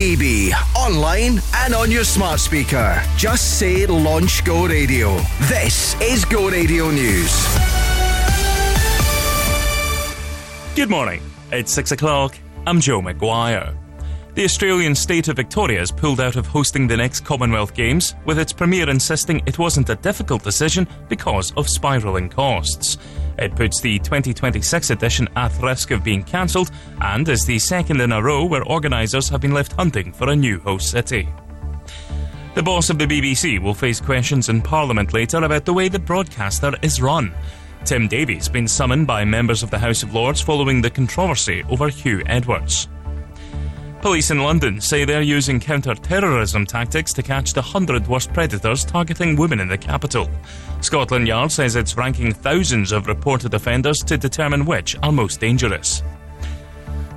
[0.00, 3.02] EB, online and on your smart speaker.
[3.16, 5.16] Just say launch Go Radio.
[5.48, 7.44] This is Go Radio News.
[10.76, 11.20] Good morning.
[11.50, 12.38] It's six o'clock.
[12.64, 13.76] I'm Joe McGuire.
[14.38, 18.38] The Australian state of Victoria has pulled out of hosting the next Commonwealth Games, with
[18.38, 22.98] its premier insisting it wasn't a difficult decision because of spiralling costs.
[23.36, 26.70] It puts the 2026 edition at risk of being cancelled
[27.00, 30.36] and is the second in a row where organisers have been left hunting for a
[30.36, 31.28] new host city.
[32.54, 35.98] The boss of the BBC will face questions in Parliament later about the way the
[35.98, 37.34] broadcaster is run.
[37.84, 41.64] Tim Davie has been summoned by members of the House of Lords following the controversy
[41.68, 42.86] over Huw Edwards.
[44.00, 48.84] Police in London say they're using counter terrorism tactics to catch the 100 worst predators
[48.84, 50.30] targeting women in the capital.
[50.80, 56.04] Scotland Yard says it's ranking thousands of reported offenders to determine which are most dangerous.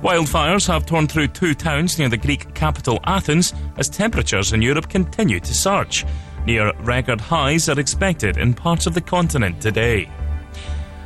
[0.02, 4.88] Wildfires have torn through two towns near the Greek capital Athens as temperatures in Europe
[4.88, 6.04] continue to surge.
[6.46, 10.10] Near record highs are expected in parts of the continent today.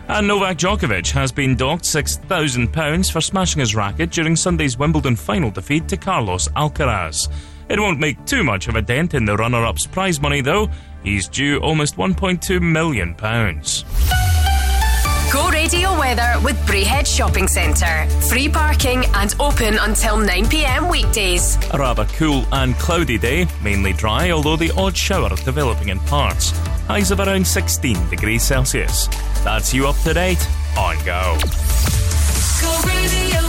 [0.08, 5.50] And Novak Djokovic has been docked £6,000 for smashing his racket during Sunday's Wimbledon final
[5.50, 7.28] defeat to Carlos Alcaraz.
[7.68, 10.70] It won't make too much of a dent in the runner up's prize money, though.
[11.02, 13.16] He's due almost £1.2 million.
[15.36, 18.08] Go radio weather with Braehead Shopping Centre.
[18.30, 21.58] Free parking and open until 9pm weekdays.
[21.74, 26.52] A rather cool and cloudy day, mainly dry, although the odd shower developing in parts.
[26.88, 29.08] Highs of around 16 degrees Celsius.
[29.44, 30.40] That's you up to date
[30.78, 31.36] on Go.
[32.62, 33.45] Go radio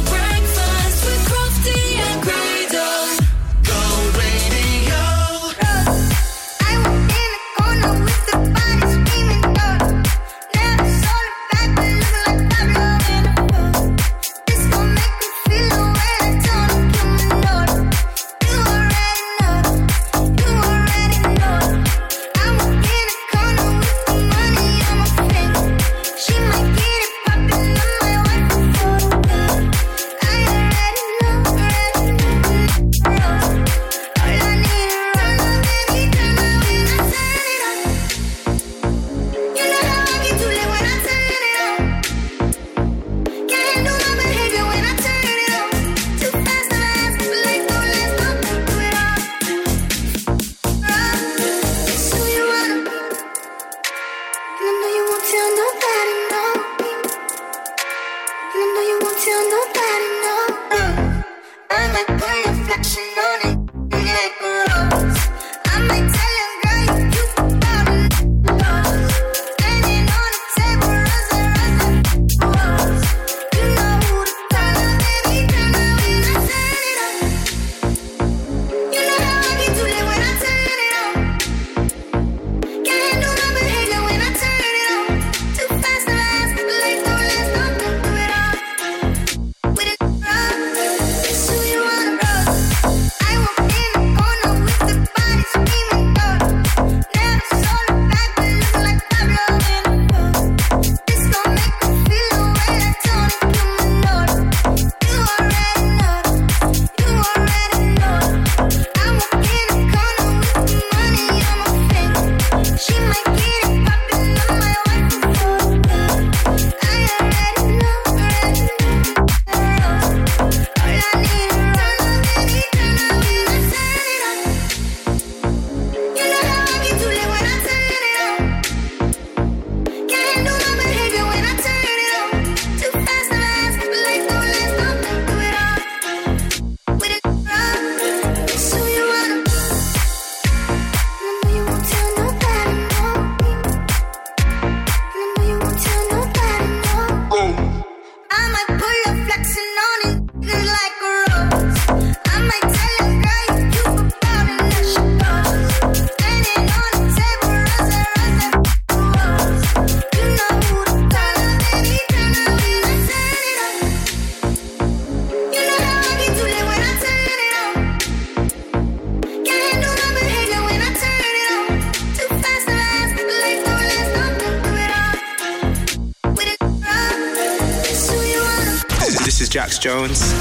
[179.80, 180.37] Jones.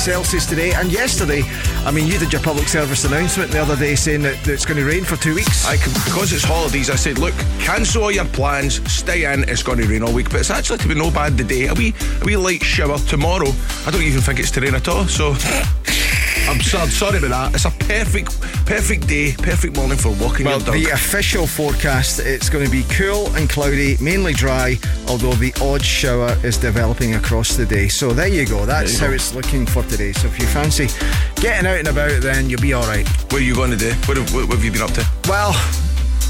[0.00, 0.72] Celsius today.
[0.72, 1.42] And yesterday,
[1.84, 4.64] I mean, you did your public service announcement the other day saying that, that it's
[4.64, 5.66] going to rain for two weeks.
[5.66, 9.62] I can, because it's holidays, I said, look, cancel all your plans, stay in, it's
[9.62, 10.30] going to rain all week.
[10.30, 11.66] But it's actually to be no bad today.
[11.66, 13.50] A wee, a wee light shower tomorrow.
[13.86, 15.04] I don't even think it's to rain at all.
[15.06, 15.34] So
[16.48, 17.54] I'm so, sorry about that.
[17.54, 20.74] It's a perfect, perfect day, perfect morning for walking Well, your dog.
[20.74, 24.76] the official forecast, it's going to be cool and cloudy, mainly dry,
[25.10, 27.88] although the odd shower is developing across the day.
[27.88, 28.64] So there you go.
[28.64, 29.14] That's you how go.
[29.14, 30.12] it's looking for today.
[30.12, 30.86] So if you fancy
[31.42, 33.06] getting out and about, then you'll be all right.
[33.24, 33.90] what are you going to do?
[34.06, 35.04] What have, what have you been up to?
[35.28, 35.52] Well,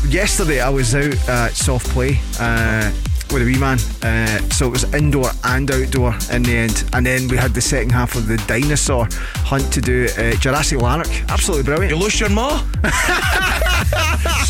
[0.09, 2.91] yesterday I was out at soft play uh,
[3.31, 6.89] with a wee man, uh, so it was indoor and outdoor in the end.
[6.95, 9.09] And then we had the second half of the dinosaur
[9.45, 11.11] hunt to do at Jurassic Lanark.
[11.29, 11.95] Absolutely brilliant.
[11.95, 12.65] You lost your ma?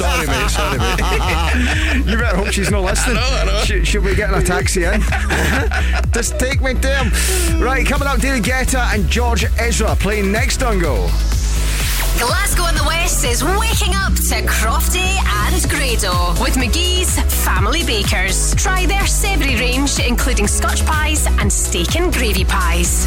[0.01, 0.51] sorry, mate.
[0.51, 2.07] Sorry, mate.
[2.11, 3.19] You better hope she's not listening.
[3.19, 3.65] I know, I know.
[3.65, 5.01] She, she'll be getting a taxi in.
[6.13, 7.61] Just take me to him.
[7.63, 11.09] Right, coming up, David Guetta and George Ezra playing next on Go.
[12.19, 18.55] Glasgow in the West is waking up to Crofty and Grado with McGhee's Family Bakers.
[18.57, 23.07] Try their savoury range, including Scotch pies and steak and gravy pies.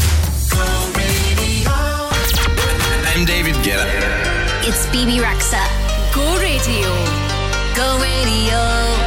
[3.13, 3.85] I'm David Guetta.
[4.63, 5.61] It's Bebe Rexha.
[6.13, 6.89] Go Radio.
[7.75, 9.00] Go Radio.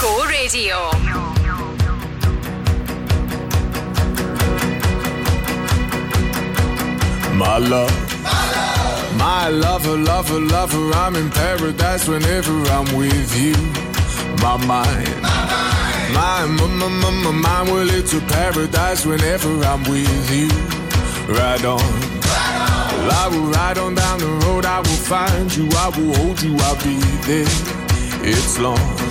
[0.00, 0.90] Go Radio.
[7.34, 8.14] My love.
[9.16, 13.54] My lover, lover, lover, I'm in paradise whenever I'm with you.
[14.42, 15.22] My mind.
[16.12, 20.48] My, my, my, my, my mind, well, it's a paradise whenever I'm with you.
[21.32, 21.78] Ride on.
[22.98, 26.42] Well, I will ride on down the road, I will find you, I will hold
[26.42, 27.46] you, I'll be there.
[28.26, 29.03] It's long.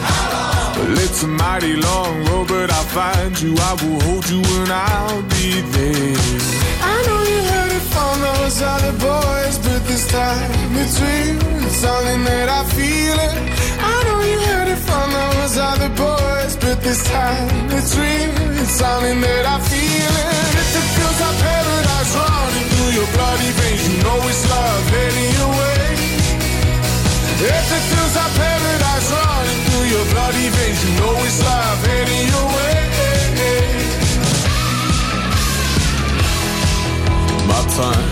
[0.75, 4.71] Well, it's a mighty long road, but I'll find you, I will hold you, and
[4.71, 6.17] I'll be there.
[6.81, 10.51] I know you heard it from those other boys, but this time
[10.83, 11.37] it's real.
[11.65, 13.35] It's something that I feel it.
[13.79, 18.33] I know you heard it from those other boys, but this time it's real.
[18.61, 20.53] It's something that I feel it.
[20.61, 25.31] If it feels like paradise running through your bloody veins, you know it's love heading
[25.37, 26.02] your way.
[27.45, 32.25] If it feels like paradise running through your bloody veins, you know it's love heading
[32.31, 32.79] your way.
[37.49, 38.07] My time,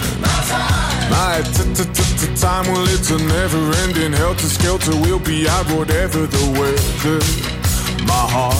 [1.09, 4.91] My t- t- t- t- time, well, it's a never ending helter skelter.
[5.03, 7.19] We'll be out whatever the weather.
[8.05, 8.59] My heart,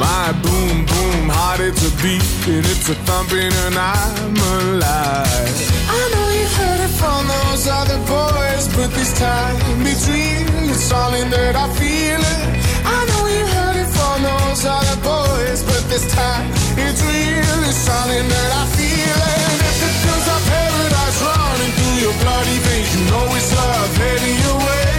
[0.00, 5.56] my boom boom heart, it's a beat and it's a thumping, and I'm alive.
[5.96, 8.41] I know you've heard it from those other boys,
[8.76, 10.70] but this time it's real.
[10.70, 12.42] It's all in that I feel it.
[12.84, 17.58] I know you heard it from those other boys, but this time it's real.
[17.68, 19.38] It's all in that I feel it.
[19.50, 23.92] And if it feels like paradise running through your bloody veins, you know it's love
[24.00, 24.96] heading your way.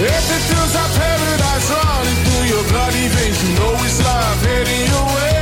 [0.00, 4.84] If it feels like paradise running through your bloody veins, you know it's love heading
[4.88, 5.33] your way.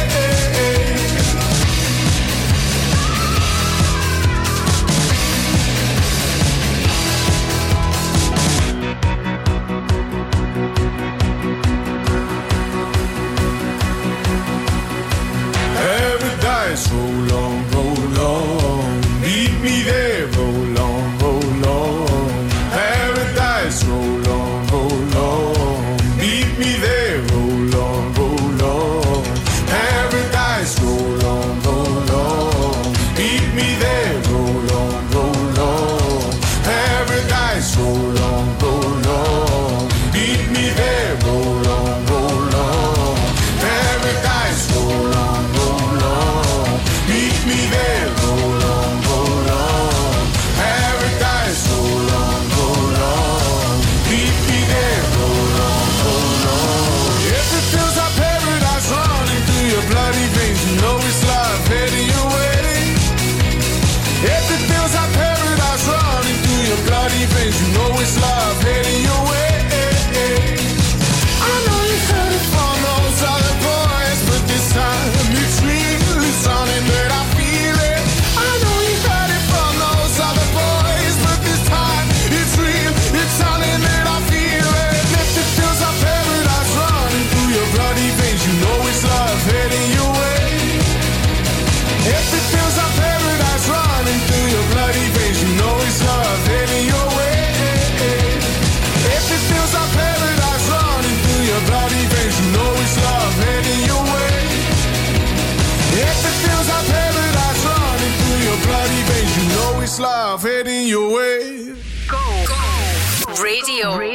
[113.83, 114.12] Radio.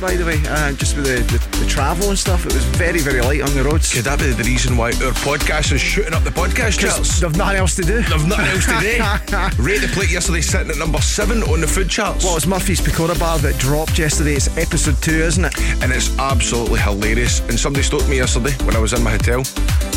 [0.00, 2.46] By the way, uh, just with the, the, the travel and stuff.
[2.46, 3.92] It was very, very light on the roads.
[3.92, 7.20] Could that be the reason why our podcast is shooting up the podcast charts?
[7.20, 8.00] They've nothing else to do.
[8.02, 9.62] They've nothing else to do.
[9.62, 12.24] Rate the plate yesterday sitting at number seven on the food charts.
[12.24, 14.34] Well, it's Murphy's Pakora Bar that dropped yesterday.
[14.34, 15.54] It's episode two, isn't it?
[15.82, 17.40] and it's absolutely hilarious.
[17.48, 19.42] And somebody stopped me yesterday when I was in my hotel.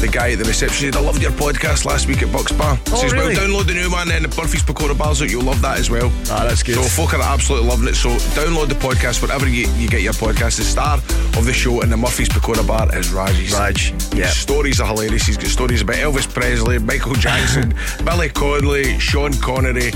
[0.04, 2.78] The guy at the reception said, I loved your podcast last week at Bucks Bar.
[2.88, 3.38] Oh, says, really?
[3.38, 5.30] well, download the new one and the Murphy's Pakora Bar's out.
[5.30, 6.12] You'll love that as well.
[6.30, 6.76] Ah, that's good.
[6.76, 7.96] So folk are absolutely loving it.
[7.96, 10.58] So download the podcast wherever you, you get your podcast.
[10.58, 13.54] The star of the show in the Murphy's Pakora Bar is Raj's.
[13.54, 14.26] Raj, yeah.
[14.26, 15.26] His stories are hilarious.
[15.26, 19.94] He's got stories about Elvis Presley, Michael Jackson, Billy Connolly, Sean Connery,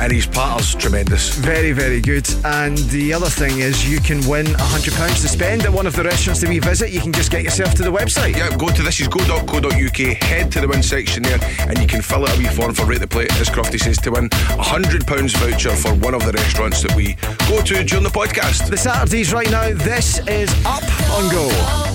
[0.00, 1.34] and his patter's tremendous.
[1.36, 2.26] Very, very good.
[2.44, 6.02] And the other thing is, you can win £100 to spend at one of the
[6.02, 6.90] restaurants that we visit.
[6.90, 8.34] You can just get yourself to the website.
[8.34, 12.34] Yeah, go to thisisgo.co.uk, head to the win section there, and you can fill out
[12.34, 15.76] a wee form for Rate the Plate, as Crofty says, to win a £100 voucher
[15.76, 17.14] for one of the restaurants that we
[17.48, 18.70] go to during the podcast.
[18.70, 21.89] The Saturdays right now, this is Up on Go.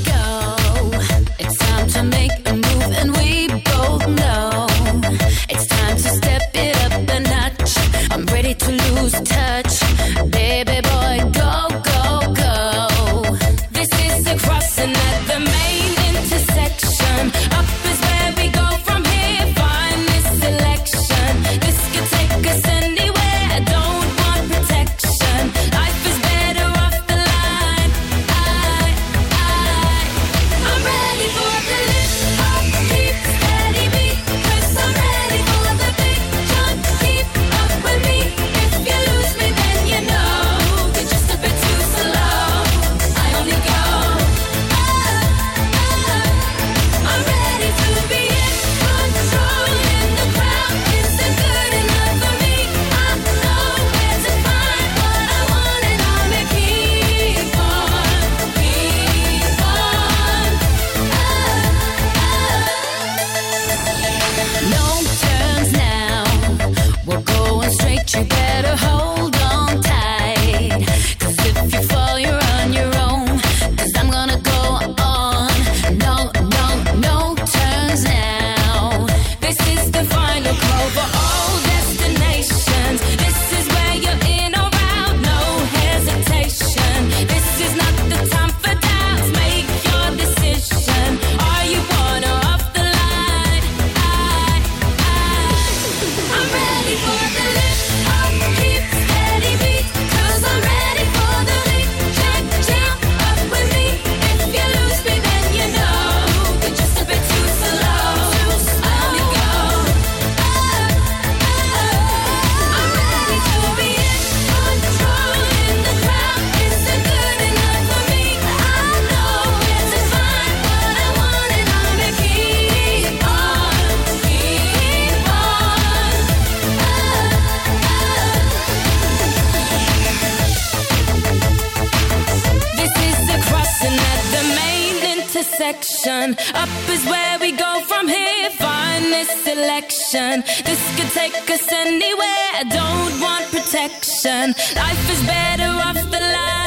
[135.65, 136.37] Intersection.
[136.55, 138.49] Up is where we go from here.
[138.51, 140.43] Find this selection.
[140.63, 142.49] This could take us anywhere.
[142.53, 144.53] I don't want protection.
[144.75, 146.64] Life is better off the line.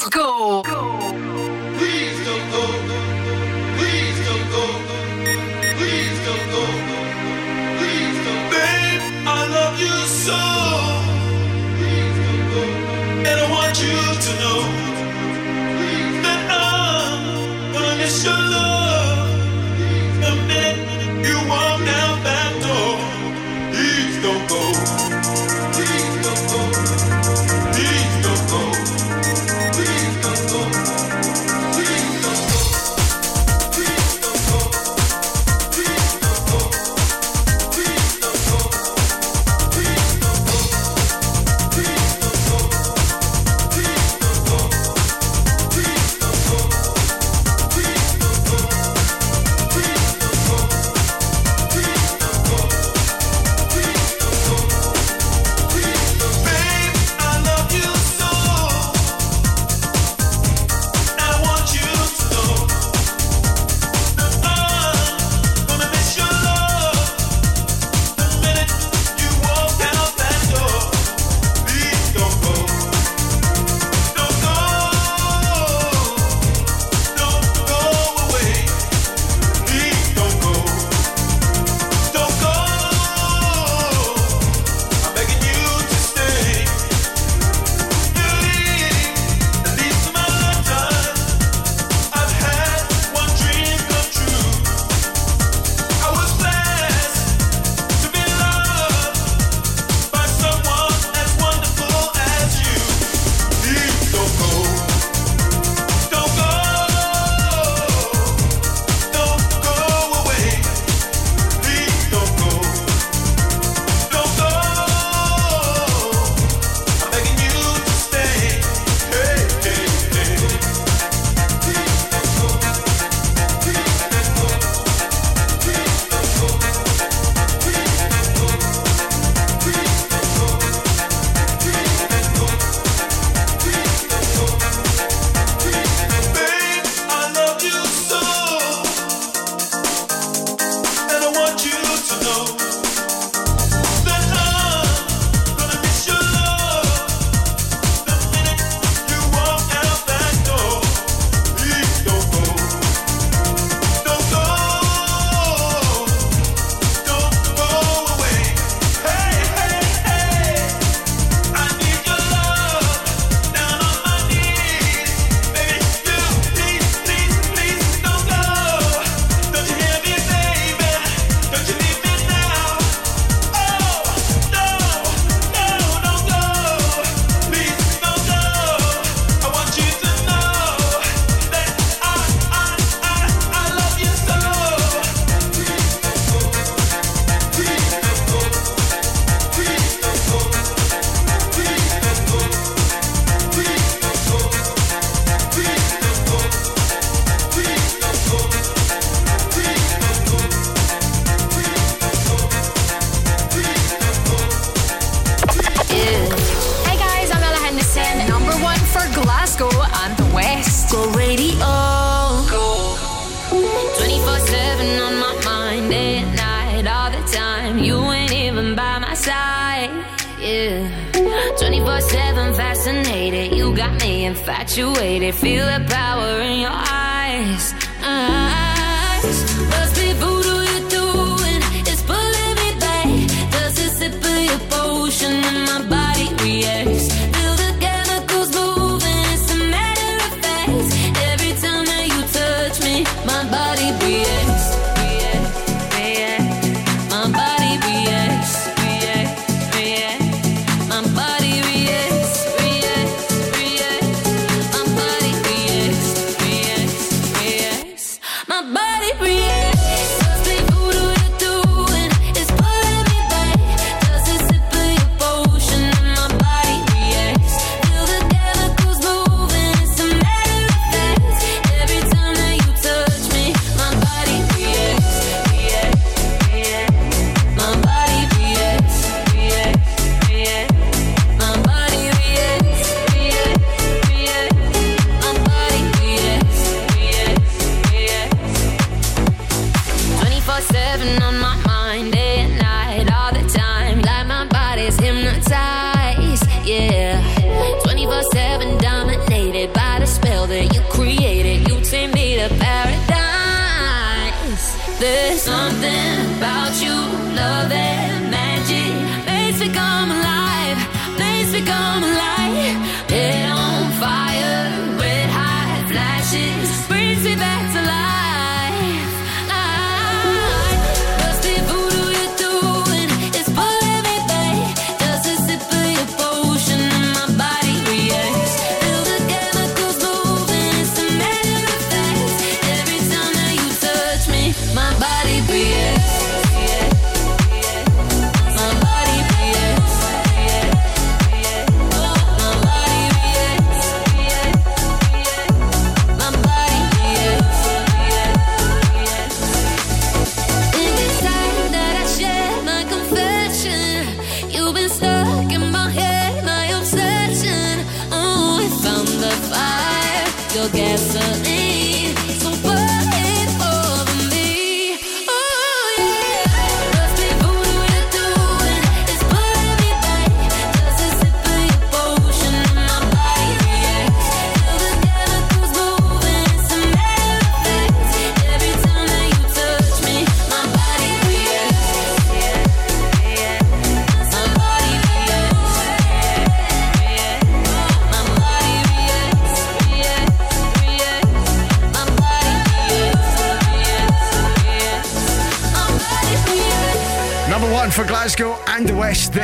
[0.00, 0.62] Let's go.
[0.62, 0.99] go.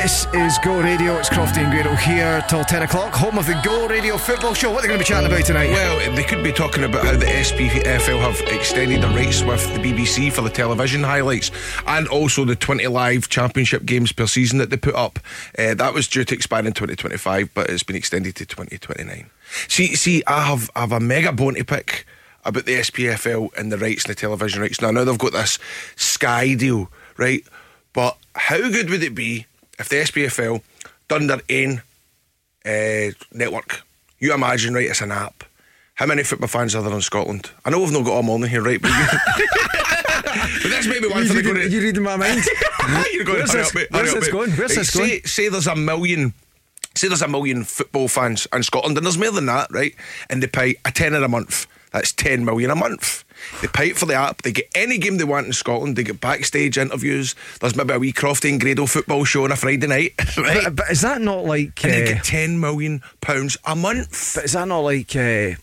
[0.07, 1.17] This is Go Radio.
[1.17, 3.13] It's Crofty and Grado here till 10 o'clock.
[3.15, 4.71] Home of the Go Radio football show.
[4.71, 5.71] What are they going to be chatting about tonight?
[5.71, 9.81] Well, they could be talking about how the SPFL have extended the rights with the
[9.81, 11.51] BBC for the television highlights
[11.89, 15.19] and also the 20 live championship games per season that they put up.
[15.59, 19.29] Uh, that was due to expire in 2025, but it's been extended to 2029.
[19.67, 22.07] See, see, I have, I have a mega bone to pick
[22.45, 24.81] about the SPFL and the rights and the television rights.
[24.81, 25.59] Now, now they've got this
[25.97, 27.43] Sky deal, right?
[27.93, 29.47] But how good would it be
[29.79, 30.63] if the SPFL
[31.09, 31.83] done their own
[32.65, 33.83] uh, network?
[34.19, 34.87] You imagine, right?
[34.89, 35.45] It's an app.
[35.95, 37.51] How many football fans are there in Scotland?
[37.65, 38.81] I know we've not got all morning here, right?
[38.81, 39.07] But, you,
[40.63, 41.71] but that's maybe one You for the reading- going to.
[41.75, 42.43] you reading my mind?
[43.13, 44.33] You're going Where's hurry this- up, mate, where's hurry up, this mate.
[44.33, 44.51] going?
[44.53, 45.21] Where's Right, this say, going?
[45.25, 46.35] Say there's a million.
[46.95, 49.95] Say there's a million football fans in Scotland, and there's more than that, right?
[50.31, 51.67] And they pay a tenner a month.
[51.93, 53.25] That's 10 million a month.
[53.61, 54.43] They pay it for the app.
[54.43, 55.97] They get any game they want in Scotland.
[55.97, 57.35] They get backstage interviews.
[57.61, 60.65] There's maybe a wee Crofty and Grado football show on a Friday night, right?
[60.65, 61.83] But, but is that not like.
[61.85, 64.33] and they uh, get 10 million pounds a month.
[64.35, 65.55] but is that not like uh,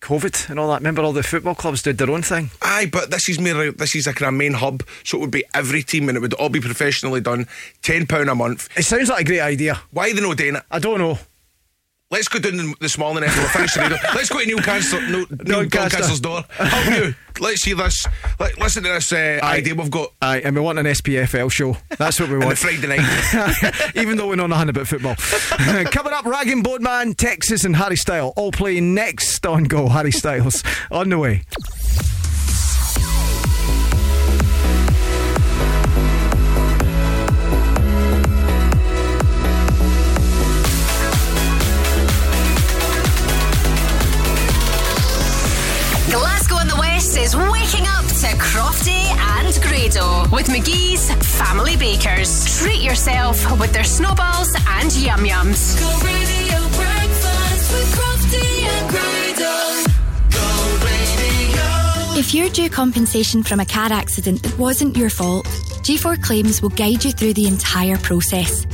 [0.00, 0.80] COVID and all that?
[0.80, 2.50] Remember all the football clubs did their own thing?
[2.60, 3.70] Aye, but this is more.
[3.70, 6.34] This is like a main hub, so it would be every team, and it would
[6.34, 7.46] all be professionally done.
[7.82, 8.68] Ten pound a month.
[8.76, 9.80] It sounds like a great idea.
[9.92, 10.62] Why are they not doing it?
[10.70, 11.18] I don't know.
[12.12, 13.96] Let's go down this morning after we finish the radio.
[14.14, 15.24] Let's go to Neil Castle's, no,
[15.62, 16.18] Neil.
[16.20, 16.44] Door.
[16.50, 17.14] Help you.
[17.40, 18.06] Let's see this.
[18.38, 20.12] Let, listen to this uh, idea we've got.
[20.20, 21.74] Aye, and we want an SPFL show.
[21.96, 22.58] That's what we On want.
[22.58, 23.92] Friday night.
[23.96, 25.14] Even though we're know nothing about football.
[25.86, 29.88] Coming up, Rag'n'Bone Man, Texas, and Harry Styles all playing next on Go.
[29.88, 31.44] Harry Styles on the way.
[48.42, 52.58] Crofty and Grado with McGhee's Family Bakers.
[52.58, 55.78] Treat yourself with their snowballs and yum yums.
[55.78, 59.12] Go radio breakfast with Crofty and Grado.
[62.18, 65.46] If you're due compensation from a car accident that wasn't your fault,
[65.86, 68.66] G4 Claims will guide you through the entire process.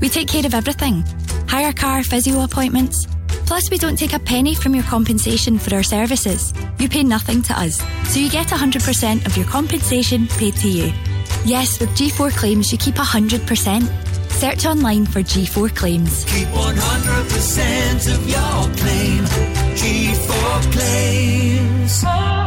[0.00, 1.04] We take care of everything
[1.48, 3.06] hire car, physio appointments.
[3.46, 6.52] Plus, we don't take a penny from your compensation for our services.
[6.78, 7.76] You pay nothing to us,
[8.10, 10.92] so you get 100% of your compensation paid to you.
[11.44, 14.32] Yes, with G4 Claims, you keep 100%.
[14.32, 16.24] Search online for G4 Claims.
[16.24, 19.24] Keep 100% of your claim.
[19.76, 22.35] G4 claims.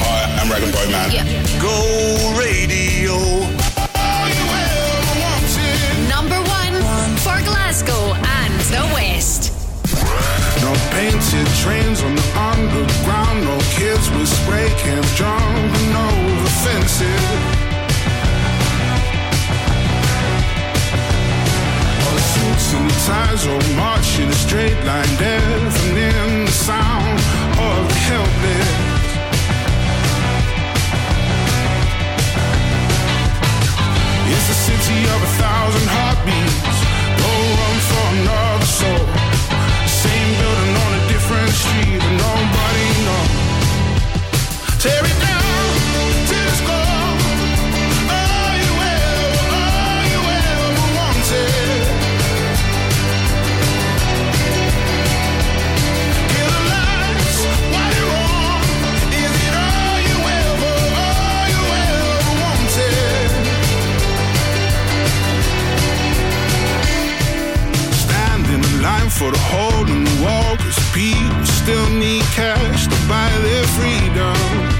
[0.00, 1.10] Hi, I'm Rag'n'Bone Man.
[1.60, 1.74] Go
[2.38, 3.16] radio.
[6.08, 6.76] Number one
[7.18, 9.52] for Glasgow and the West.
[10.62, 17.43] No painted trains on the underground, no kids with spray cans jumping over fences.
[22.76, 27.18] And the ties all march in a straight line, deafening the sound
[27.68, 28.94] of the helpless.
[34.32, 36.78] It's a city of a thousand heartbeats.
[37.22, 39.04] No room for another soul.
[39.86, 42.53] Same building on a different street, but nobody
[69.18, 74.73] for the hole in the wall Cause people still need cash to buy their freedom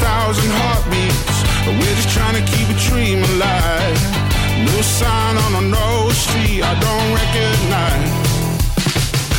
[0.00, 1.36] thousand heartbeats.
[1.66, 4.00] We're just trying to keep a dream alive.
[4.66, 8.12] No sign on a no street I don't recognize.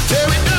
[0.10, 0.53] Tear it down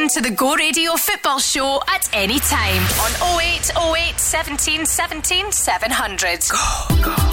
[0.00, 6.44] opinion to the Go Radio Football Show at any time on 0808 17 17 700.
[6.90, 7.29] You give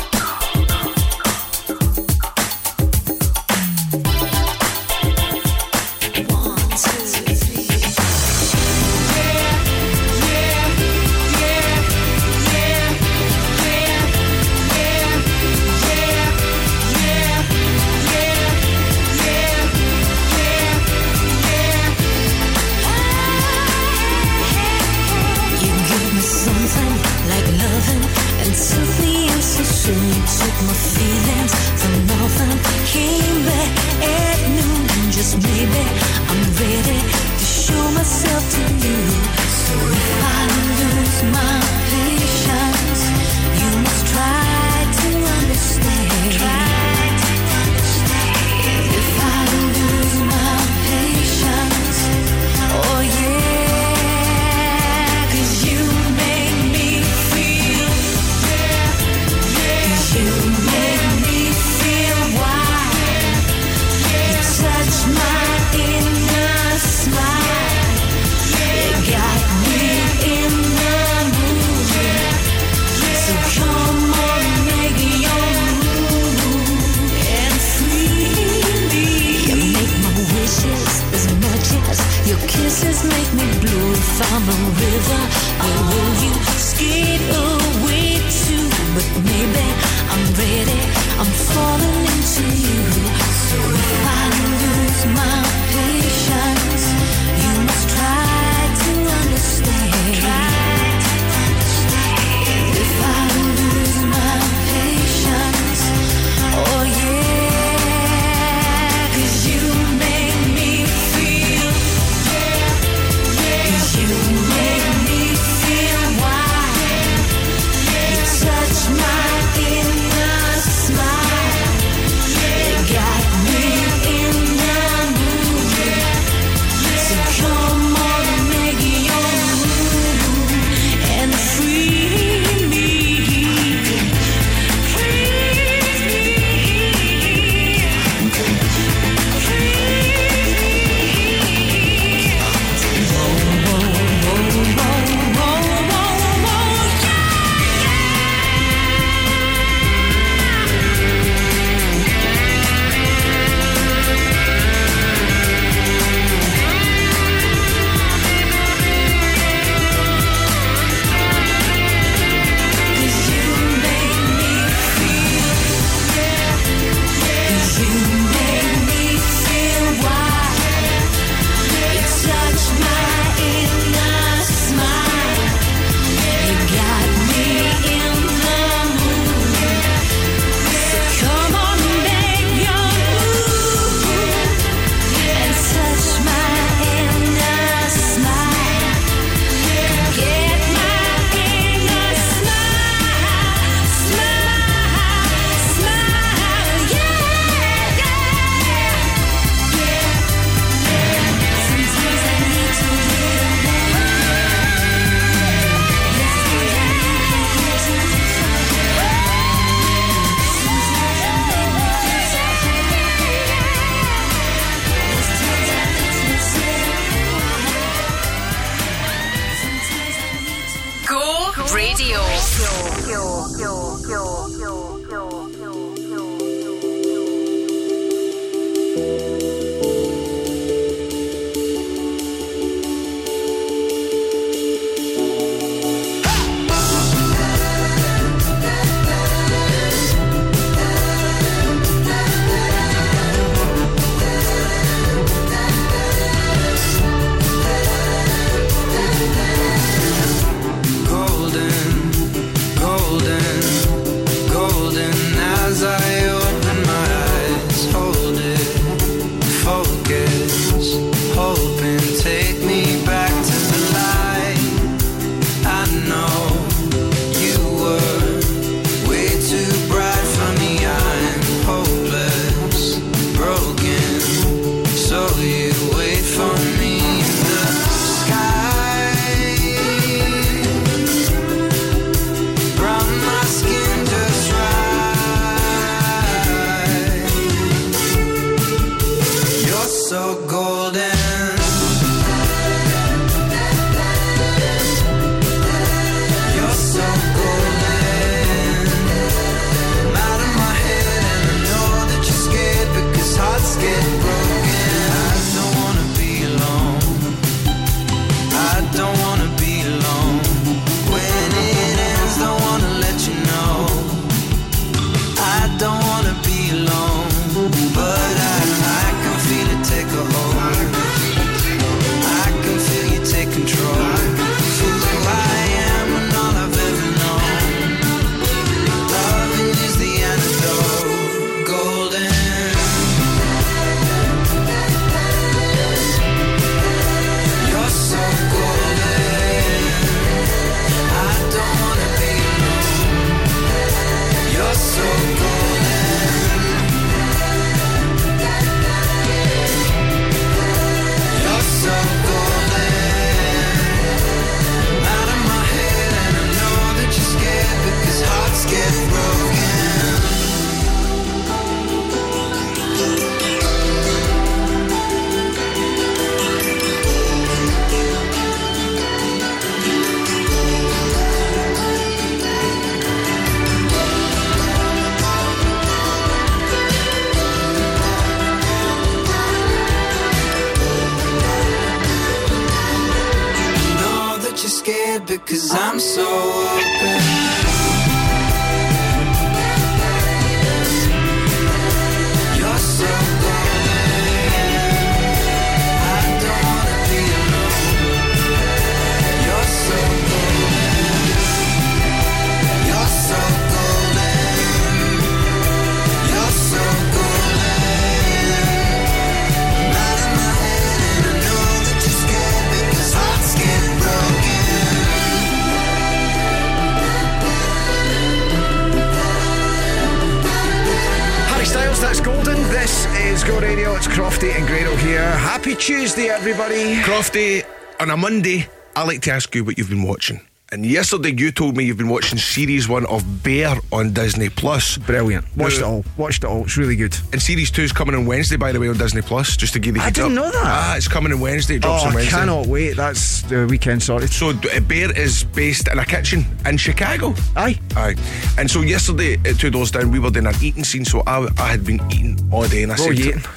[428.98, 430.42] I like to ask you what you've been watching.
[430.72, 434.98] And yesterday you told me you've been watching series one of Bear on Disney Plus.
[434.98, 435.46] Brilliant.
[435.56, 436.04] Watched it all.
[436.18, 436.64] Watched it all.
[436.64, 437.16] It's really good.
[437.32, 439.56] And series two is coming on Wednesday, by the way, on Disney Plus.
[439.56, 440.02] Just to give you.
[440.02, 440.46] I didn't up.
[440.46, 440.64] know that.
[440.66, 441.76] Ah, it's coming on Wednesday.
[441.76, 442.96] It drops oh, on I cannot wait.
[442.98, 444.32] That's the weekend sorted.
[444.32, 447.36] So uh, Bear is based in a kitchen in Chicago.
[447.56, 447.80] Aye.
[447.96, 448.16] Aye.
[448.58, 451.06] And so yesterday at two doors down, we were doing an eating scene.
[451.06, 453.52] So I, I had been eating all day, and I What said, you to- eating?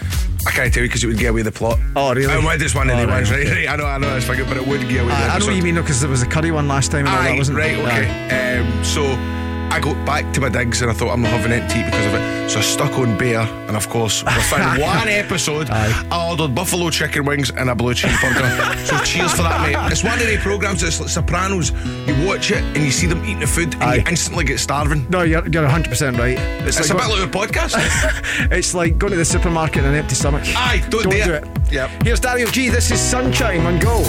[0.51, 1.79] I can't tell you because it would give away the plot.
[1.95, 2.33] Oh, really?
[2.35, 3.47] And it's one of Oh, the right, ones, right?
[3.47, 3.67] okay.
[3.67, 3.69] right?
[3.73, 5.13] I know, I know, it's fine, but it would give away.
[5.15, 6.91] the I, I know what you mean, though, because there was a curry one last
[6.91, 8.59] time and Aye, that, wasn't right, okay.
[8.59, 9.03] Um, so
[9.71, 12.15] I got back to my digs and I thought I'm not having eat because of
[12.15, 12.51] it.
[12.51, 17.25] So I stuck on bear, and of course, within one episode, I ordered buffalo chicken
[17.25, 18.77] wings and a blue cheeseburger.
[18.85, 19.93] so cheers for that, mate.
[19.93, 21.71] It's one of the programs that's like Sopranos.
[22.09, 25.07] You watch it and you see them eating the food, and you instantly get starving.
[25.11, 26.37] No, you're, you're 100% right.
[26.67, 28.49] It's, a like bit like a podcast.
[28.51, 30.43] it's like going to the supermarket on an empty stomach.
[30.57, 31.45] Aye, don't, Don't do do it.
[31.45, 31.73] it.
[31.73, 31.91] Yep.
[32.03, 32.69] Here's Dario G.
[32.69, 34.03] This is Sunchyme on Go.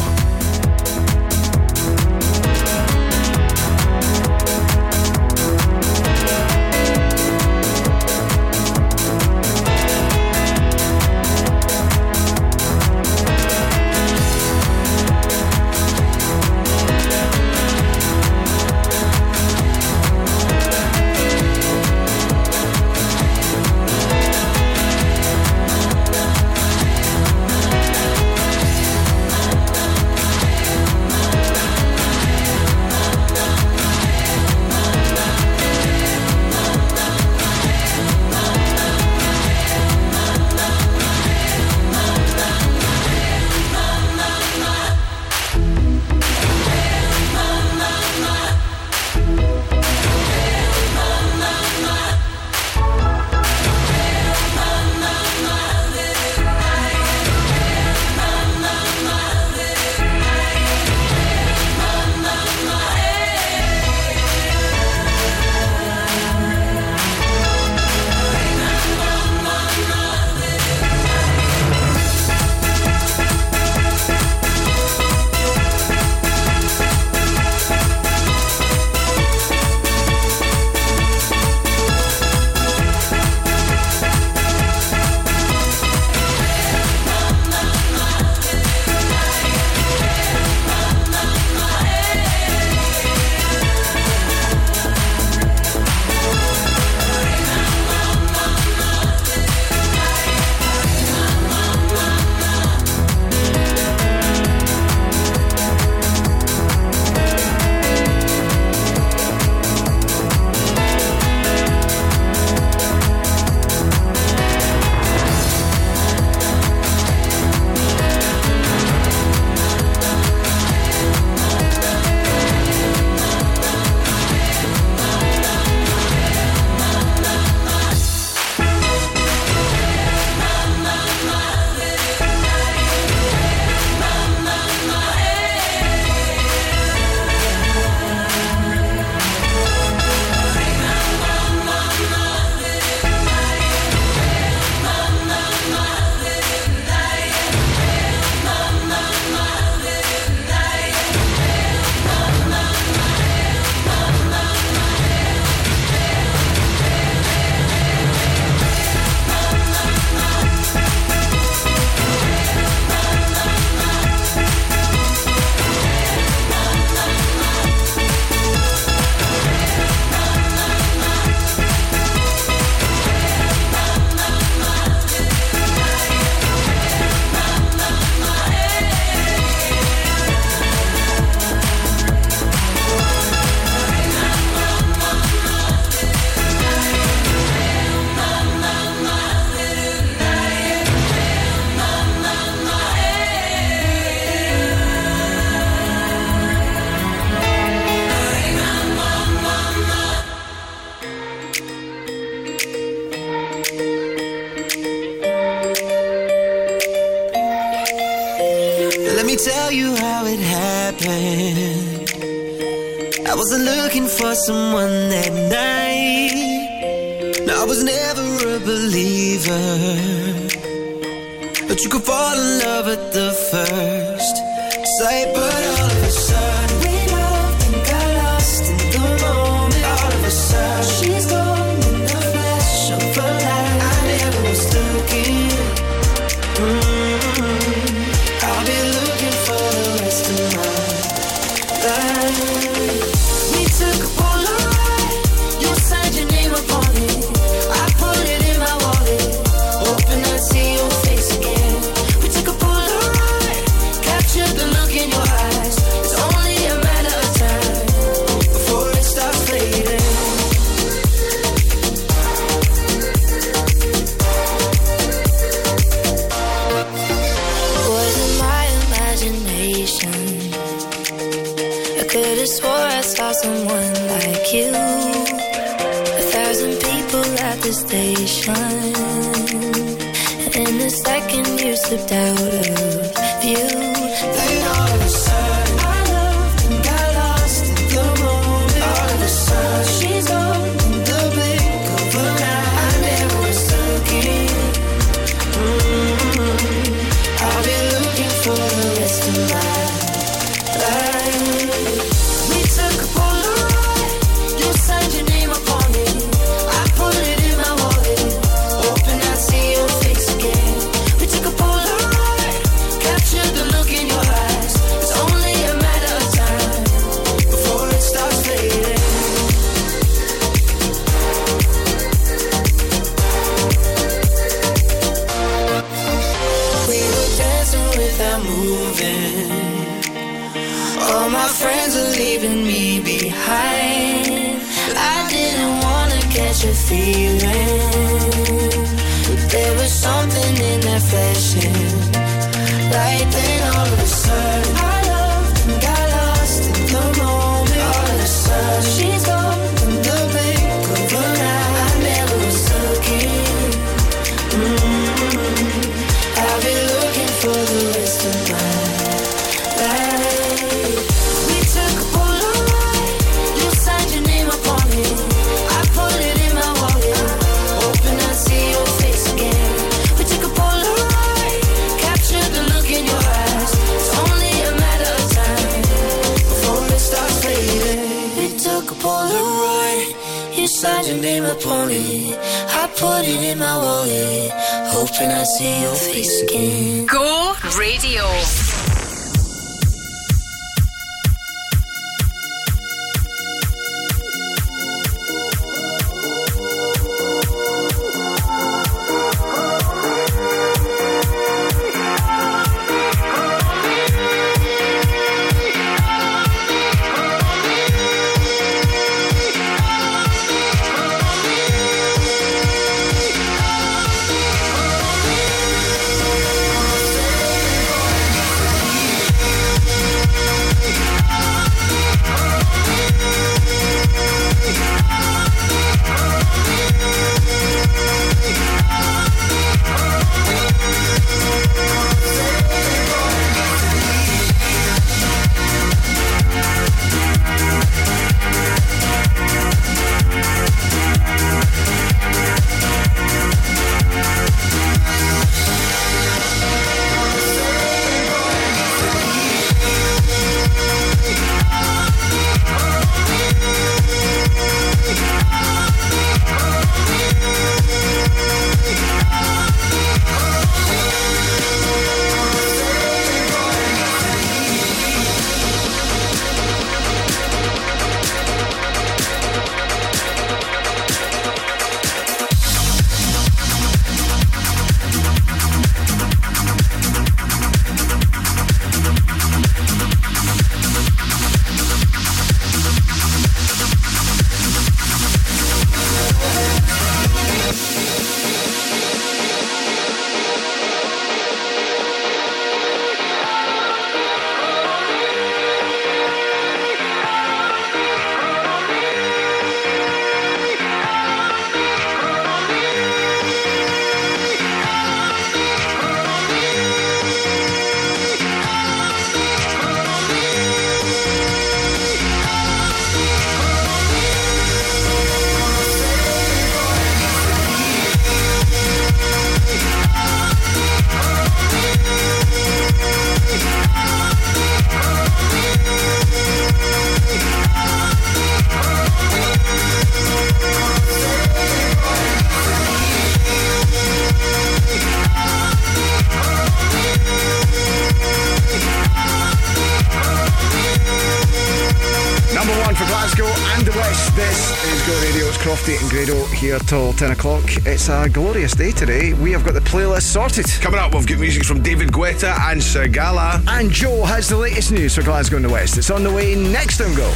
[546.71, 547.65] Here till 10 o'clock.
[547.85, 549.33] It's a glorious day today.
[549.33, 550.65] We have got the playlist sorted.
[550.79, 553.61] Coming up, we've got music from David Guetta and Sigala.
[553.67, 555.97] And Joe has the latest news for Glasgow and the West.
[555.97, 557.29] It's on the way next on Go.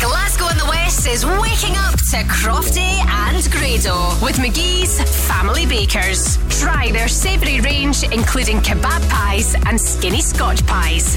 [0.00, 6.38] Glasgow and the West is waking up to Crofty and Grado with McGhee's Family Bakers.
[6.58, 11.14] Try their savoury range, including kebab pies and skinny Scotch pies.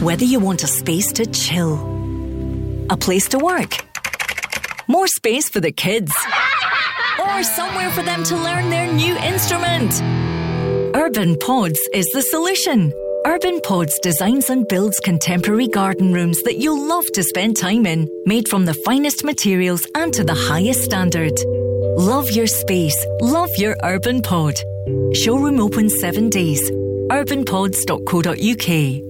[0.00, 1.74] Whether you want a space to chill,
[2.88, 3.84] a place to work,
[4.88, 6.10] more space for the kids,
[7.18, 10.00] or somewhere for them to learn their new instrument.
[10.96, 12.94] Urban Pods is the solution.
[13.26, 18.08] Urban Pods designs and builds contemporary garden rooms that you'll love to spend time in,
[18.24, 21.38] made from the finest materials and to the highest standard.
[21.98, 22.96] Love your space.
[23.20, 24.58] Love your Urban Pod.
[25.12, 26.70] Showroom open seven days.
[27.10, 29.09] urbanpods.co.uk.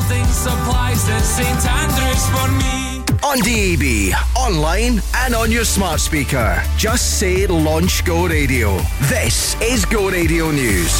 [0.11, 2.99] Building supplies at St Andrews for me.
[3.23, 6.61] On DAB, online, and on your smart speaker.
[6.75, 8.77] Just say Launch Go Radio.
[9.03, 10.91] This is Go Radio News.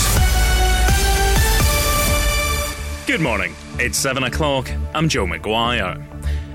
[3.05, 3.53] Good morning.
[3.80, 4.72] It's 7 o'clock.
[4.95, 6.11] I'm Joe McGuire.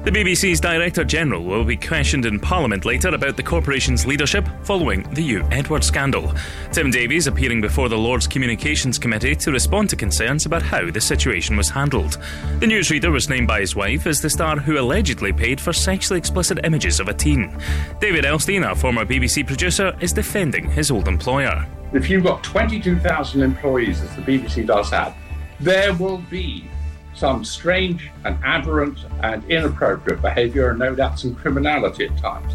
[0.07, 5.03] The BBC's Director General will be questioned in Parliament later about the corporation's leadership following
[5.15, 6.33] the Huw Edwards scandal.
[6.71, 11.01] Tim Davie's appearing before the Lords Communications Committee to respond to concerns about how the
[11.01, 12.19] situation was handled.
[12.61, 16.19] The newsreader was named by his wife as the star who allegedly paid for sexually
[16.19, 17.59] explicit images of a teen.
[17.99, 21.67] David Elstein, a former BBC producer, is defending his old employer.
[21.93, 25.17] If you've got 22,000 employees, as the BBC does have,
[25.59, 26.71] there will be
[27.17, 32.53] some strange and aberrant and inappropriate behaviour and no doubt some criminality at times.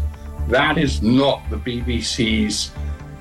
[0.48, 2.72] That is not the BBC's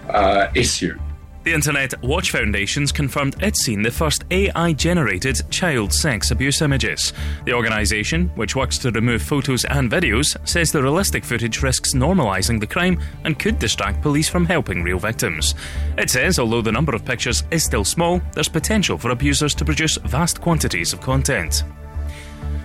[0.09, 0.97] uh, issue.
[1.43, 7.13] The Internet Watch Foundation's confirmed it's seen the first AI generated child sex abuse images.
[7.45, 12.59] The organisation, which works to remove photos and videos, says the realistic footage risks normalising
[12.59, 15.55] the crime and could distract police from helping real victims.
[15.97, 19.65] It says although the number of pictures is still small, there's potential for abusers to
[19.65, 21.63] produce vast quantities of content.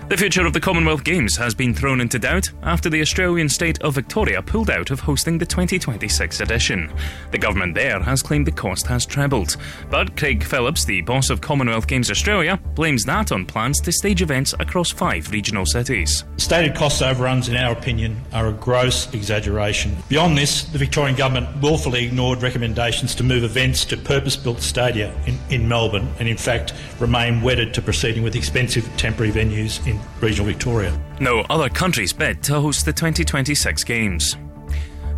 [0.09, 3.81] The future of the Commonwealth Games has been thrown into doubt after the Australian state
[3.81, 6.89] of Victoria pulled out of hosting the 2026 edition.
[7.31, 9.57] The government there has claimed the cost has trebled,
[9.89, 14.21] but Craig Phillips, the boss of Commonwealth Games Australia, blames that on plans to stage
[14.21, 16.23] events across five regional cities.
[16.37, 19.97] Stated cost overruns, in our opinion, are a gross exaggeration.
[20.07, 25.13] Beyond this, the Victorian Government willfully ignored recommendations to move events to purpose built stadia
[25.25, 29.96] in, in Melbourne and, in fact, remain wedded to proceeding with expensive temporary venues in
[30.21, 30.99] regional Victoria.
[31.19, 34.35] No other countries bid to host the 2026 Games.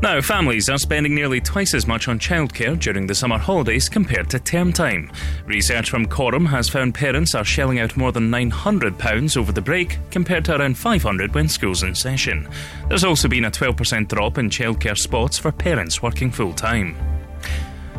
[0.01, 4.29] Now, families are spending nearly twice as much on childcare during the summer holidays compared
[4.29, 5.11] to term time.
[5.45, 9.99] Research from Coram has found parents are shelling out more than £900 over the break
[10.09, 12.47] compared to around 500 when school's in session.
[12.87, 16.95] There's also been a 12% drop in childcare spots for parents working full time.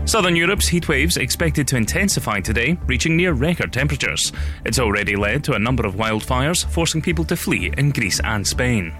[0.04, 4.32] Southern Europe's heat waves expected to intensify today, reaching near record temperatures.
[4.64, 8.46] It's already led to a number of wildfires, forcing people to flee in Greece and
[8.46, 8.92] Spain.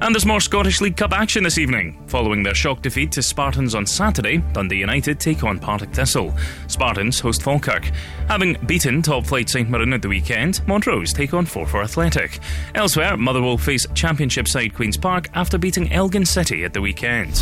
[0.00, 2.02] And there's more Scottish League Cup action this evening.
[2.08, 6.34] Following their shock defeat to Spartans on Saturday, Dundee United take on Partick Thistle.
[6.66, 7.84] Spartans host Falkirk.
[8.26, 12.40] Having beaten top flight St Mirren at the weekend, Montrose take on Forfar Athletic.
[12.74, 17.40] Elsewhere, Motherwell face Championship side Queen's Park after beating Elgin City at the weekend.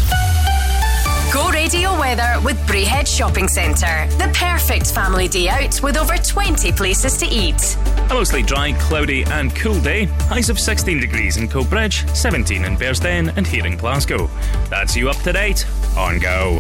[1.32, 4.08] Go radio weather with Braehead Shopping Centre.
[4.18, 7.76] The perfect family day out with over 20 places to eat.
[8.10, 10.06] A mostly dry, cloudy, and cool day.
[10.26, 14.28] Highs of 16 degrees in Coatbridge, 17 in Bearsden, and here in Glasgow.
[14.68, 15.64] That's you up to date
[15.96, 16.58] on Go.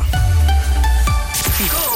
[1.34, 1.89] Say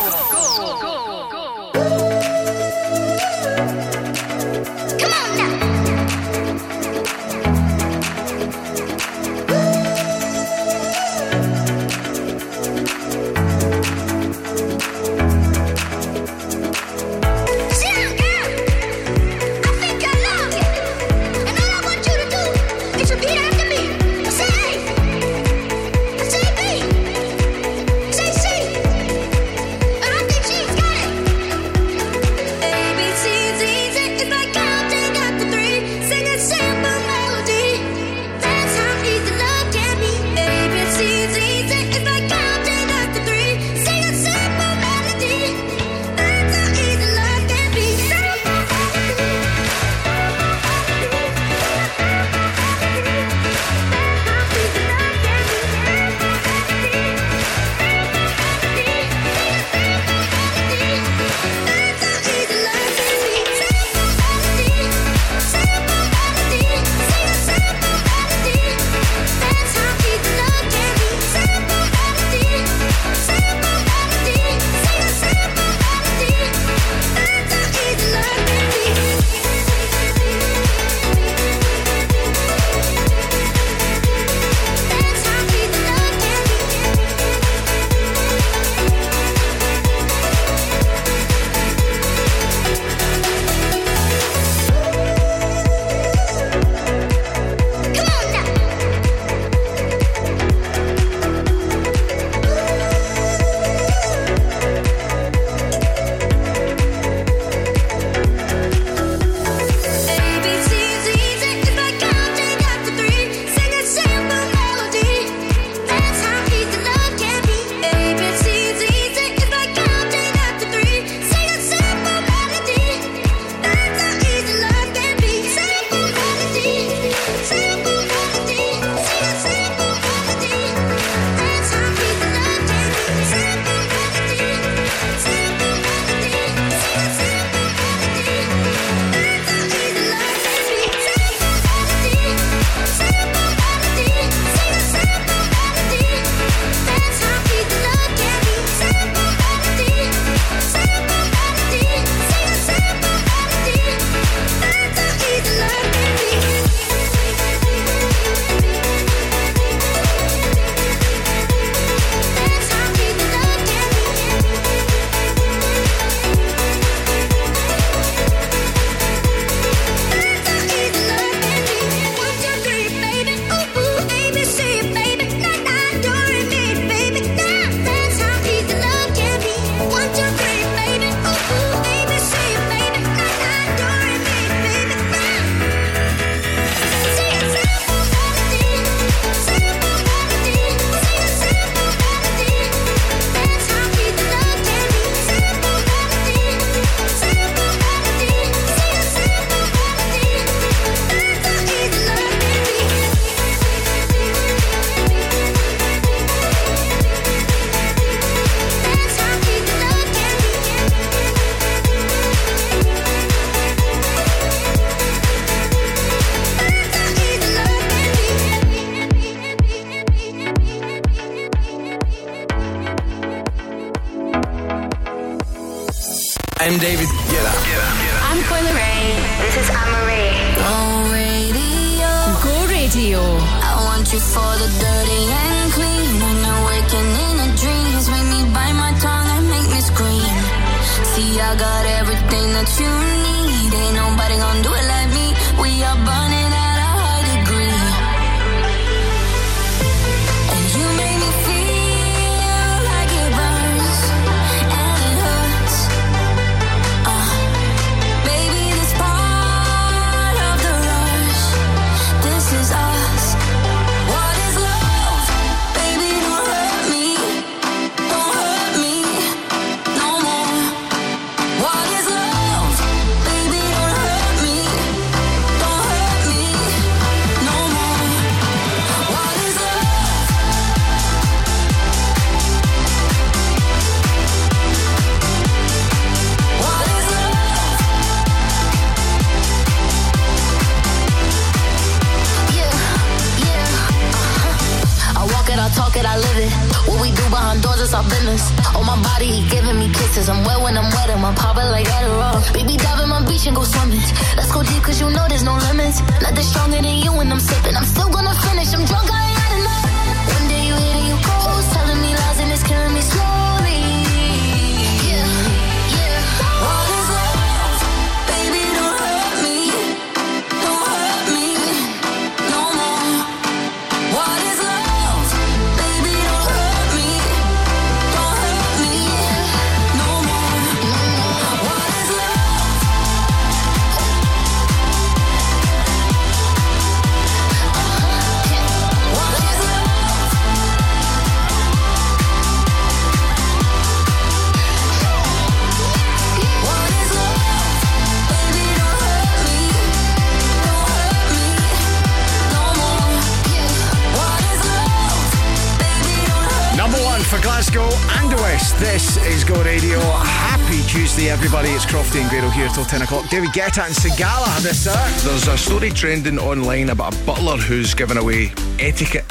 [362.75, 363.29] till 10 o'clock.
[363.31, 365.29] David Guetta and Sigala this, sir.
[365.29, 369.25] There's a story trending online about a butler who's given away etiquette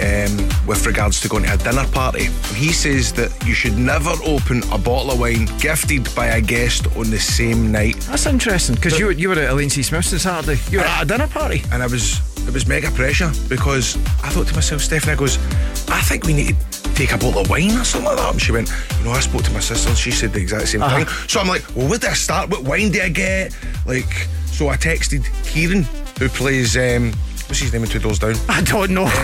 [0.00, 2.24] um, with regards to going to a dinner party.
[2.54, 6.86] He says that you should never open a bottle of wine gifted by a guest
[6.96, 7.96] on the same night.
[8.02, 9.82] That's interesting because you, were- you were at Elaine C.
[9.82, 10.60] Smith's on Saturday.
[10.70, 11.62] You were at a dinner party.
[11.72, 15.36] And I was it was mega pressure because I thought to myself, Stephanie, goes,
[15.90, 16.54] I think we need to
[16.98, 18.32] take a bottle of wine or something like that.
[18.32, 18.68] And she went,
[18.98, 21.04] you know, I spoke to my sister and she said the exact same Uh-huh.
[21.04, 21.28] thing.
[21.28, 22.50] So I'm like, well, where do I start?
[22.50, 23.56] What wine do I get?
[23.86, 24.10] Like,
[24.46, 25.84] so I texted Kieran,
[26.18, 27.12] who plays, um,
[27.46, 28.34] what's his name in Two Doors Down?
[28.48, 29.04] I don't know.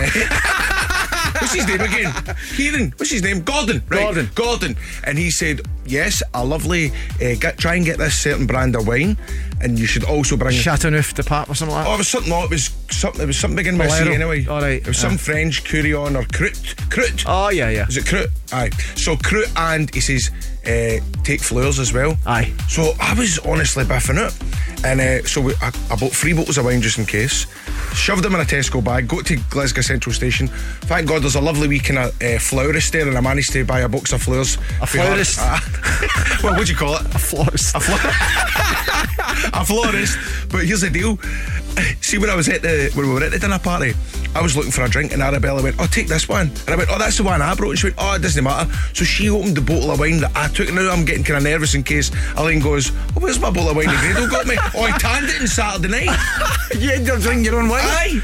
[1.41, 2.13] What's his name again?
[2.55, 2.93] Kieran.
[2.97, 3.41] What's his name?
[3.41, 3.83] Gordon.
[3.89, 3.99] Right.
[3.99, 4.29] Gordon.
[4.35, 4.77] Gordon.
[5.03, 6.91] And he said, yes, a lovely,
[7.21, 9.17] uh, get, try and get this certain brand of wine.
[9.61, 10.55] And you should also bring...
[10.55, 12.29] Chateauneuf de Pape or something like Oh, it was something.
[12.29, 13.21] No, it was something.
[13.21, 14.45] It was something beginning with C anyway.
[14.47, 15.09] All right, It was yeah.
[15.09, 16.64] some French Curion or Crut.
[16.95, 17.23] Crut.
[17.27, 17.87] Oh, yeah, yeah.
[17.87, 18.29] Is it Crut?
[18.53, 18.69] Aye.
[18.95, 20.31] So Crut and he says
[20.65, 22.17] uh, take flowers as well.
[22.25, 22.53] Aye.
[22.69, 26.57] So I was honestly biffing it, and uh, so we, I, I bought three bottles
[26.57, 27.47] of wine just in case.
[27.93, 29.07] Shoved them in a Tesco bag.
[29.09, 30.47] Got to Glasgow Central Station.
[30.87, 33.65] Thank God there's a lovely wee kind of uh, florist there, and I managed to
[33.65, 34.55] buy a box of flowers.
[34.81, 35.39] A florist?
[36.43, 37.01] Well, what do you call it?
[37.15, 37.75] A florist.
[37.75, 37.95] A, flo-
[39.61, 40.17] a florist.
[40.51, 41.17] But here's the deal.
[42.01, 43.93] See, when I was at the when we were at the dinner party,
[44.35, 46.75] I was looking for a drink, and Arabella went, "Oh, take this one," and I
[46.75, 49.05] went, "Oh, that's the one I brought." And she went, "Oh, it doesn't matter." So
[49.05, 50.71] she opened the bottle of wine that I took.
[50.73, 53.77] Now I'm getting kind of nervous in case Elaine goes, "Oh, where's my bottle of
[53.77, 54.57] wine?" Grado got me.
[54.75, 56.19] Oh, I tanned it on Saturday night.
[56.77, 57.83] you ended up drinking your own wine?
[57.85, 58.21] Aye.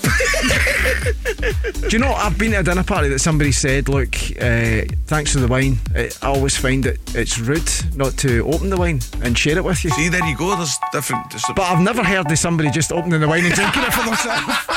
[1.80, 5.32] Do you know, I've been to a dinner party that somebody said, look, uh, thanks
[5.32, 5.78] for the wine.
[5.94, 9.64] I I always find it it's rude not to open the wine and share it
[9.64, 9.90] with you.
[9.90, 10.54] See, there you go.
[10.56, 11.30] There's different.
[11.30, 14.04] There's But I've never heard of somebody just opening the wine and drinking it for
[14.04, 14.56] themselves.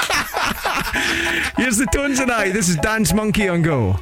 [1.55, 2.51] Here's the tones tonight.
[2.51, 3.95] This is Dance Monkey on Go.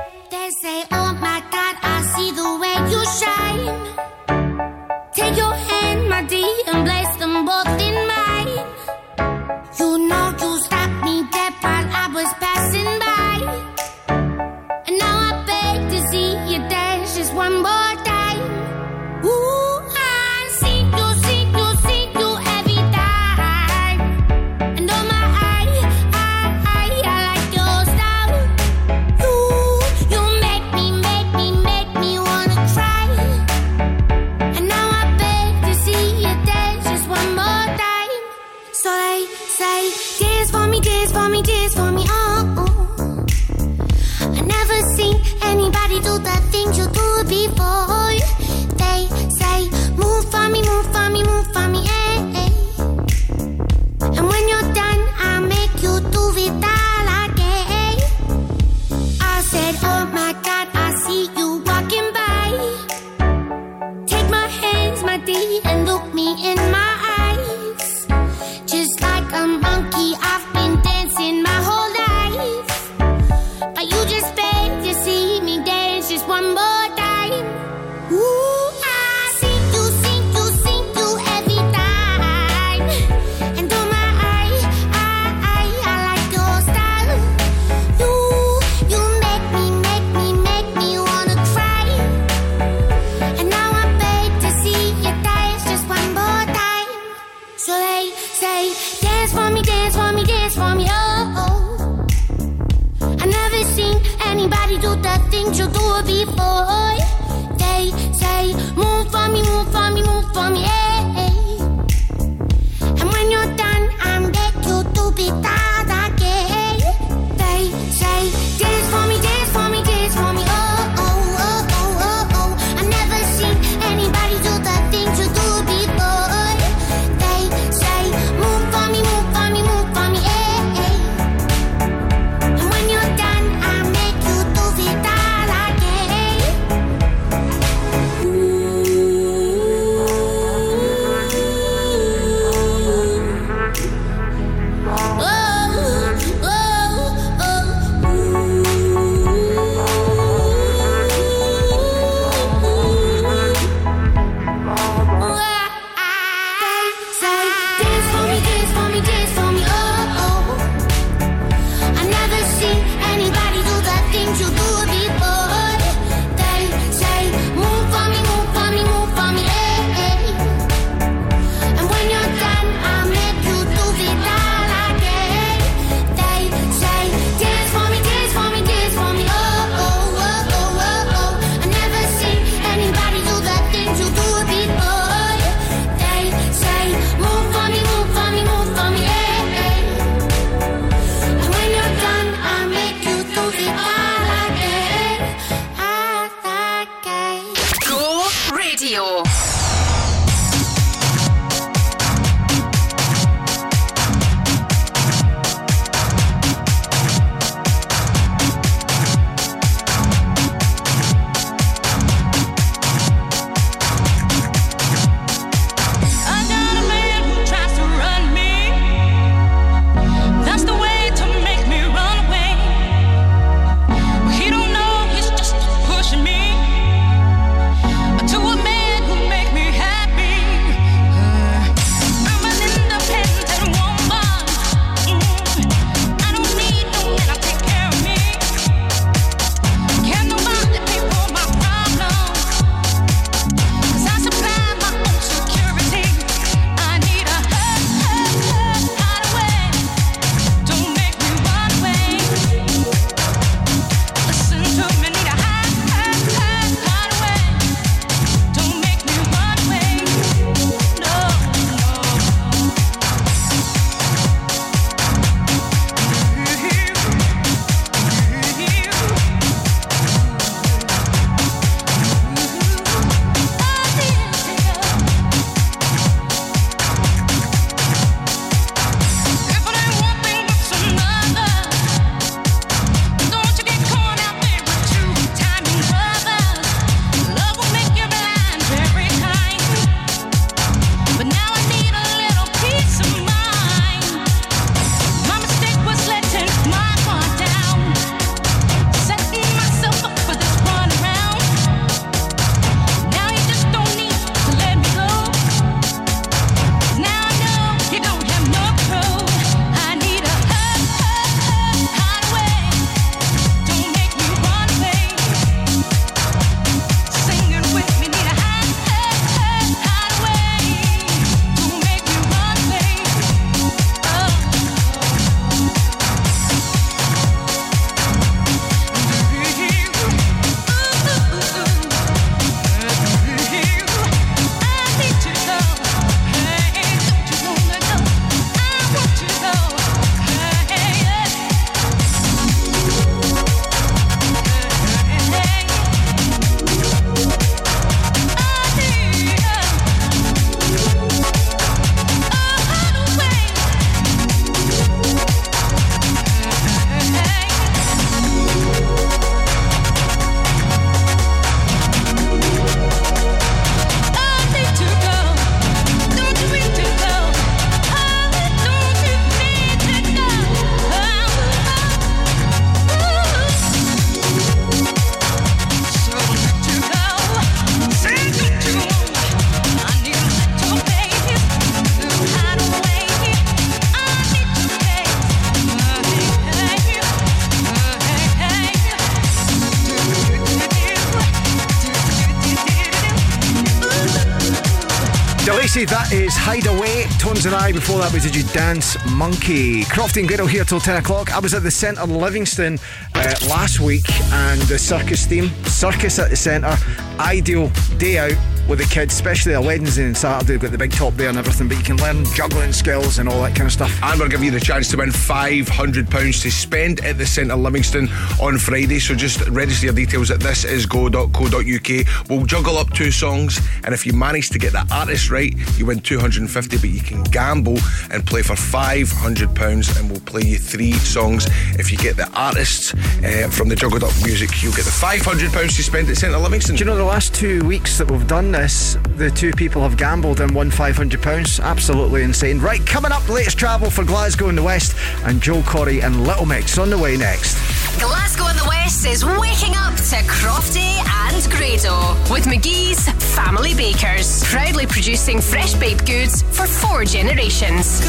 [395.81, 397.05] Tracy, that is Hideaway.
[397.17, 397.71] Tones and I.
[397.71, 399.83] Before that, we did you Dance Monkey.
[399.83, 401.33] Crofty and Grado here till 10 o'clock.
[401.33, 402.77] I was at the Centre Livingston
[403.15, 406.75] uh, last week and the circus theme, circus at the centre,
[407.19, 410.53] ideal day out with the kids, especially on Wednesday and Saturday.
[410.53, 413.27] We've got the big top there and everything, but you can learn juggling skills and
[413.27, 413.91] all that kind of stuff.
[414.01, 418.07] And we're giving you the chance to win £500 to spend at the Centre Livingston
[418.41, 418.99] on Friday.
[418.99, 422.29] So just register your details at thisisgo.co.uk.
[422.29, 425.85] We'll juggle up two songs, and if you manage to get the artist right, you
[425.85, 427.77] win 250 but you can gamble
[428.09, 431.45] and play for £500, and we'll play you three songs.
[431.77, 435.77] If you get the artists uh, from the Juggled Up music, you'll get the £500
[435.77, 436.75] you spend at Centre Livingston.
[436.75, 439.97] Do you know the last two weeks that we've done this, the two people have
[439.97, 441.59] gambled and won £500?
[441.61, 442.59] Absolutely insane.
[442.59, 444.95] Right, coming up, latest travel for Glasgow in the West,
[445.25, 447.55] and Joel Corry and Little Mix on the way next.
[447.99, 450.97] Glasgow in the West is waking up to Crofty
[451.27, 458.01] and Grado with McGhee's Family Bakers, proudly producing fresh baked goods for four generations.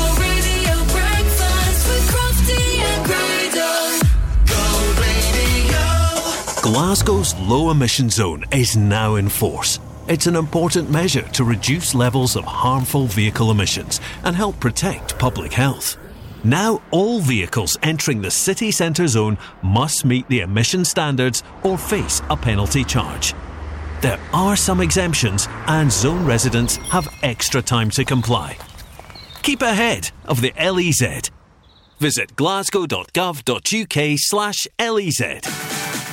[6.73, 9.78] Glasgow's low emission zone is now in force.
[10.09, 15.53] It's an important measure to reduce levels of harmful vehicle emissions and help protect public
[15.53, 15.99] health.
[16.44, 22.23] Now, all vehicles entering the city centre zone must meet the emission standards or face
[22.31, 23.35] a penalty charge.
[24.01, 28.57] There are some exemptions, and zone residents have extra time to comply.
[29.43, 31.31] Keep ahead of the LEZ.
[31.99, 35.61] Visit glasgow.gov.uk slash E LEZ.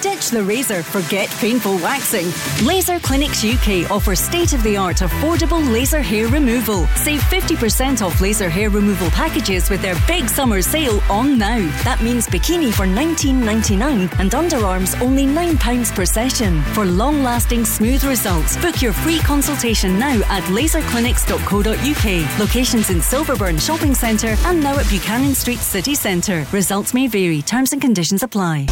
[0.01, 2.31] Ditch the razor, forget painful waxing.
[2.65, 6.87] Laser Clinics UK offers state of the art affordable laser hair removal.
[6.95, 11.59] Save 50% off laser hair removal packages with their big summer sale on now.
[11.83, 16.61] That means bikini for $19.99 and underarms only £9 per session.
[16.73, 22.39] For long lasting smooth results, book your free consultation now at laserclinics.co.uk.
[22.39, 26.45] Locations in Silverburn Shopping Centre and now at Buchanan Street City Centre.
[26.53, 28.65] Results may vary, terms and conditions apply.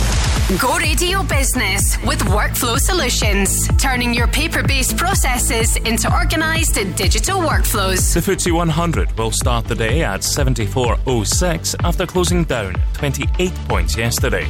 [0.62, 8.14] Go Radio Business with Workflow Solutions, turning your paper based processes into organised digital workflows.
[8.14, 14.48] The FTSE 100 will start the day at 74.06 after closing down 28 points yesterday.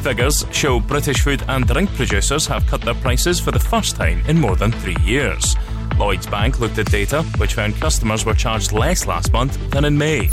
[0.00, 4.20] Figures show British food and drink producers have cut their prices for the first time
[4.26, 5.54] in more than three years.
[5.98, 9.96] Lloyds Bank looked at data which found customers were charged less last month than in
[9.96, 10.30] May.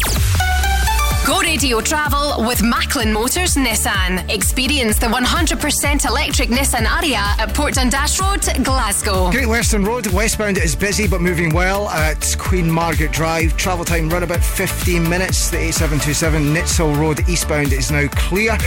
[1.26, 4.30] Go Radio Travel with Macklin Motors Nissan.
[4.30, 9.32] Experience the 100% electric Nissan Ariya at Port Dundas Road, Glasgow.
[9.32, 13.56] Great Western Road, westbound is busy but moving well at Queen Margaret Drive.
[13.56, 15.50] Travel time run about 15 minutes.
[15.50, 18.58] The A727 Nitshill Road eastbound is now clear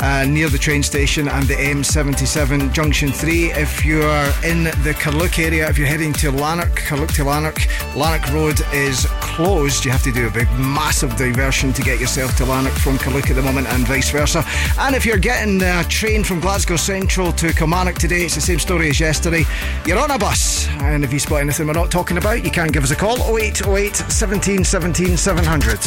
[0.00, 3.52] uh, near the train station and the M77 Junction 3.
[3.52, 7.60] If you are in the Carluke area, if you're heading to Lanark, Carluke to Lanark,
[7.94, 9.84] Lanark Road is closed.
[9.84, 13.30] You have to do a big massive diversion to get yourself to Lanark from Carluke
[13.30, 14.44] at the moment and vice versa.
[14.78, 18.60] And if you're getting a train from Glasgow Central to Kilmarnock today, it's the same
[18.60, 19.44] story as yesterday.
[19.84, 22.68] You're on a bus, and if you spot anything we're not talking about, you can
[22.68, 25.80] give us a call 0808 17 17 700.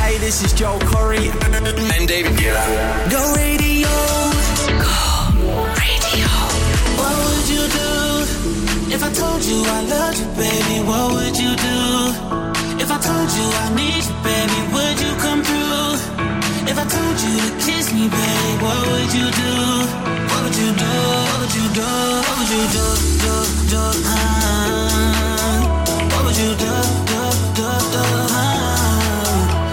[0.00, 1.28] Hey, this is Joel Corry
[1.98, 3.10] and David Guetta.
[3.10, 3.88] Go radio.
[4.80, 6.32] Go radio.
[6.96, 10.88] What would you do if I told you I loved you, baby?
[10.88, 12.39] What would you do?
[13.10, 15.98] Told you I need you, baby, would you come through?
[16.70, 19.52] If I told you to kiss me, baby, what would you do?
[20.30, 20.92] What would you do?
[21.26, 21.90] What would you do?
[22.22, 22.86] What would you do?
[23.24, 23.34] Do,
[23.72, 23.82] do,
[24.14, 25.58] uh,
[26.12, 26.72] What would you do?
[27.10, 27.20] Do,
[27.58, 28.78] do, do, uh,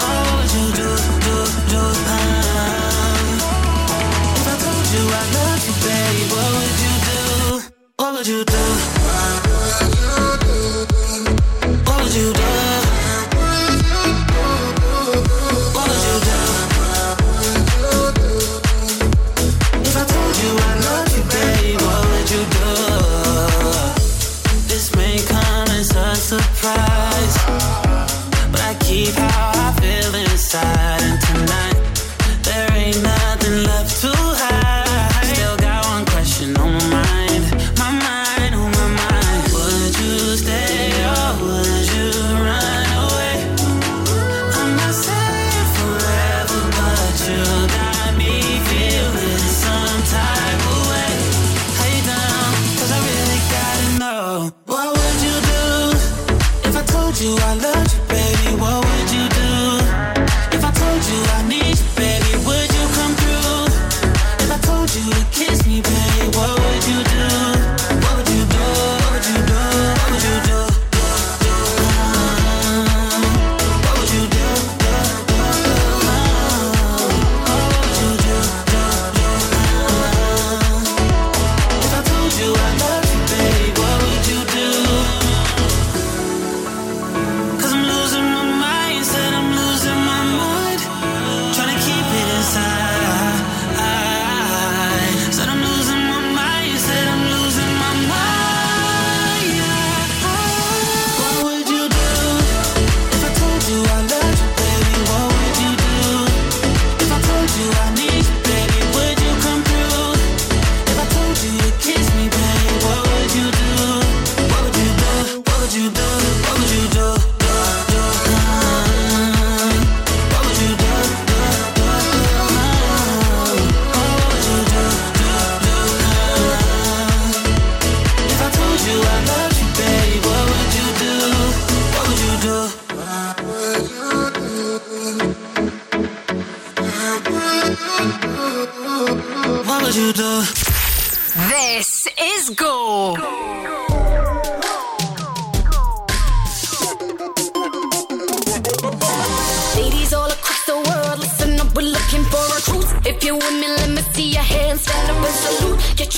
[0.01, 0.89] What would you do?
[1.25, 1.35] Do,
[1.71, 1.81] do,
[2.17, 3.37] uh,
[4.33, 7.21] If I told you I loved you, baby, what would you do?
[8.01, 8.96] What would you do?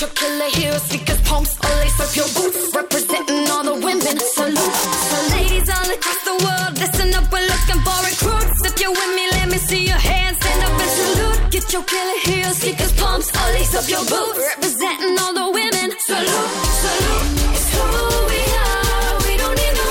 [0.00, 2.74] Get your killer heels, sneakers, pumps, or lace up your boots.
[2.74, 4.74] Representing all the women, salute.
[5.12, 8.64] So ladies all across the world, listen up, we're looking for recruits.
[8.64, 11.50] If you're with me, let me see your hands, stand up and salute.
[11.52, 14.40] Get your killer heels, sneakers, pumps, or lace up your boots.
[14.40, 16.48] Representing all the women, salute,
[16.80, 17.28] salute.
[17.52, 17.84] It's who
[18.32, 19.88] we are, we don't need no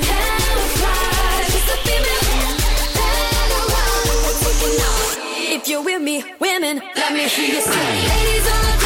[0.00, 1.48] camouflage.
[1.52, 2.56] Just a female.
[4.64, 5.12] A lot.
[5.60, 7.84] If you're with me, women, let me hear you say.
[8.08, 8.85] Ladies all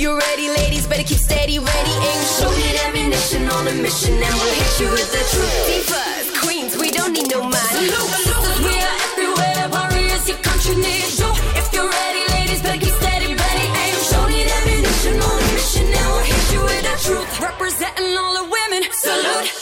[0.00, 4.34] you're ready, ladies, better keep steady, ready, aim, shoot it, ammunition on a mission, and
[4.40, 5.56] we'll hit you with the truth.
[5.68, 7.60] Divas, queens, we don't need no man.
[7.68, 11.28] Salute, sisters, we are everywhere, warriors, your country needs you.
[11.60, 15.86] If you're ready, ladies, better keep steady, ready, aim, shoot it, ammunition on a mission,
[15.92, 17.40] and we'll hit you with the truth.
[17.40, 19.59] Representing all the women, salute, salute.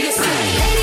[0.00, 0.79] Ladies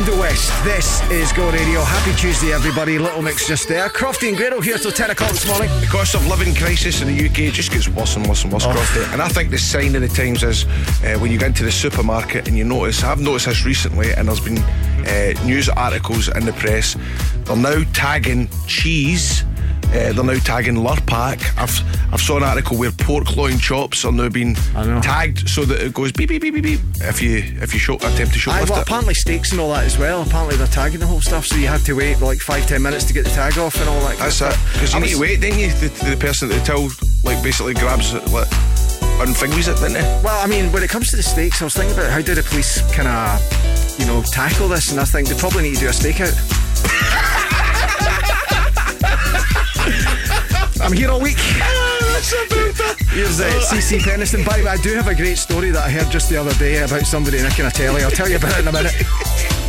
[0.00, 0.52] and the West.
[0.64, 1.82] This is Go Radio.
[1.82, 2.98] Happy Tuesday, everybody.
[2.98, 3.88] Little mix just there.
[3.88, 5.68] Crofty and Grado here till 10 o'clock this morning.
[5.80, 8.64] The cost of living crisis in the UK just gets worse and worse and worse,
[8.66, 8.70] Oh.
[8.70, 9.12] Crofty.
[9.12, 11.72] And I think the sign of the times is uh, when you go into the
[11.72, 16.46] supermarket and you notice, I've noticed this recently, and there's been uh, news articles in
[16.46, 16.96] the press,
[17.44, 19.44] they're now tagging cheese.
[19.88, 21.42] Uh, they're now tagging Lurpak.
[21.58, 25.80] I've I've saw an article where pork loin chops are now being tagged so that
[25.80, 28.62] it goes beep beep beep beep beep if you if you show, attempt to Aye,
[28.62, 28.82] shoplift well, it.
[28.82, 30.22] apparently steaks and all that as well.
[30.22, 33.04] Apparently they're tagging the whole stuff, so you had to wait like five, ten minutes
[33.04, 34.18] to get the tag off and all that.
[34.18, 34.56] That's it.
[34.72, 35.68] Because you need to wait, didn't you?
[35.70, 36.88] The, the person at the till
[37.24, 38.48] like basically grabs it, like
[39.20, 40.20] unfingers it, didn't they?
[40.24, 42.34] Well, I mean, when it comes to the steaks, I was thinking about how do
[42.34, 45.80] the police kind of, you know, tackle this, and I think they probably need to
[45.80, 46.34] do a stakeout.
[50.82, 51.36] I'm here all week.
[52.20, 54.44] Here's uh, CeCe Peniston.
[54.44, 56.52] By the way, I do have a great story that I heard just the other
[56.54, 58.02] day about somebody nicking a telly.
[58.02, 59.59] I'll tell you about it in a minute.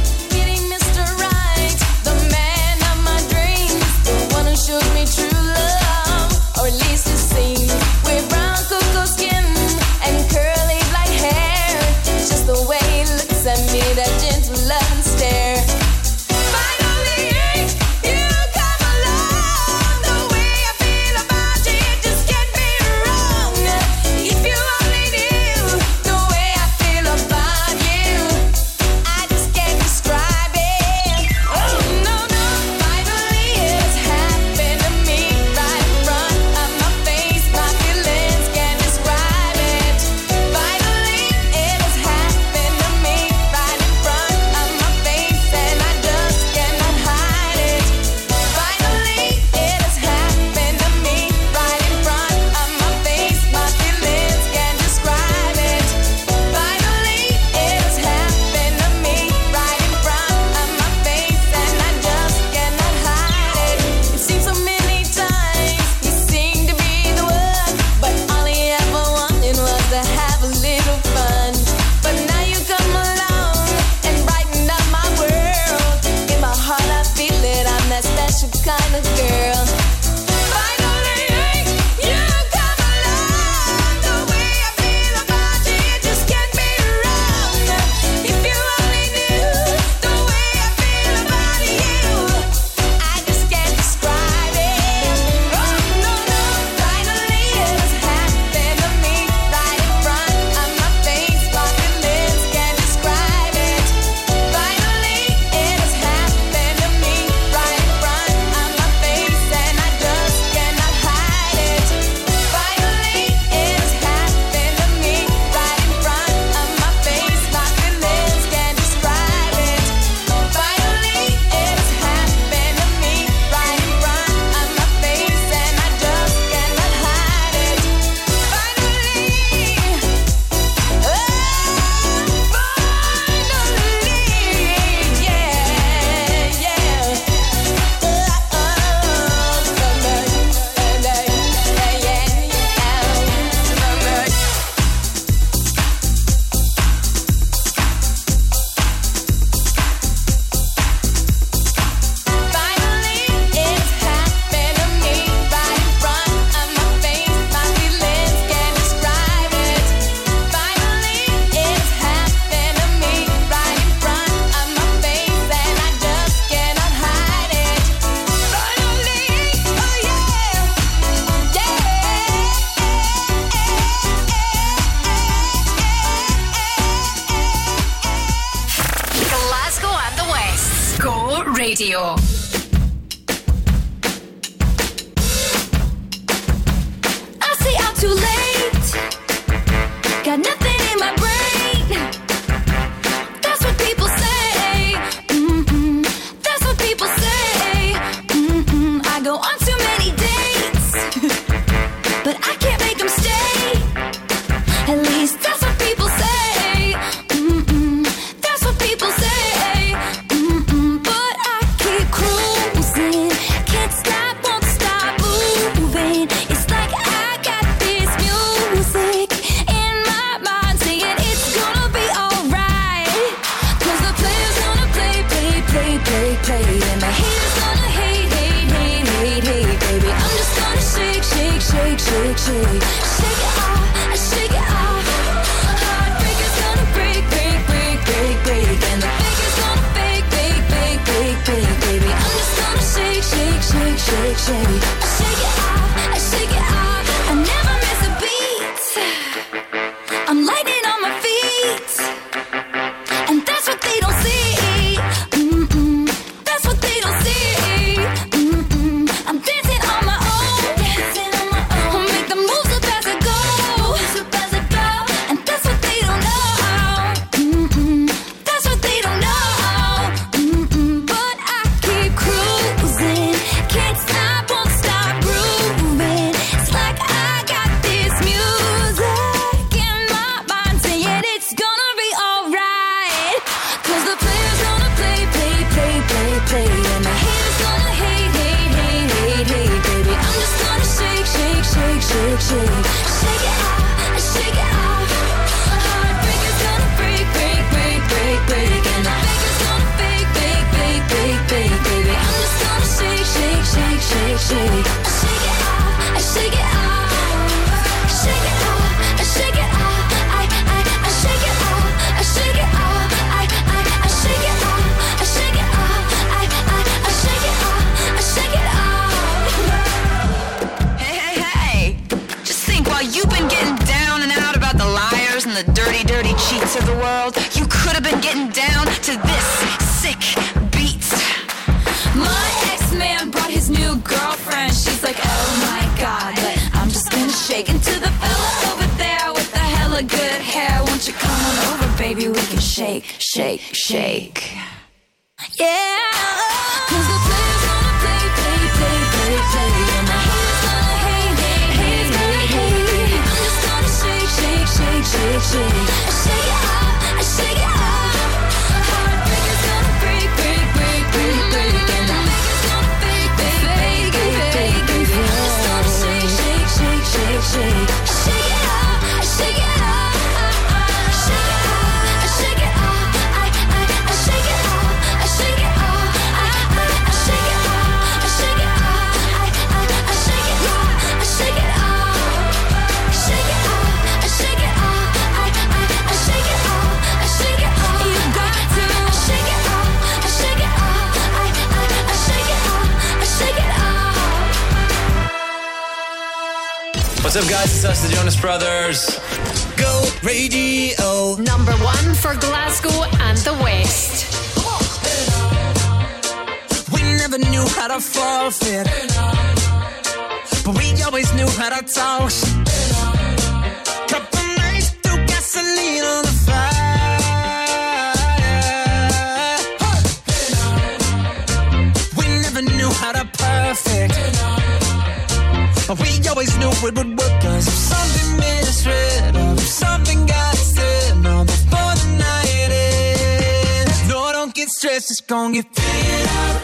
[435.01, 436.57] guess it's gonna get figured out.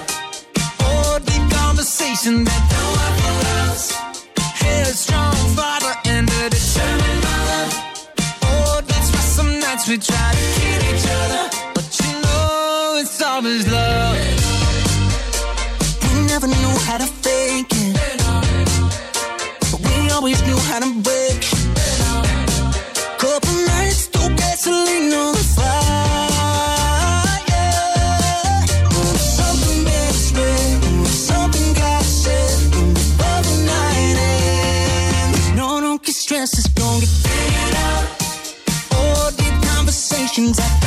[0.89, 3.84] Or deep conversation that don't work for us.
[4.61, 7.64] Headstrong father and a determined mother.
[8.49, 11.43] Oh, that's why some nights we try to kill each other.
[11.76, 14.15] But you know it's always love.
[16.03, 17.95] We never knew how to fake it.
[19.72, 21.65] But we always knew how to break it.
[23.18, 23.86] Couple nights
[40.53, 40.86] dreams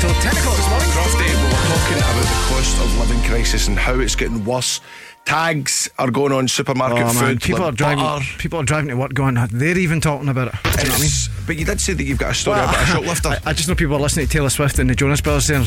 [0.00, 0.88] till 10 o'clock this morning.
[0.90, 4.80] Crofty, we were talking about the cost of living crisis and how it's getting worse.
[5.28, 7.42] Tags are going on supermarket Oh, food.
[7.42, 8.02] people like are driving.
[8.02, 8.24] butter.
[8.38, 9.34] People are driving to work going.
[9.52, 10.54] They're even talking about it.
[10.62, 11.10] Do you know what I mean?
[11.46, 13.28] But you did say that you've got a story Well, about a shoplifter.
[13.28, 15.62] I, I just know people are listening to Taylor Swift and the Jonas Brothers there,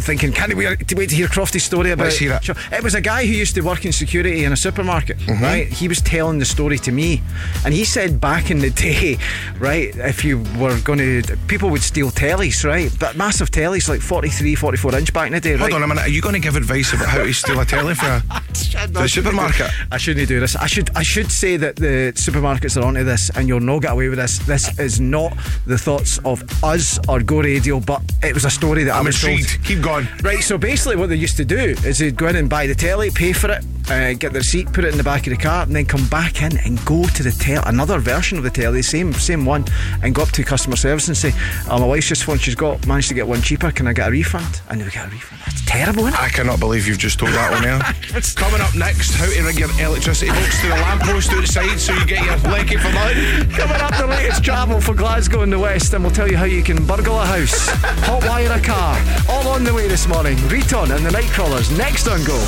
[0.00, 2.48] thinking, "Can we wait to hear Crofty's story about?" Let's hear it.
[2.72, 5.42] It was a guy who used to work in security in a supermarket, Mm-hmm.
[5.44, 5.68] right?
[5.68, 7.22] He was telling the story to me,
[7.64, 9.18] and he said back in the day,
[9.60, 12.90] right, if you were going to, people would steal tellies, right?
[12.98, 15.72] But massive tellies, like 43, 44 inch back in the day, Hold right?
[15.76, 16.02] on a minute.
[16.04, 18.22] Are you going to give advice about how to steal a telly for, a,
[19.04, 19.70] the supermarket?
[19.92, 20.56] I shouldn't do this.
[20.56, 23.92] I should I should say that the supermarkets are onto this and you'll not get
[23.92, 24.38] away with this.
[24.38, 25.36] This is not
[25.66, 29.04] the thoughts of us or Go Radio, but it was a story that I I'm
[29.04, 29.40] was told.
[29.64, 30.08] Keep going.
[30.22, 32.74] Right, so basically what they used to do is they'd go in and buy the
[32.74, 35.36] telly, pay for it, uh, get their seat, put it in the back of the
[35.36, 38.50] car, and then come back in and go to the tel another version of the
[38.50, 39.64] telly, same same one,
[40.02, 41.32] and go up to customer service and say,
[41.68, 42.38] "Oh, my wife's just one.
[42.38, 43.70] She's got managed to get one cheaper.
[43.70, 45.40] Can I get a refund?" And they get a refund.
[45.46, 46.20] That's terrible, isn't it?
[46.20, 48.22] I cannot believe you've just told that one there.
[48.34, 52.06] Coming up next, how to rig your electricity box to the lamppost outside so you
[52.06, 53.50] get your lecky for nothing.
[53.50, 56.44] Coming up, the latest travel for Glasgow in the West, and we'll tell you how
[56.44, 57.68] you can burgle a house,
[58.06, 58.98] hotwire a car.
[59.28, 60.36] All on the way this morning.
[60.48, 62.38] Riton and the Nightcrawlers next on Go.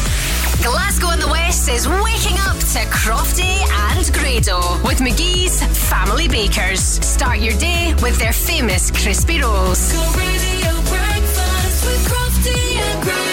[0.62, 6.80] Glasgow and the West is waking up to Crofty and Grado with McGhee's Family Bakers.
[6.80, 9.92] Start your day with their famous crispy rolls.
[9.92, 13.26] Go radio breakfast with Crofty and Grado.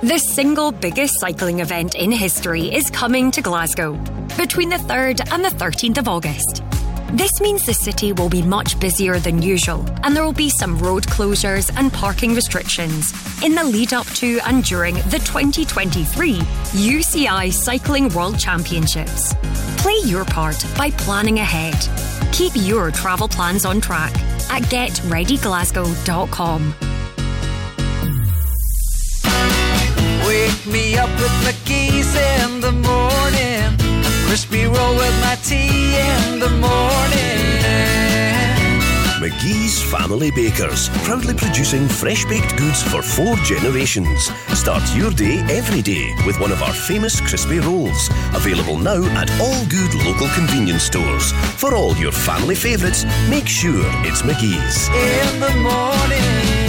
[0.00, 3.92] The single biggest cycling event in history is coming to Glasgow
[4.38, 6.62] between the 3rd and the 13th of August.
[7.12, 10.78] This means the city will be much busier than usual, and there will be some
[10.78, 17.50] road closures and parking restrictions in the lead up to and during the 2023 UCI
[17.50, 19.32] Cycling World Championships.
[19.78, 21.74] Play your part by planning ahead.
[22.32, 24.12] Keep your travel plans on track
[24.50, 26.74] at getreadyglasgow.com.
[30.26, 33.57] Wake me up with McGhee's in the morning.
[34.38, 37.58] Crispy roll with my tea in the morning.
[39.18, 44.30] McGhee's Family Bakers, proudly producing fresh baked goods for four generations.
[44.56, 48.10] Start your day every day with one of our famous crispy rolls.
[48.32, 51.32] Available now at all good local convenience stores.
[51.56, 54.88] For all your family favourites, make sure it's McGhee's.
[54.88, 56.67] In the morning.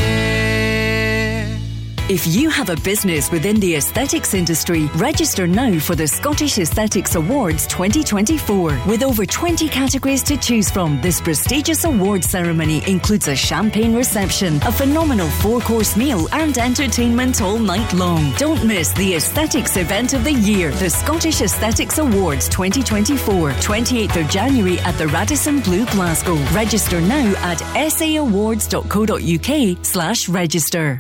[2.10, 7.14] If you have a business within the aesthetics industry, register now for the Scottish Aesthetics
[7.14, 8.81] Awards 2024.
[8.88, 14.56] With over 20 categories to choose from, this prestigious awards ceremony includes a champagne reception,
[14.64, 18.34] a phenomenal four course meal, and entertainment all night long.
[18.38, 24.27] Don't miss the aesthetics event of the year, the Scottish Aesthetics Awards 2024, 28th of
[24.31, 26.38] January at the Radisson Blu Glasgow.
[26.56, 30.99] Register now at saawards.co.uk slash register.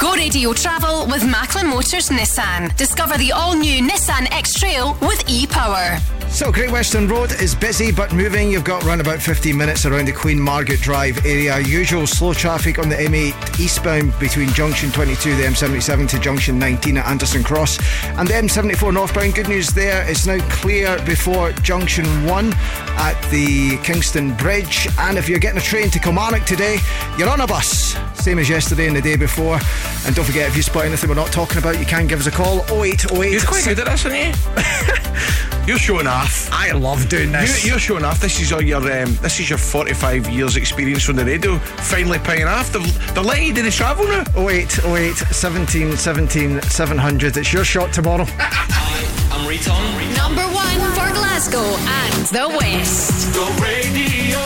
[0.00, 2.76] Go Radio Travel with Macklin Motors Nissan.
[2.76, 5.98] Discover the all new Nissan X Trail with e Power.
[6.28, 8.50] So, Great Western Road is busy but moving.
[8.50, 11.58] You've got around about 15 minutes around the Queen Margaret Drive area.
[11.60, 16.98] Usual slow traffic on the M8 eastbound between Junction 22, the M77 to Junction 19
[16.98, 17.78] at Anderston Cross.
[18.18, 23.78] And the M74 northbound, good news there, it's now clear before Junction 1 at the
[23.78, 24.88] Kingston Bridge.
[24.98, 26.78] And if you're getting a train to Kilmarnock today,
[27.16, 27.96] you're on a bus.
[28.14, 29.58] Same as yesterday and the day before.
[30.04, 32.26] And don't forget, if you spot anything we're not talking about, you can give us
[32.26, 33.32] a call 0808.
[33.32, 35.06] You're quite good at this, aren't you?
[35.66, 36.48] You're showing off.
[36.50, 37.64] I love doing this.
[37.64, 38.20] You, you're showing off.
[38.20, 41.58] This is all your um, this is your 45 years experience from the radio.
[41.58, 42.72] Finally paying off.
[42.72, 42.82] They're,
[43.14, 44.24] they're letting you do the travel now.
[44.36, 47.36] 08, 08, 17, 17, 700.
[47.36, 48.26] It's your shot tomorrow.
[48.38, 50.16] I'm Riton.
[50.16, 51.66] Number one for Glasgow
[52.00, 53.34] and the West.
[53.34, 54.40] Go radio.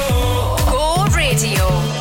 [0.71, 2.01] Go Radio.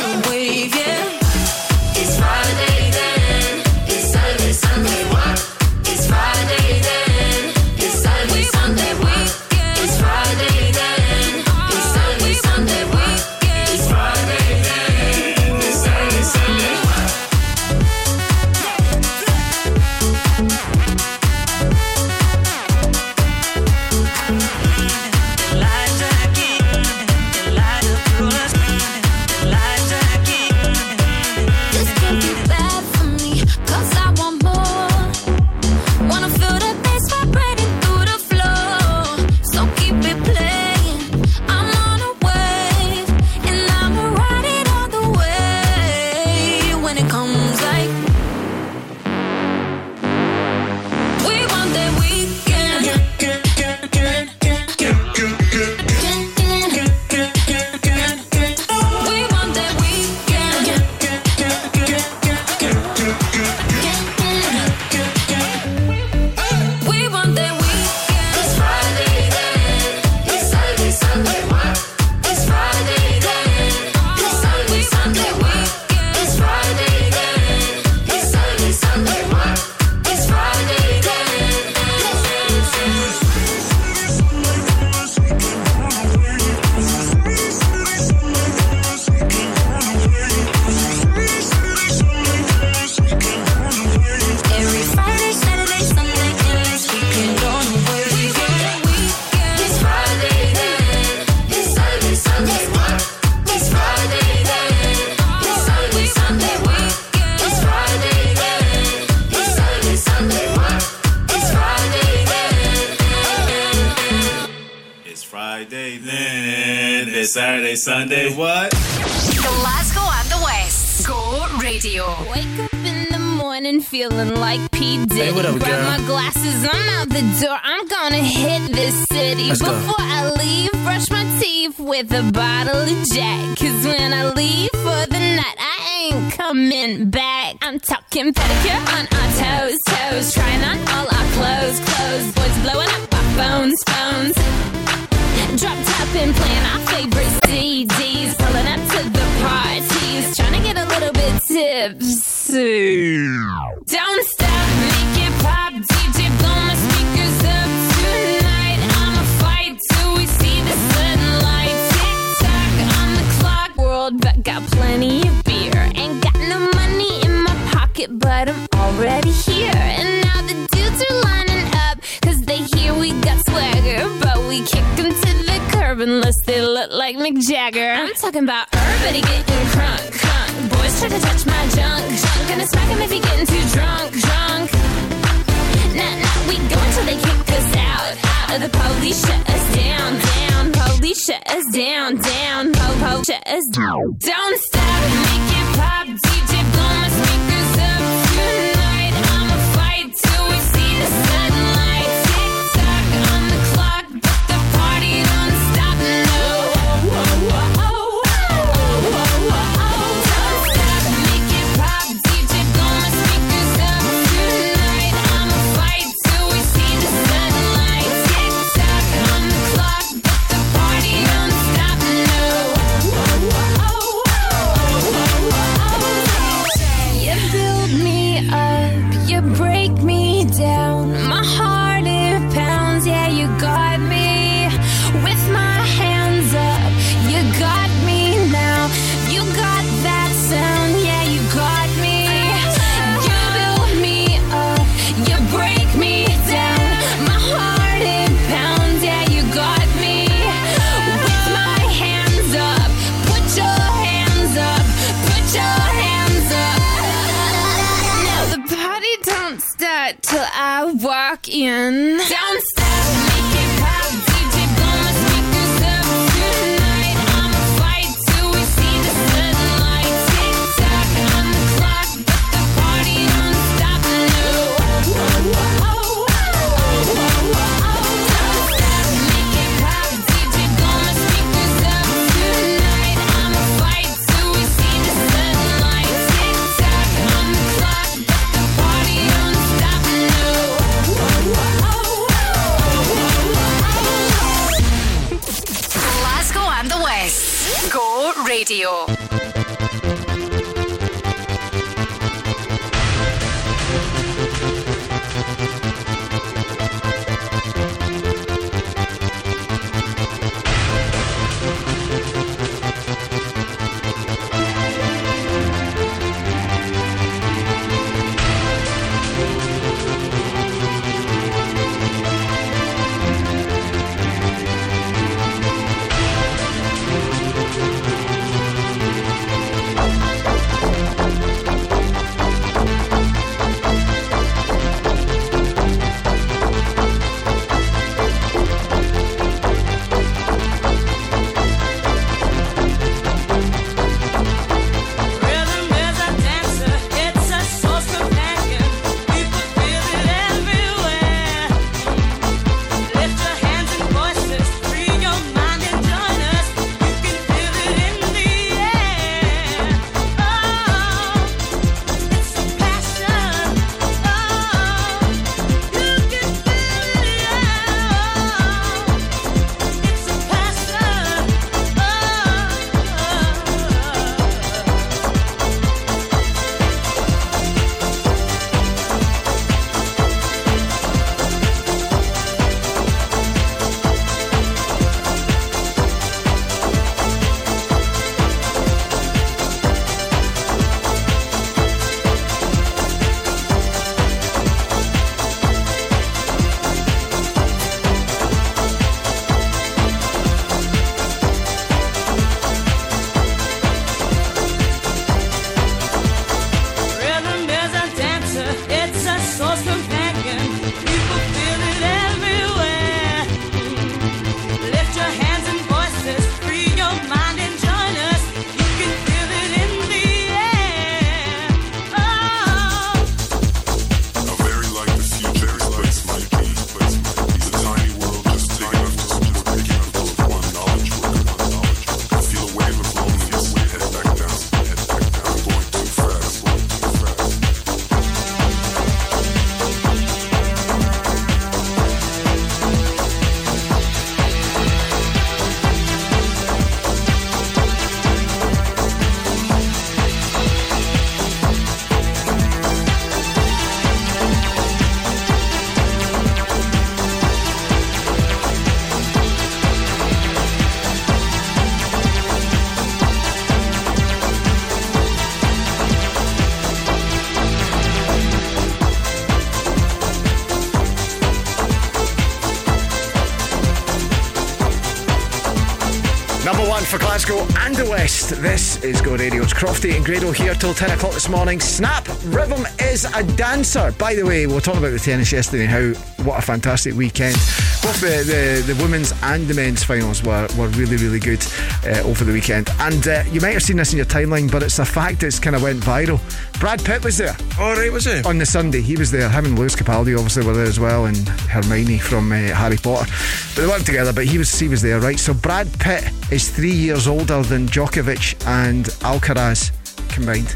[477.11, 478.61] for Glasgow and the West.
[478.61, 479.63] This is Go Radio.
[479.63, 481.81] It's Crofty and Grado here till 10 o'clock this morning.
[481.81, 484.13] Snap Rhythm is a dancer.
[484.17, 487.13] By the way, we were talking about the tennis yesterday and how what a fantastic
[487.13, 487.55] weekend.
[488.01, 491.61] Both the, the, the women's and the men's finals were, were really, really good
[492.05, 492.89] uh, over the weekend.
[492.99, 495.59] And uh, you might have seen this in your timeline, but it's a fact it's
[495.59, 496.39] kind of went viral.
[496.79, 497.57] Brad Pitt was there.
[497.77, 498.41] All right, was he?
[498.43, 499.49] On the Sunday, he was there.
[499.49, 503.29] Him and Lewis Capaldi obviously were there as well, and Hermione from uh, Harry Potter.
[503.75, 504.31] But they weren't together.
[504.31, 505.37] But he was he was there, right?
[505.37, 509.91] So Brad Pitt is three years older than Djokovic and Alcaraz
[510.29, 510.69] combined.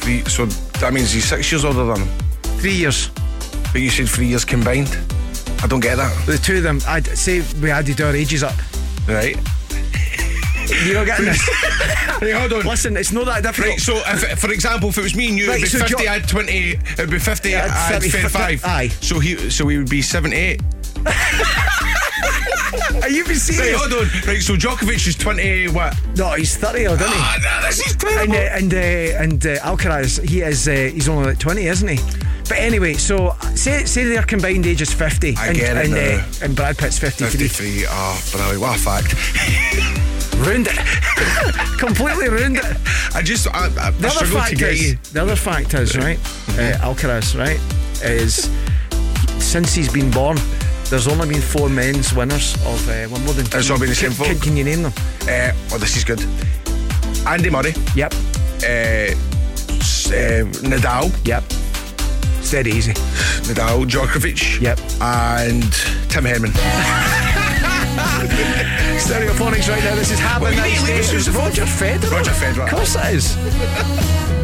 [0.00, 0.46] Three, so
[0.80, 2.08] that means he's six years older than him.
[2.60, 3.08] Three years.
[3.72, 4.96] But you said three years combined.
[5.62, 6.26] I don't get that.
[6.26, 8.54] The two of them, I'd say we added our ages up.
[9.08, 9.36] Right.
[10.84, 11.50] You're not getting this.
[12.22, 12.64] Hey, hold on.
[12.64, 13.70] Listen, it's not that different.
[13.70, 15.84] Right, so if, for example, if it was me and you, Right, it'd be so
[15.84, 16.52] 50, Jo- I'd 20,
[16.92, 18.64] it'd be 50, Yeah, I'd 30, 35.
[18.64, 18.88] aye.
[19.00, 20.62] So he, so he would be 78.
[23.02, 23.80] Are you being Right, serious?
[23.80, 24.08] hold on.
[24.26, 25.94] Right, so Djokovic is 20, what?
[26.16, 27.18] No, he's 30 odd, isn't he?
[27.18, 28.34] Ah, no, this is and terrible.
[28.34, 31.98] uh, and uh, and uh, Alcaraz, he is uh, he's only like 20, isn't he?
[32.48, 35.94] But anyway, so say say their combined age is 50, I and get it and,
[35.94, 36.26] now.
[36.42, 37.48] and Brad Pitt's 53.
[37.48, 37.86] 53.
[37.88, 38.60] Oh, brilliant.
[38.60, 39.14] What a fact.
[40.36, 40.78] Ruined it.
[41.78, 42.76] Completely ruined it.
[43.14, 44.98] I just, I, I, The other struggle to fact is, you.
[45.12, 46.18] the other fact is, right,
[46.58, 47.60] uh, Alcaraz, right,
[48.02, 48.50] is
[49.44, 50.36] since he's been born,
[50.92, 53.46] there's only been four men's winners of uh, Wimbledon.
[53.58, 54.26] It's all been the same Can, four?
[54.26, 54.92] can, can you name them?
[55.22, 56.20] Uh, oh, this is good.
[57.26, 57.72] Andy Murray.
[57.96, 58.12] Yep.
[58.62, 59.16] Uh,
[59.80, 61.10] s- uh, Nadal.
[61.26, 61.44] Yep.
[62.40, 62.92] It's dead easy.
[63.48, 63.86] Nadal.
[63.88, 64.60] Djokovic.
[64.60, 64.78] Yep.
[65.00, 65.62] And
[66.10, 66.52] Tim Henman.
[69.00, 69.94] Stereophonics right now.
[69.94, 72.10] This is Well, Nice need- this It's is- Roger Federer.
[72.10, 72.64] Roger Federer.
[72.64, 74.41] Of course it is.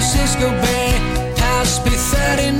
[0.00, 0.96] Francisco Bay,
[1.36, 2.56] past B39.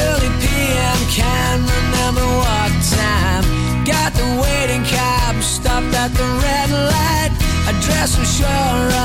[0.00, 3.44] Early PM, can't remember what time.
[3.84, 7.32] Got the waiting cab, stopped at the red light.
[7.68, 8.48] Address I'm sure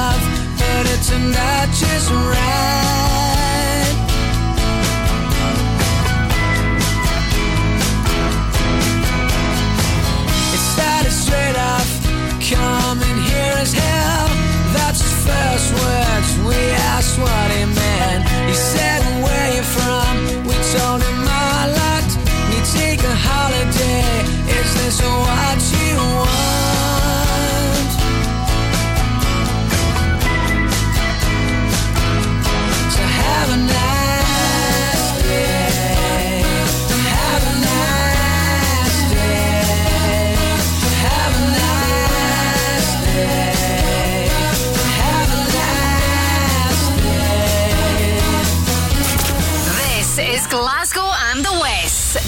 [0.07, 0.19] of,
[0.55, 2.47] but it turned out just right.
[10.55, 11.91] It started straight off,
[12.39, 14.07] coming here as hell.
[15.29, 16.29] First words.
[16.49, 16.59] We
[16.93, 18.23] asked what he meant.
[18.49, 20.13] He said, Where you from?
[20.47, 22.09] We told him our lot.
[22.49, 24.07] We take a holiday.
[24.57, 25.76] Is this what you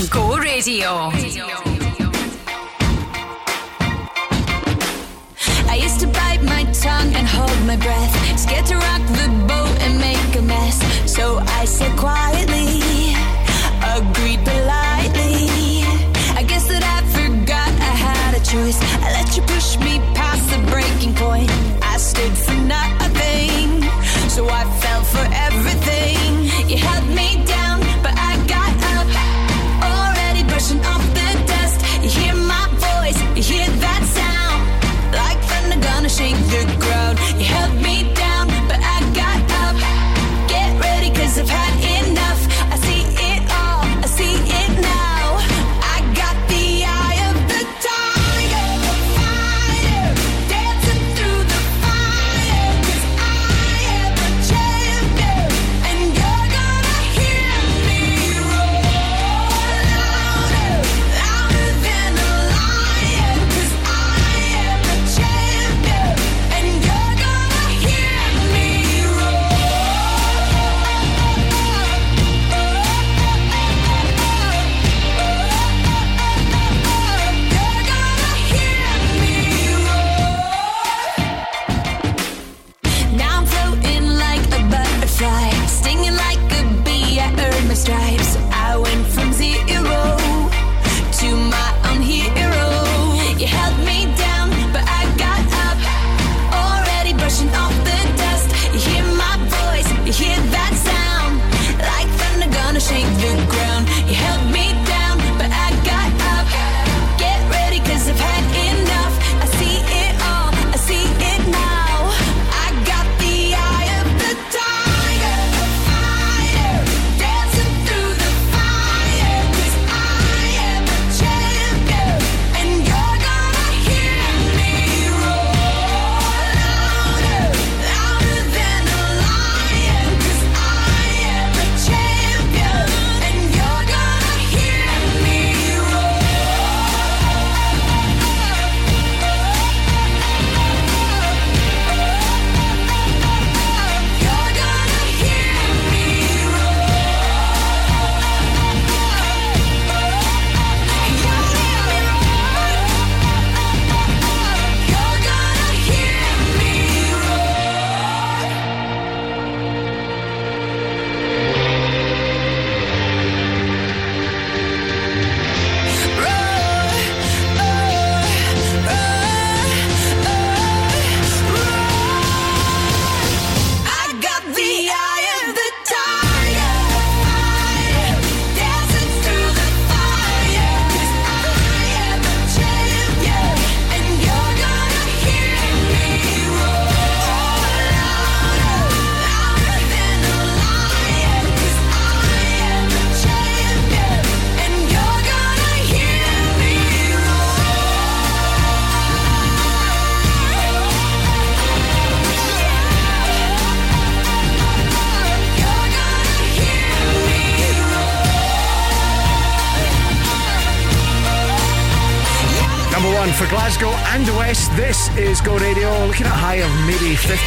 [0.10, 1.12] Go Radio.
[5.68, 8.40] I used to bite my tongue and hold my breath.
[8.40, 10.80] Scared to rock the boat and make a mess.
[11.06, 13.14] So I said quietly,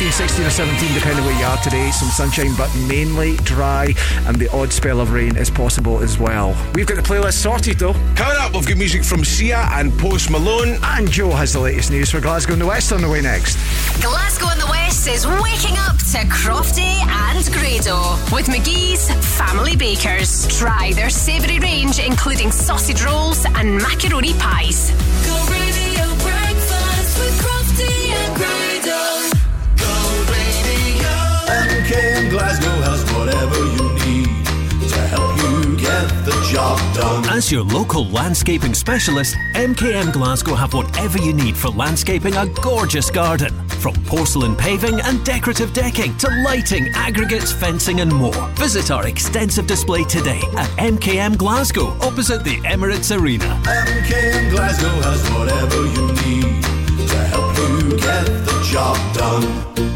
[0.02, 1.88] 15, 16 or 17, depending where you are today.
[1.92, 3.94] Some sunshine, but mainly dry,
[4.26, 6.56] and the odd spell of rain is possible as well.
[6.74, 7.92] We've got the playlist sorted though.
[8.16, 10.76] Coming up, we've got music from Sia and Post Malone.
[10.82, 13.54] And Joe has the latest news for Glasgow and the West on the way next.
[14.02, 19.08] Glasgow and the West is waking up to Crofty and Grado with McGhee's
[19.38, 20.48] Family Bakers.
[20.58, 24.90] Try their savoury range, including sausage rolls and macaroni pies.
[36.52, 37.24] Job done.
[37.30, 43.10] As your local landscaping specialist, MKM Glasgow have whatever you need for landscaping a gorgeous
[43.10, 43.54] garden.
[43.68, 48.48] From porcelain paving and decorative decking to lighting, aggregates, fencing, and more.
[48.56, 53.48] Visit our extensive display today at MKM Glasgow, opposite the Emirates Arena.
[53.64, 56.62] MKM Glasgow has whatever you need
[57.08, 59.91] to help you get the job done.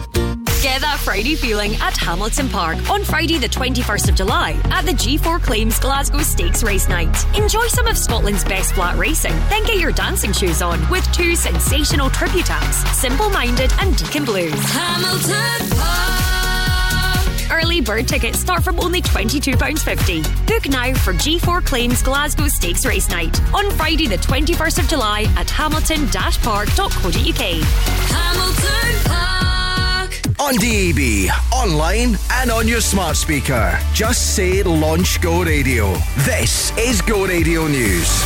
[0.77, 4.93] Get that Friday feeling at Hamilton Park on Friday, the 21st of July, at the
[4.93, 7.17] G4 Claims Glasgow Stakes Race Night.
[7.35, 11.35] Enjoy some of Scotland's best flat racing, then get your dancing shoes on with two
[11.35, 14.53] sensational tribute acts Simple Minded and Deacon Blues.
[14.53, 17.51] Hamilton Park.
[17.51, 20.47] Early bird tickets start from only £22.50.
[20.47, 25.23] Book now for G4 Claims Glasgow Stakes Race Night on Friday, the 21st of July
[25.39, 27.63] at hamilton-park.co.uk.
[28.13, 29.36] Hamilton Park.
[30.39, 33.79] On DAB, online, and on your smart speaker.
[33.95, 35.95] Just say launch Go Radio.
[36.19, 38.23] This is Go Radio News.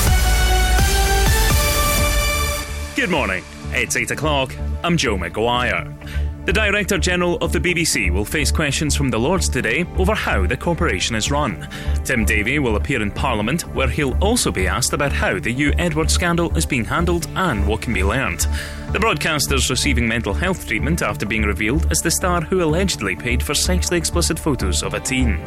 [2.97, 3.45] Good morning.
[3.71, 4.53] It's 8 o'clock.
[4.83, 5.95] I'm Joe McGuire.
[6.47, 10.47] The Director General of the BBC will face questions from the Lords today over how
[10.47, 11.69] the corporation is run.
[12.03, 15.73] Tim Davie will appear in Parliament, where he'll also be asked about how the Huw
[15.79, 18.49] Edwards scandal is being handled and what can be learned.
[18.93, 23.41] The broadcaster's receiving mental health treatment after being revealed as the star who allegedly paid
[23.41, 25.39] for sexually explicit photos of a teen.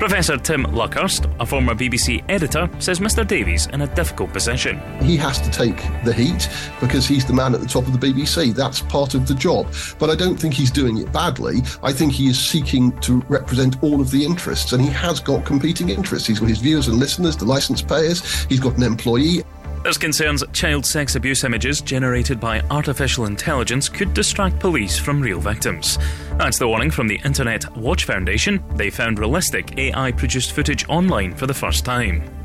[0.00, 4.80] Professor Tim Luckhurst, a former BBC editor, says Mr Davie's in a difficult position.
[5.00, 6.50] He has to take the heat
[6.80, 8.52] because he's the man at the top of the BBC.
[8.52, 9.72] That's part of the job.
[10.00, 11.58] But I don't think he's doing it badly.
[11.84, 15.44] I think he is seeking to represent all of the interests, and he has got
[15.44, 16.26] competing interests.
[16.26, 19.44] He's got his viewers and listeners, the licence payers, he's got an employee.
[19.82, 25.40] There's concerns child sex abuse images generated by artificial intelligence could distract police from real
[25.40, 25.98] victims.
[26.36, 28.62] That's the warning from the Internet Watch Foundation.
[28.74, 32.37] They found realistic AI produced footage online for the first time.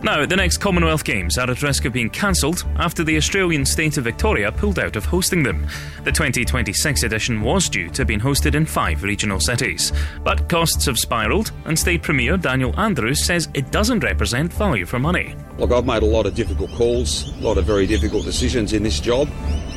[0.00, 3.96] Now, the next Commonwealth Games are at risk of being cancelled after the Australian state
[3.98, 5.66] of Victoria pulled out of hosting them.
[6.04, 9.92] The 2026 edition was due to have been hosted in five regional cities.
[10.22, 15.00] But costs have spiralled, and State Premier Daniel Andrews says it doesn't represent value for
[15.00, 15.34] money.
[15.58, 18.84] Look, I've made a lot of difficult calls, a lot of very difficult decisions in
[18.84, 19.28] this job.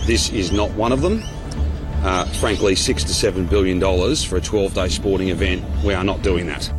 [0.06, 1.24] This is not one of them.
[2.04, 6.04] Uh, frankly, six to seven billion dollars for a 12 day sporting event, we are
[6.04, 6.72] not doing that.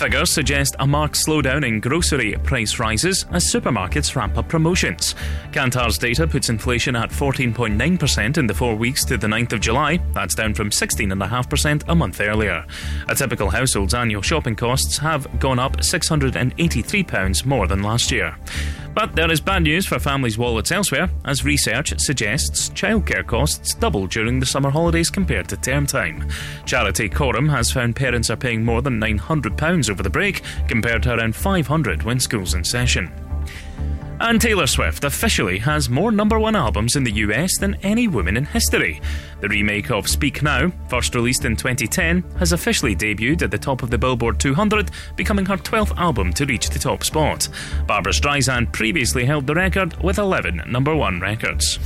[0.00, 5.14] Figures suggest a marked slowdown in grocery price rises as supermarkets ramp up promotions.
[5.52, 9.98] Kantar's data puts inflation at 14.9% in the four weeks to the 9th of July.
[10.14, 12.64] That's down from 16.5% a month earlier.
[13.10, 18.34] A typical household's annual shopping costs have gone up £683 more than last year.
[18.94, 24.06] But there is bad news for families' wallets elsewhere, as research suggests childcare costs double
[24.06, 26.28] during the summer holidays compared to term time.
[26.66, 31.14] Charity Coram has found parents are paying more than £900 over the break, compared to
[31.14, 33.29] around £500 when school's in session.
[34.20, 38.36] And Taylor Swift officially has more number one albums in the US than any woman
[38.36, 39.00] in history.
[39.40, 43.82] The remake of Speak Now, first released in 2010, has officially debuted at the top
[43.82, 47.48] of the Billboard 200, becoming her 12th album to reach the top spot.
[47.86, 51.78] Barbara Streisand previously held the record with 11 number one records.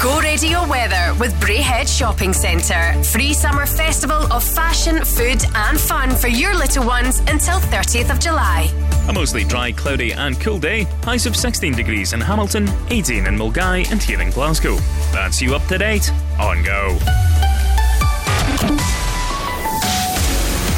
[0.00, 2.94] Go Radio Weather with Braehead Shopping Centre.
[3.02, 8.20] Free summer festival of fashion, food, and fun for your little ones until 30th of
[8.20, 8.70] July.
[9.08, 10.84] A mostly dry, cloudy, and cool day.
[11.02, 14.76] Highs of 16 degrees in Hamilton, 18 in Milngavie, and here in Glasgow.
[15.10, 16.96] That's you up to date on Go.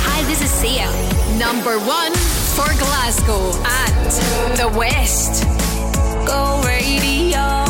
[0.03, 0.89] Hi, this is Sia.
[1.39, 2.15] Number one
[2.57, 3.53] for Glasgow
[3.85, 5.45] and the West.
[6.27, 7.70] Go Radio.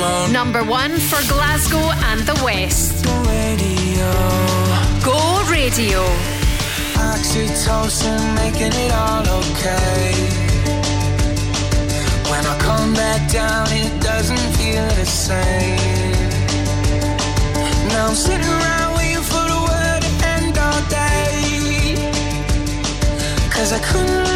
[0.05, 0.33] Post Malone.
[0.33, 3.05] Number one for Glasgow and the West.
[3.27, 4.11] Radio.
[5.03, 5.17] Go
[5.49, 6.01] Radio.
[7.11, 10.13] Oxytocin, making it all okay.
[12.31, 15.79] When I come back down, it doesn't feel the same.
[17.89, 21.95] Now I'm sitting around waiting for the word to end all day.
[23.51, 24.34] Cause I couldn't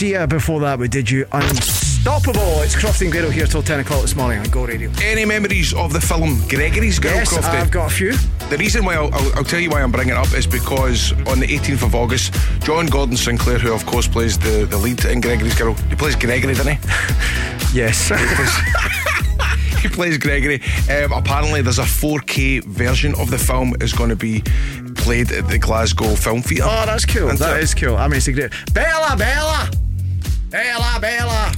[0.00, 2.62] Sia before that, we did you Unstoppable.
[2.62, 4.90] It's Crofty and Grado here till 10 o'clock this morning on Go Radio.
[5.02, 7.60] Any memories of the film Gregory's Girl, Yes, Crofty?
[7.60, 8.12] I've got a few.
[8.48, 11.12] The reason why I'll, I'll, I'll tell you why I'm bringing it up is because
[11.28, 15.04] on the 18th of August, John Gordon Sinclair, who of course plays the, the lead
[15.04, 16.88] in Gregory's Girl, he plays Gregory, doesn't he?
[17.74, 18.08] Yes.
[19.82, 20.62] he plays Gregory.
[20.90, 24.42] Um, apparently, there's a 4K version of the film is going to be
[24.96, 26.64] played at the Glasgow Film Theatre.
[26.66, 27.28] Oh, that's cool.
[27.28, 27.96] That is cool.
[27.96, 28.52] I mean, it's a great.
[28.72, 29.69] Bella, Bella!
[30.50, 31.52] Bella, Bella!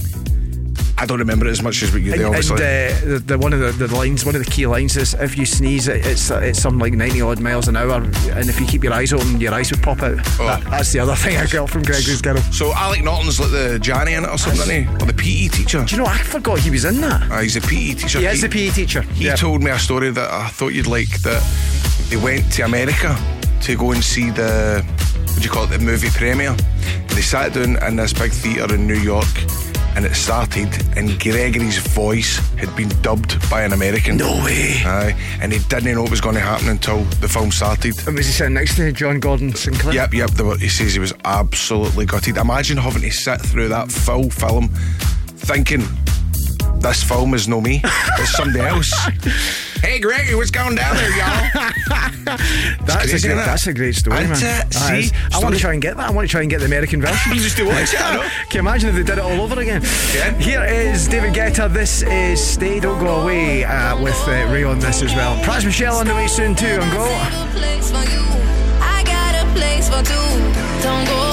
[0.95, 2.55] I don't remember it as much as what you And, do, and, obviously.
[2.57, 5.37] uh, the, the one of the, the lines, one of the key lines is if
[5.37, 8.65] you sneeze, it, it's it's something like ninety odd miles an hour, and if you
[8.67, 10.23] keep your eyes open, your eyes would pop out.
[10.37, 12.37] That- that's the other thing I got from Gregory's Girl.
[12.53, 15.03] so Alec Norton's like the Johnny in it or something, isn't he?
[15.03, 15.83] Or the PE teacher.
[15.83, 16.07] Do you know?
[16.07, 17.29] I forgot he was in that.
[17.29, 18.19] Uh, he's a PE teacher.
[18.19, 19.01] He is the PE teacher.
[19.01, 19.35] He Yeah.
[19.35, 21.09] told me a story that I thought you'd like.
[21.23, 21.43] That
[22.09, 23.17] they went to America
[23.61, 24.85] to go and see the
[25.33, 26.55] what do you call it, the movie premiere.
[27.09, 29.27] They sat down in this big theatre in New York,
[29.95, 34.17] and it started, and Gregory's voice had been dubbed by an American.
[34.17, 34.81] No way.
[34.83, 37.95] Aye, and he didn't know what was going to happen until the film started.
[38.07, 39.93] And was he sitting next to John Gordon Sinclair?
[39.93, 40.29] Yep, yep.
[40.31, 42.37] The, he says he was absolutely gutted.
[42.37, 44.69] Imagine having to sit through that full film,
[45.35, 45.83] thinking
[46.83, 48.91] this film is no me, it's somebody else.
[49.81, 51.71] hey, Gregory, what's going down there, y'all?
[52.85, 53.45] That's crazy, a great, innit?
[53.45, 54.67] that's a great story, Ain't man.
[54.67, 54.75] it?
[54.77, 55.15] Aye, See?
[55.33, 56.09] I want to try and get that.
[56.09, 57.33] I want to try and get the American version.
[57.33, 58.21] You just do watch it, I know.
[58.49, 59.81] Can you imagine if they did it all over again?
[60.39, 61.71] Here is David Guetta.
[61.71, 65.35] This is Stay, Don't Go Away uh, with uh, Raye on this as well.
[65.43, 66.65] Pras Michel on the way soon too.
[66.65, 67.05] And go.
[67.57, 68.23] place for you.
[68.81, 70.83] I got a place for two.
[70.83, 71.32] Don't go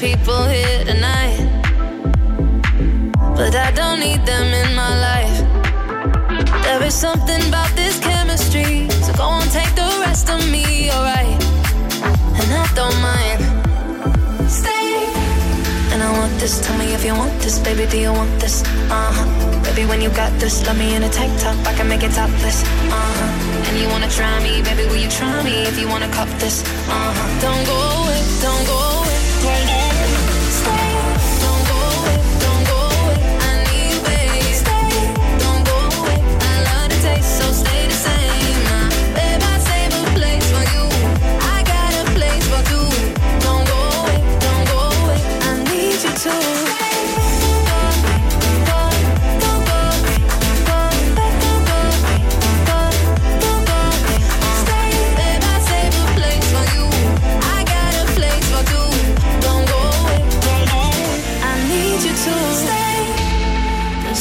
[0.00, 1.38] people here tonight,
[3.34, 5.36] but I don't need them in my life.
[6.62, 11.42] There is something about this chemistry, so go on, take the rest of me, alright?
[12.38, 13.40] And I don't mind.
[14.48, 15.02] Stay.
[15.92, 18.62] And I want this, tell me if you want this, baby, do you want this?
[18.90, 19.26] Uh huh.
[19.64, 22.12] Baby, when you got this, let me in a tank top, I can make it
[22.12, 22.62] topless.
[22.62, 23.66] Uh huh.
[23.66, 26.62] And you wanna try me, baby, will you try me if you wanna cop this?
[26.86, 27.40] Uh huh.
[27.42, 29.07] Don't go away, don't go away,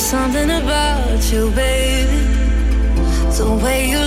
[0.07, 2.21] something about you, baby.
[3.37, 4.06] The way you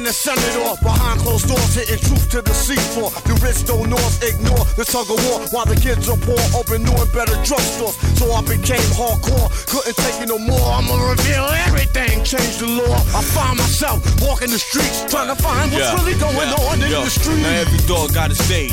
[0.00, 3.12] Being a senator behind closed doors, hitting truth to the seafloor.
[3.28, 6.88] The rich don't north ignore the tug of war while the kids are poor, open
[6.88, 8.00] new and better drugstores.
[8.16, 10.72] So I became hardcore, couldn't take it no more.
[10.72, 12.96] I'ma reveal everything, change the law.
[13.12, 16.80] I find myself walking the streets, trying to find what's Yeah, really going yeah, on
[16.80, 17.04] in yo.
[17.04, 17.42] the street.
[17.44, 18.72] Now every dog got his day.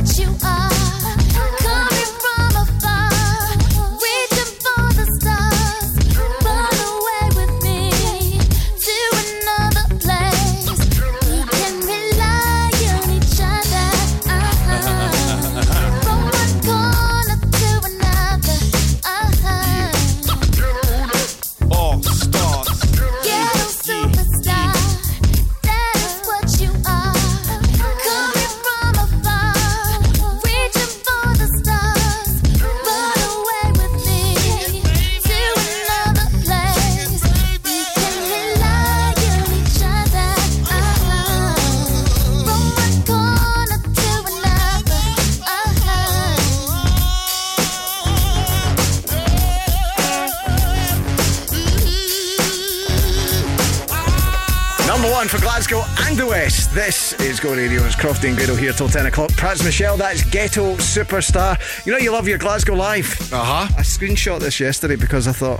[0.00, 0.69] you are.
[56.72, 57.82] This is Go Radio.
[57.84, 59.30] It's Crofty and Grado here till 10 o'clock.
[59.32, 61.58] Pras Michel, that's Ghetto Superstar.
[61.84, 63.32] You know, you love your Glasgow Live.
[63.32, 63.74] Uh huh.
[63.76, 65.58] I screenshot this yesterday because I thought,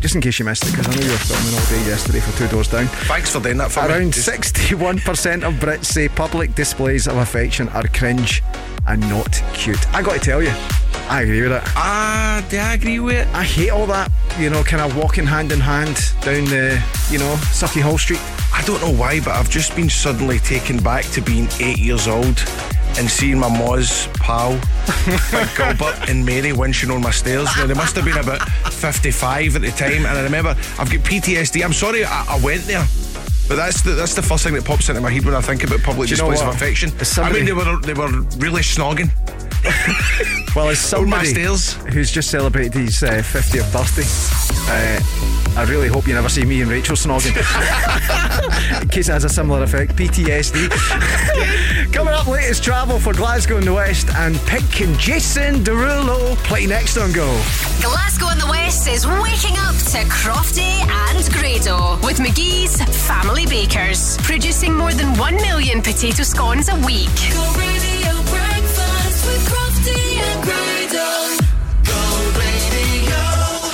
[0.00, 2.20] just in case you missed it, because I know you were filming all day yesterday
[2.20, 2.86] for Two Doors Down.
[2.86, 3.88] Thanks for doing that for me.
[3.88, 8.40] Around Just- 61% of Brits say public displays of affection are cringe
[8.86, 9.92] and not cute.
[9.92, 10.52] I got to tell you,
[11.08, 11.62] I agree with it.
[11.74, 13.26] Ah, do I agree with it?
[13.34, 14.08] I hate all that,
[14.38, 18.20] you know, kind of walking hand in hand down the, you know, Sauchiehall Street.
[18.54, 22.06] I don't know why, but I've just been suddenly taken back to being eight years
[22.08, 22.42] old
[22.96, 24.52] and seeing my Moz pal,
[25.32, 27.48] Big Gilbert and Mary winching on my stairs.
[27.56, 31.00] Now, they must have been about 55 at the time, and I remember I've got
[31.00, 31.64] PTSD.
[31.64, 32.86] I'm sorry I, I went there.
[33.48, 35.64] But that's the that's the first thing that pops into my head when I think
[35.64, 36.88] about public Do you know displays of affection.
[37.04, 38.08] Somebody- I mean, they were they were
[38.38, 39.10] really snogging.
[40.54, 44.06] Well, as On my somebody who's just celebrated his uh, 50th birthday,
[44.70, 47.34] uh, I really hope you never see me and Rachel snogging.
[48.82, 50.70] In case it has a similar effect, PTSD.
[51.92, 56.66] Coming up, latest travel for Glasgow in the West, and Pink and Jason Derulo play
[56.66, 57.26] next on Go.
[57.82, 64.16] Glasgow in the West is waking up to Crofty and Grado with McGhee's Family Bakers,
[64.18, 67.10] producing more than 1 million potato scones a week.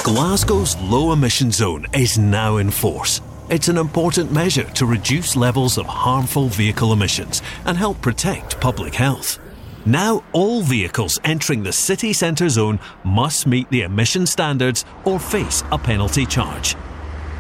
[0.03, 3.20] Glasgow's low emission zone is now in force.
[3.51, 8.95] It's an important measure to reduce levels of harmful vehicle emissions and help protect public
[8.95, 9.39] health.
[9.85, 15.62] Now, all vehicles entering the city centre zone must meet the emission standards or face
[15.70, 16.77] a penalty charge.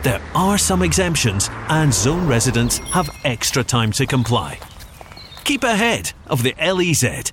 [0.02, 4.58] There are some exemptions, and zone residents have extra time to comply.
[5.44, 7.32] Keep ahead of the LEZ.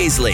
[0.00, 0.32] Paisley.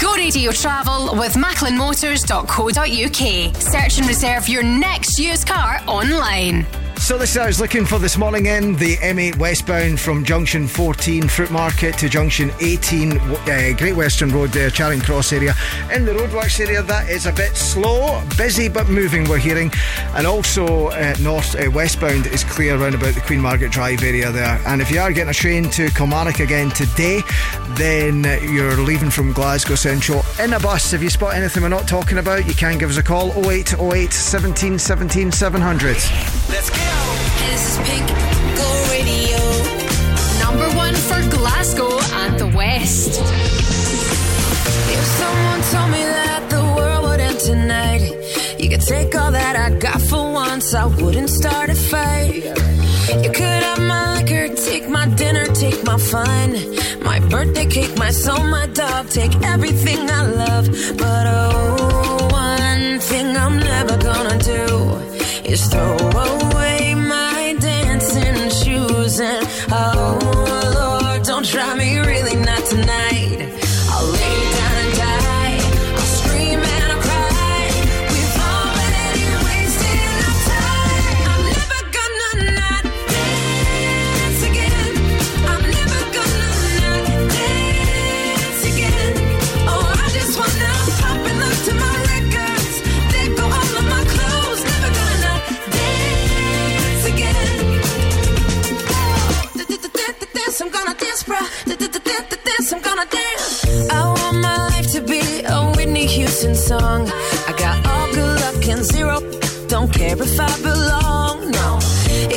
[0.00, 3.56] Go radio travel with macklinmotors.co.uk.
[3.56, 6.64] Search and reserve your next used car online.
[6.98, 11.28] So this I was looking for this morning in the M8 westbound from junction 14
[11.28, 15.54] Fruit Market to junction 18 uh, Great Western Road there, Charing Cross area.
[15.94, 19.28] In the roadworks area, that is a bit slow, busy but moving.
[19.28, 19.70] We're hearing,
[20.16, 24.32] and also uh, north uh, westbound is clear around about the Queen Margaret Drive area
[24.32, 24.60] there.
[24.66, 27.20] And if you are getting a train to Kilmarnock again today,
[27.76, 30.92] then uh, you're leaving from Glasgow Central in a bus.
[30.92, 34.12] If you spot anything we're not talking about, you can give us a call 0808
[34.12, 35.86] 17 17 700.
[36.48, 36.85] Let's get
[37.44, 38.06] this is Pink
[38.58, 39.40] Go Radio,
[40.44, 41.92] number one for Glasgow
[42.22, 43.20] and the West.
[44.94, 48.12] If someone told me that the world would end tonight,
[48.58, 52.44] you could take all that I got for once, I wouldn't start a fight.
[53.22, 56.48] You could have my liquor, take my dinner, take my fun,
[57.02, 60.66] my birthday cake, my soul, my dog, take everything I love.
[60.98, 64.64] But oh, one thing I'm never gonna do
[65.44, 66.75] is throw away.
[69.68, 70.55] Oh.
[101.26, 101.40] bra.
[102.72, 103.64] I'm gonna dance.
[103.90, 107.08] I want my life to be a Whitney Houston song.
[107.46, 109.20] I got all good luck and zero.
[109.68, 111.50] Don't care if I belong.
[111.50, 111.78] No,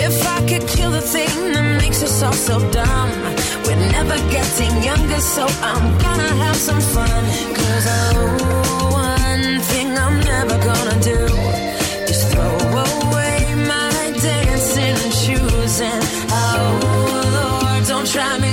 [0.06, 3.12] if I could kill the thing that makes us all so dumb.
[3.66, 7.24] We're never getting younger, so I'm gonna have some fun.
[7.58, 11.20] Cause I, oh, one thing I'm never gonna do
[12.12, 12.54] is throw
[12.86, 15.82] away my dancing shoes.
[15.82, 16.80] And oh,
[17.38, 18.49] Lord, don't try me.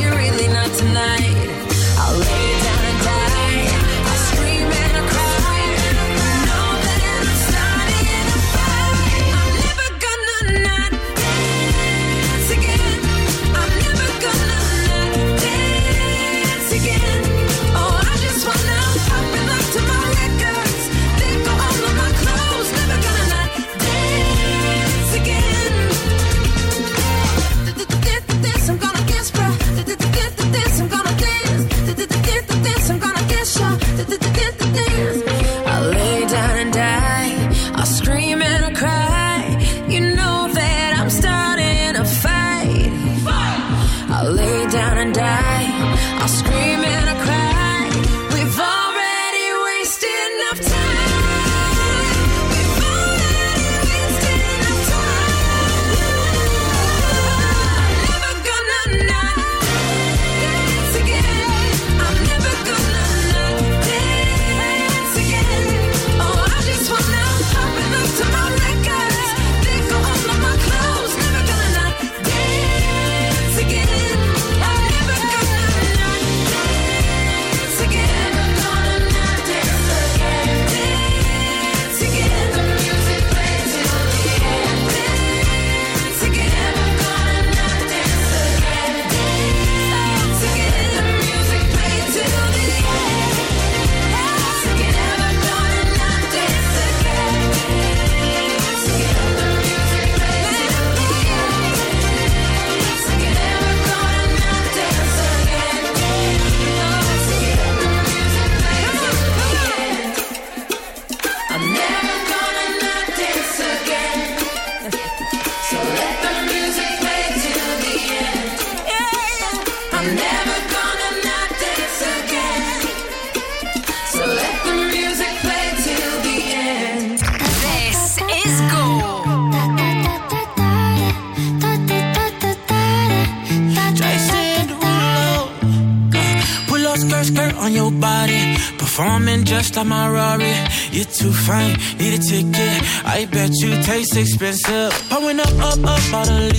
[143.46, 144.92] that you taste expensive.
[145.08, 146.55] Pouring went up, up, up, out of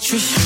[0.00, 0.39] be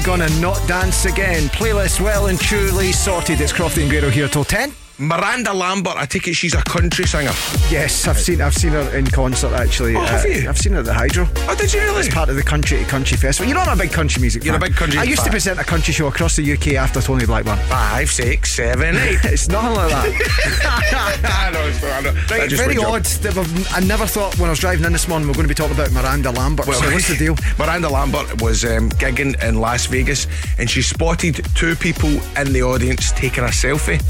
[0.00, 1.48] Gonna Not Dance Again.
[1.48, 3.40] Playlist well and truly sorted.
[3.40, 4.87] It's Crofty and Grado here till 10.
[5.00, 7.30] Miranda Lambert, I take it she's a country singer.
[7.70, 9.94] Yes, I've seen I've seen her in concert actually.
[9.94, 10.48] Uh, Oh, have you?
[10.48, 11.28] I've seen her at the Hydro.
[11.46, 12.00] Oh, did you really?
[12.00, 13.48] It's part of the Country to Country Festival.
[13.48, 15.64] You're not a big country music You're a big country I used to present a
[15.64, 17.58] country show across the UK after Tony Blackburn.
[17.68, 19.18] Five, six, seven, eight.
[19.24, 21.20] it's nothing like that.
[21.24, 22.12] I know, it's I know.
[22.36, 23.04] Right, very odd.
[23.04, 25.44] that we've- I never thought when I was driving in this morning we are going
[25.46, 26.66] to be talking about Miranda Lambert.
[26.66, 27.36] Well, so what's the deal?
[27.58, 30.26] Miranda Lambert was um, gigging in Las Vegas
[30.58, 34.02] and she spotted two people in the audience taking a selfie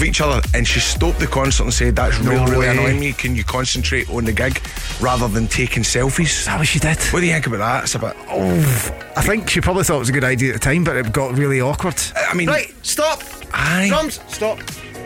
[0.00, 3.00] of each other and she stopped the concert and said, That's No really, really annoying
[3.00, 3.12] me.
[3.12, 4.60] Can you concentrate on the gig
[5.00, 6.40] rather than taking selfies?
[6.40, 6.98] Is that what she did?
[7.12, 7.84] What do you think about that?
[7.84, 8.16] It's a bit.
[8.28, 10.96] Oh, I think she probably thought it was a good idea at the time, but
[10.96, 12.00] it got really awkward.
[12.16, 13.22] I mean, right, stop.
[13.52, 13.88] Aye.
[13.88, 14.58] Drums, stop.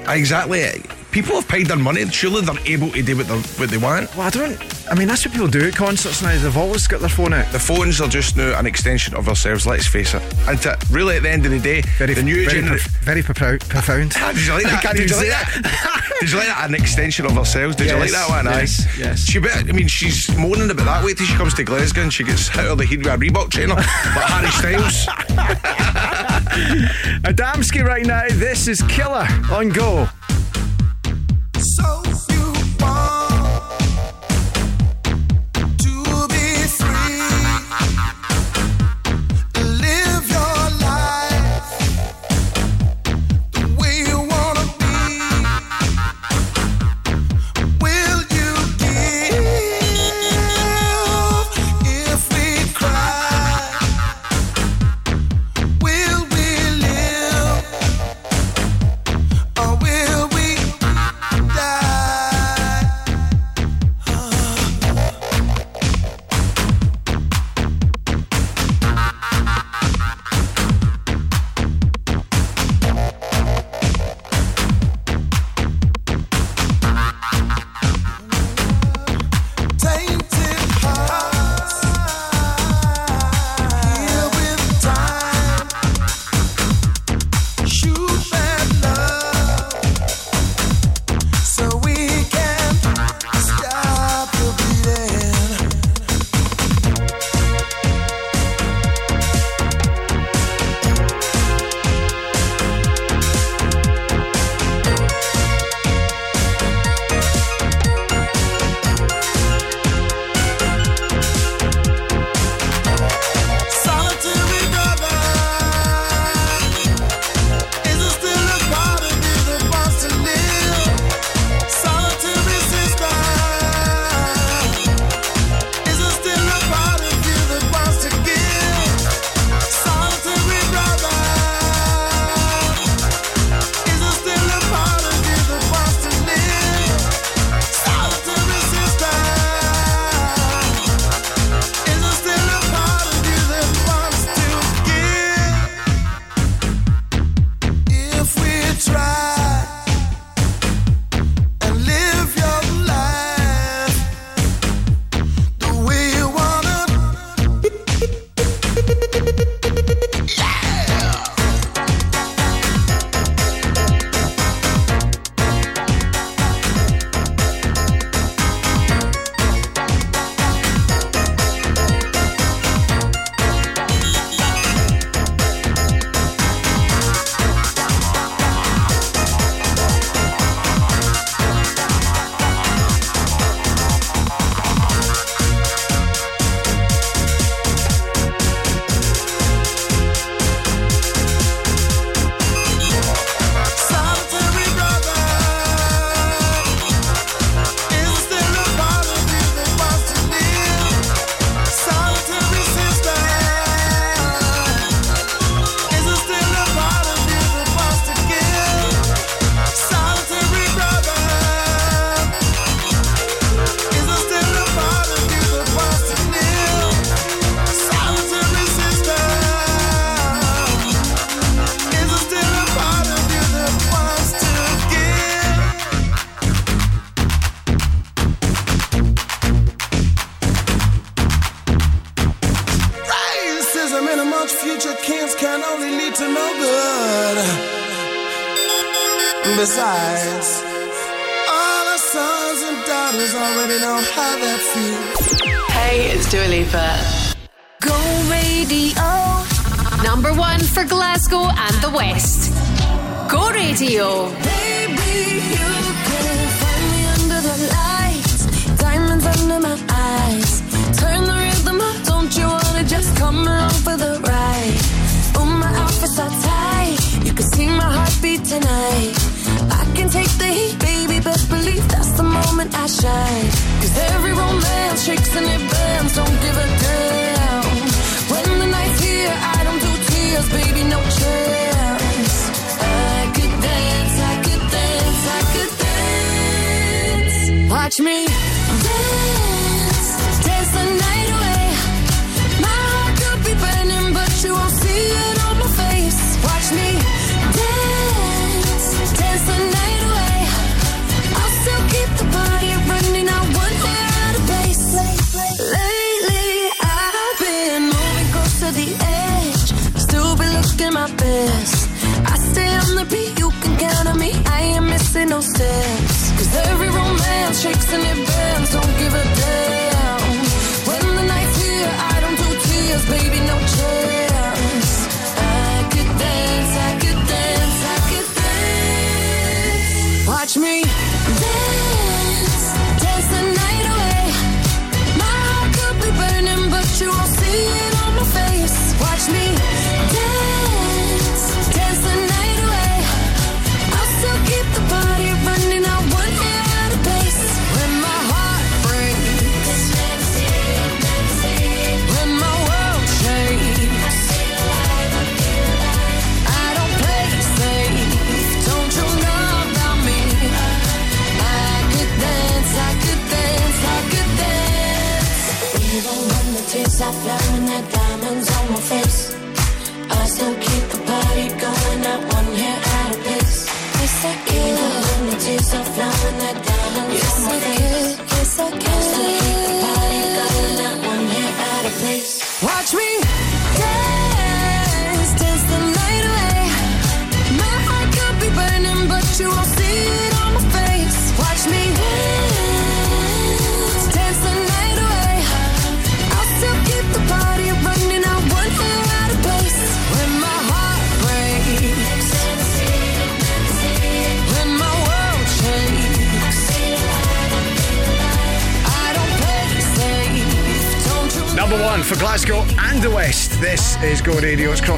[0.09, 0.83] Exactly.
[1.11, 2.07] People have paid their money.
[2.09, 4.15] Surely they're able to do what, they what they want.
[4.17, 4.59] Well, I don't.
[4.95, 6.39] I mean, that's what people do at concerts now.
[6.39, 7.51] They've always got their phone out.
[7.51, 10.23] The phones are just now an extension of ourselves, let's face it.
[10.47, 12.93] And to, really, at the end of the day, Very, the new very, generation.
[12.93, 13.63] prof- very profound.
[13.65, 14.11] Ah, profound.
[14.13, 14.95] Did you like that?
[14.97, 16.13] Did you like that?
[16.21, 16.69] Did you like that?
[16.69, 17.75] An extension of ourselves.
[17.75, 18.47] Did you like that one?
[18.47, 18.61] Aye.
[18.61, 19.19] yes, yes.
[19.25, 21.05] She bet, I mean, she's moaning about that.
[21.05, 23.17] Wait till she comes to Glasgow and she gets hit of the head with a
[23.17, 25.07] Reebok trainer, like Harry Styles.
[27.25, 28.27] Adamski right now.
[28.31, 30.09] This is Killer on Go.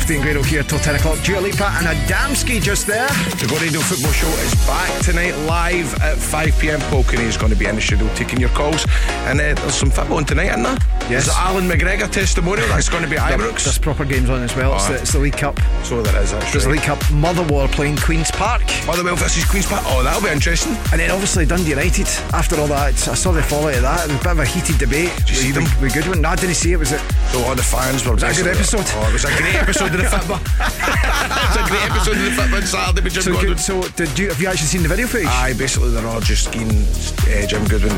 [0.06, 1.20] 15 Grado here till 10 o'clock.
[1.24, 3.08] Dua Lipa and Adamski just there.
[3.08, 6.78] The Go Football Show is back tonight live at 5 pm.
[6.82, 8.86] Paul is going to be in the studio taking your calls.
[9.26, 10.78] And uh, there's some football on tonight, isn't there?
[11.10, 11.26] Yes.
[11.26, 12.68] There's Allan McGregor testimonial.
[12.68, 13.64] That's going to be Ibrox.
[13.64, 14.76] There's proper games on as well.
[14.76, 14.92] It's, ah.
[14.92, 15.58] the, it's, the, League Cup.
[15.82, 16.30] So there is.
[16.30, 17.02] That's there's the League Cup.
[17.10, 18.62] Motherwell playing Queen's Park.
[18.86, 19.82] Motherwell versus Queen's Park.
[19.86, 20.76] Oh, that'll be interesting.
[20.92, 22.06] And then obviously Dundee United.
[22.32, 24.08] After all that, I saw the fallout of that.
[24.08, 25.10] It was a bit of a heated debate.
[25.16, 25.64] Did you we, see them?
[25.82, 26.20] We good one.
[26.20, 26.76] No, I didn't see it.
[26.76, 27.02] Was it?
[27.36, 28.12] So all the fans were.
[28.14, 28.80] Was that a good episode?
[28.96, 30.40] Oh, it was a great episode of the football.
[30.40, 33.50] it's a great episode of the on Saturday with Jim So, Gordon.
[33.50, 35.26] good, so did you, have you actually seen the video footage?
[35.28, 37.92] Aye, basically they're all just skiing uh, Jim Goodwin.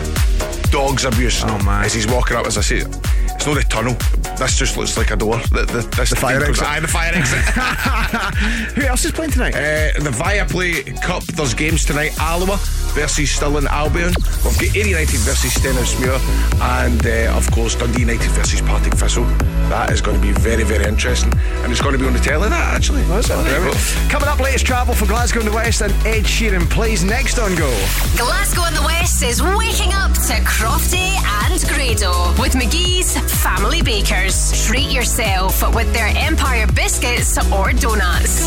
[0.73, 1.45] Dogs abuse.
[1.45, 1.85] Oh, man.
[1.85, 3.95] As he's walking up, as I say, it's not a tunnel.
[4.43, 5.37] This just looks like a door.
[5.55, 6.67] The, the, The fire exit.
[6.67, 7.39] Aye, the fire exit.
[8.75, 9.55] Who else is playing tonight?
[9.55, 12.19] Uh, the Viaplay Cup, there's games tonight.
[12.19, 12.59] Alloa
[12.91, 14.13] versus Stirling Albion.
[14.45, 16.19] We've got Ayr United versus Stenhousemuir.
[16.61, 19.25] And uh, of course, Dundee United versus Partick Thistle.
[19.69, 21.33] That is going to be very, very interesting.
[21.63, 23.03] And it's going to be on the telly, that actually.
[23.03, 23.37] That's it.
[23.45, 23.79] There you go.
[24.09, 27.55] Coming up, latest travel for Glasgow and the West, and Ed Sheeran plays next on
[27.55, 27.71] Go.
[28.17, 31.13] Glasgow and the West is waking up to Crofty
[31.45, 34.67] and Grado with McGhee's Family Bakers.
[34.67, 38.47] Treat yourself with their Empire biscuits or donuts.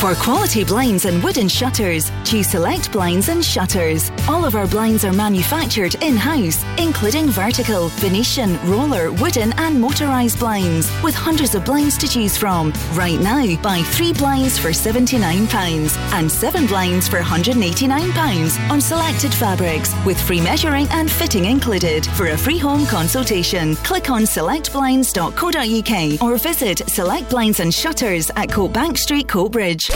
[0.00, 4.10] For quality blinds and wooden shutters, choose Select Blinds and Shutters.
[4.26, 10.38] All of our blinds are manufactured in house, including vertical, Venetian, roller, wooden, and motorised
[10.38, 12.72] blinds, with hundreds of blinds to choose from.
[12.92, 19.94] Right now, buy three blinds for £79 and seven blinds for £189 on selected fabrics,
[20.04, 22.06] with free measuring and fitting included.
[22.06, 28.48] For a free home consultation, click on selectblinds.co.uk or visit Select Blinds and Shutters at
[28.48, 29.90] Coatbank Street, Coatbridge.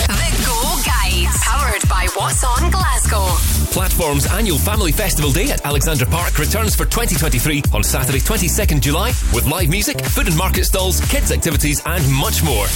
[1.25, 3.25] The powered by What's On Glasgow.
[3.73, 9.09] Platform's annual Family Festival Day at Alexandra Park returns for 2023 on Saturday, 22nd July,
[9.33, 12.67] with live music, food and market stalls, kids' activities, and much more.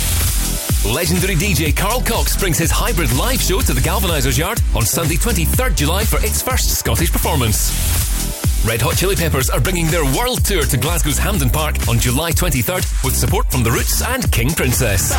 [0.88, 5.16] Legendary DJ Carl Cox brings his hybrid live show to the Galvanisers Yard on Sunday,
[5.16, 7.68] 23rd July for its first Scottish performance.
[8.64, 12.32] Red Hot Chili Peppers are bringing their world tour to Glasgow's Hampden Park on July
[12.32, 15.12] 23rd with support from The Roots and King Princess.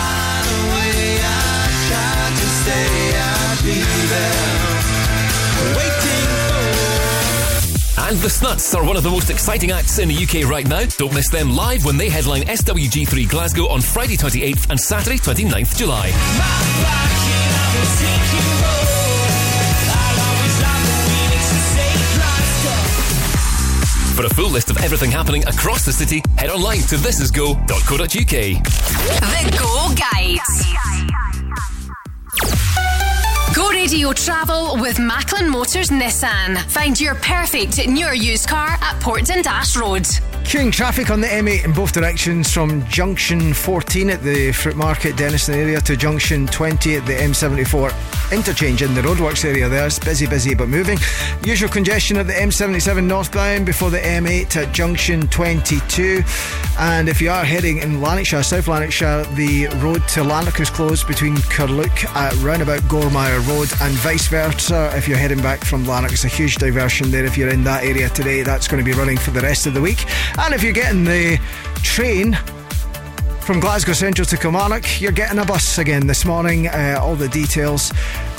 [7.98, 10.86] And the Snuts are one of the most exciting acts in the UK right now.
[10.98, 15.76] Don't miss them live when they headline SWG3 Glasgow on Friday 28th and Saturday 29th
[15.78, 16.10] July.
[24.16, 28.08] For a full list of everything happening across the city, head online to thisisgo.co.uk.
[28.10, 31.28] The Go Guides.
[33.56, 36.58] Go Radio Travel with Macklin Motors Nissan.
[36.69, 40.08] Find your perfect new or used car at Portland Dash Road.
[40.43, 45.16] Queuing traffic on the M8 in both directions from junction 14 at the Fruit Market
[45.16, 47.93] Dennistoun area to junction 20 at the M74
[48.32, 49.85] interchange in the roadworks area there.
[49.85, 50.98] It's busy, busy but moving.
[51.43, 56.24] Usual congestion at the M77 northbound before the M8 at junction 22.
[56.80, 61.08] And if you are heading in Lanarkshire, South Lanarkshire, the road to Lanark is closed
[61.08, 64.92] between Carluke at roundabout Gormire Road and vice versa.
[64.95, 67.26] If you're heading back from Lanark, it's a huge diversion there.
[67.26, 69.74] If you're in that area today, that's going to be running for the rest of
[69.74, 70.06] the week.
[70.38, 71.40] And if you're getting the
[71.83, 72.38] train
[73.41, 76.67] from Glasgow Central to Kilmarnock, you're getting a bus again this morning.
[76.67, 77.91] Uh, all the details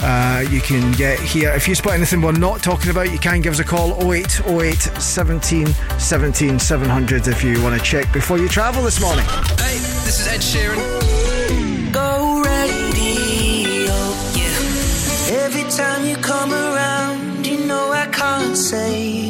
[0.02, 1.50] uh, you can get here.
[1.50, 4.74] If you spot anything we're not talking about, you can give us a call 0808
[4.76, 9.24] 17 17 700 if you want to check before you travel this morning.
[9.24, 11.92] Hey, this is Ed Sheeran.
[11.92, 13.94] Go radio.
[14.38, 15.44] Yeah.
[15.44, 19.29] Every time you come around, you know I can't say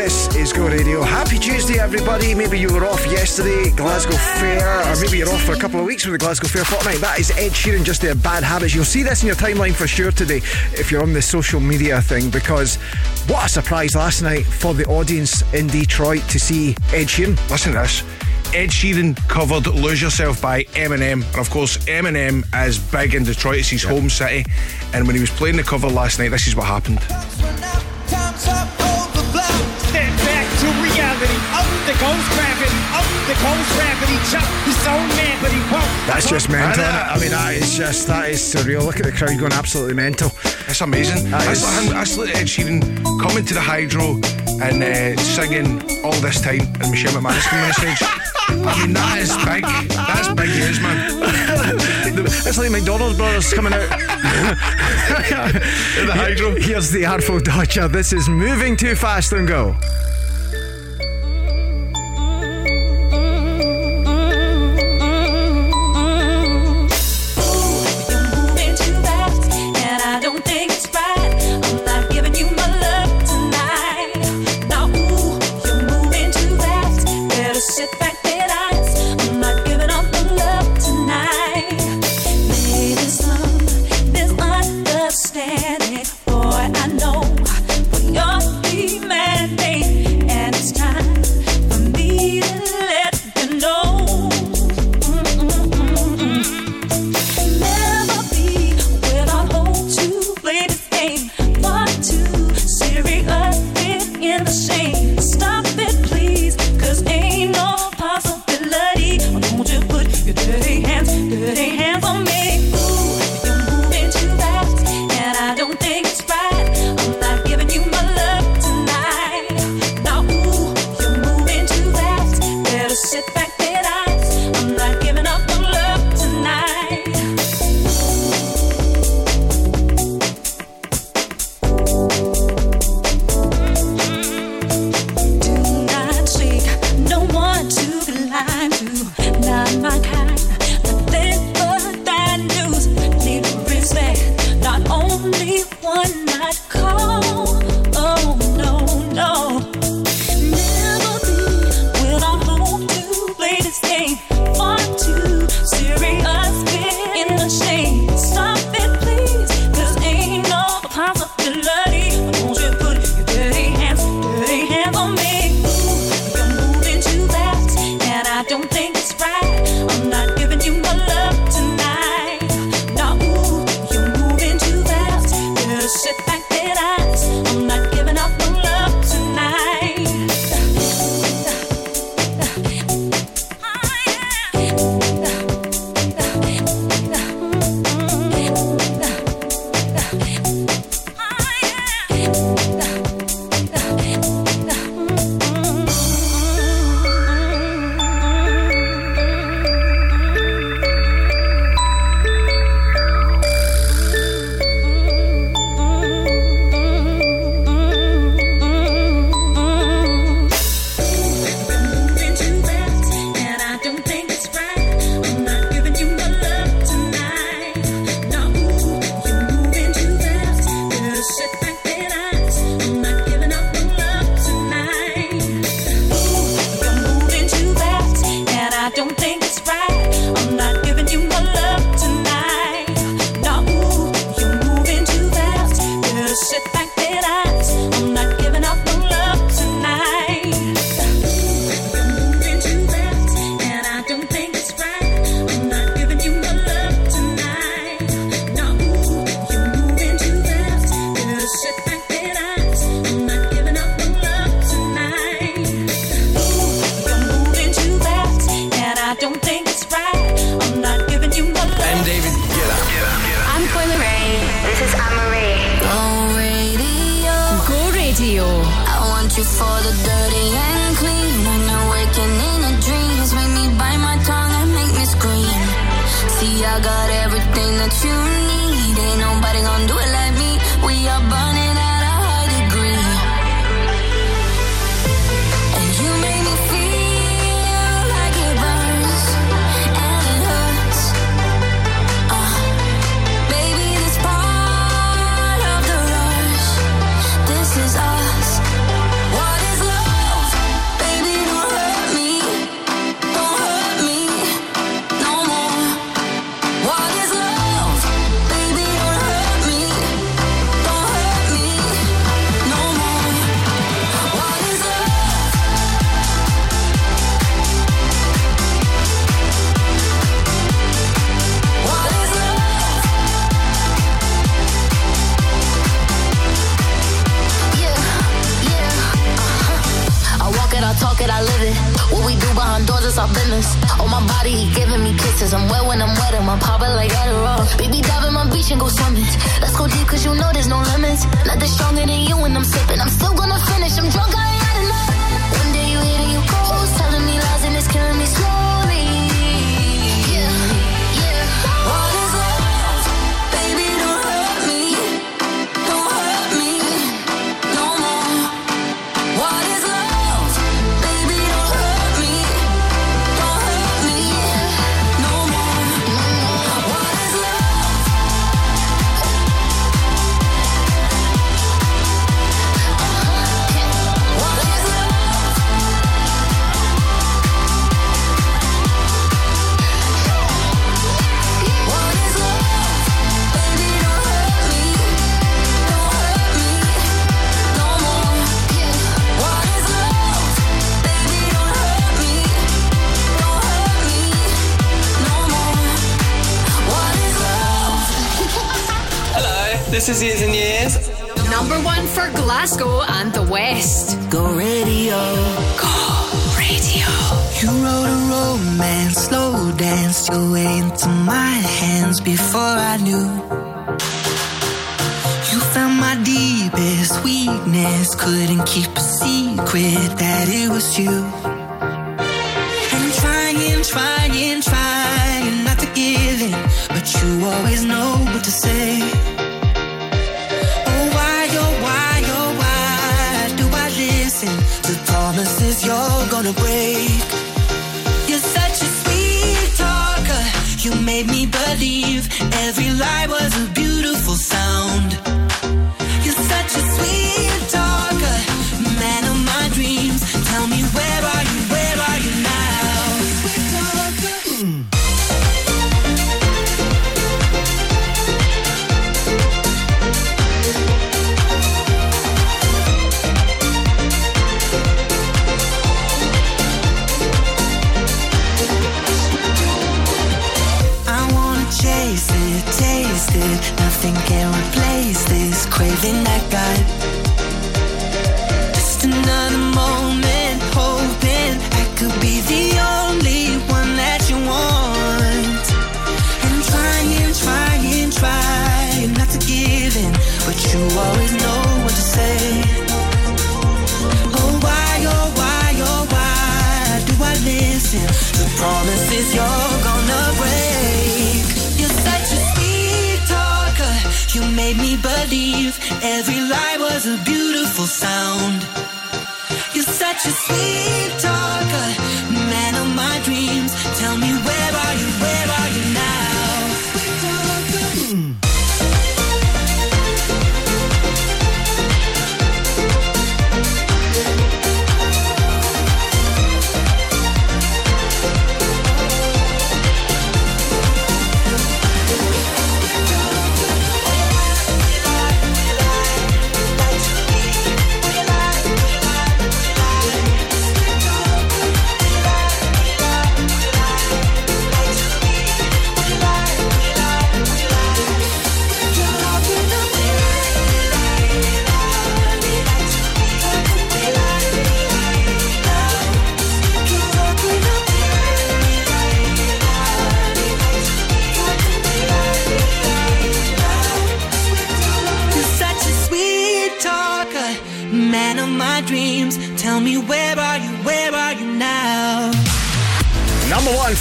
[0.00, 1.02] This is Go Radio.
[1.02, 2.34] Happy Tuesday, everybody.
[2.34, 5.84] Maybe you were off yesterday, Glasgow Fair, or maybe you're off for a couple of
[5.84, 7.02] weeks for the Glasgow Fair fortnight.
[7.02, 8.74] That is Ed Sheeran, just there bad habits.
[8.74, 10.38] You'll see this in your timeline for sure today
[10.72, 12.76] if you're on the social media thing, because
[13.26, 17.36] what a surprise last night for the audience in Detroit to see Ed Sheeran.
[17.50, 18.02] Listen to this.
[18.54, 21.26] Ed Sheeran covered Lose Yourself by Eminem.
[21.26, 24.46] And of course, Eminem is big in Detroit, it's his home city.
[24.94, 27.00] And when he was playing the cover last night, this is what happened.
[31.90, 32.78] The ghost gravity.
[32.94, 34.14] Up the ghost gravity.
[34.30, 35.90] Chuck, he's so mad, but he won't.
[36.06, 36.68] That's just mental.
[36.68, 37.00] I isn't know.
[37.00, 37.16] it?
[37.16, 38.84] I mean, that is just that is surreal.
[38.84, 40.30] Look at the crowd going absolutely mental.
[40.68, 41.28] It's amazing.
[41.32, 42.80] That That's is- like, him- that's like Ed Sheeran
[43.20, 44.20] coming to the Hydro
[44.62, 48.02] and uh, singing all this time, and Michelle McManus coming on the stage.
[48.50, 49.64] I mean, that is big.
[49.90, 51.18] That's big news, man.
[52.46, 53.82] It's like McDonald's brothers coming out.
[55.98, 56.54] In the Hydro.
[56.56, 57.88] Here's the Artful Dodger.
[57.88, 59.74] This is moving too fast and go.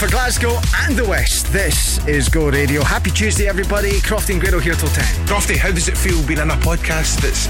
[0.09, 1.53] Glasgow and the West.
[1.53, 2.83] This is Go Radio.
[2.83, 3.91] Happy Tuesday, everybody.
[3.99, 5.03] Crofty and Grado here till 10.
[5.27, 7.47] Crofty, how does it feel being in a podcast that's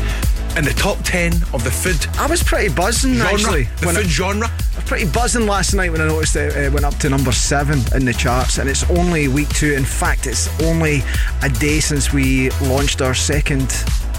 [0.57, 2.05] in the top 10 of the food?
[2.19, 3.63] I was pretty buzzing, genre, actually.
[3.63, 4.47] The food I, genre?
[4.47, 7.31] I was pretty buzzing last night when I noticed it, it went up to number
[7.31, 9.73] 7 in the charts, and it's only week two.
[9.73, 11.01] In fact, it's only
[11.41, 13.69] a day since we launched our second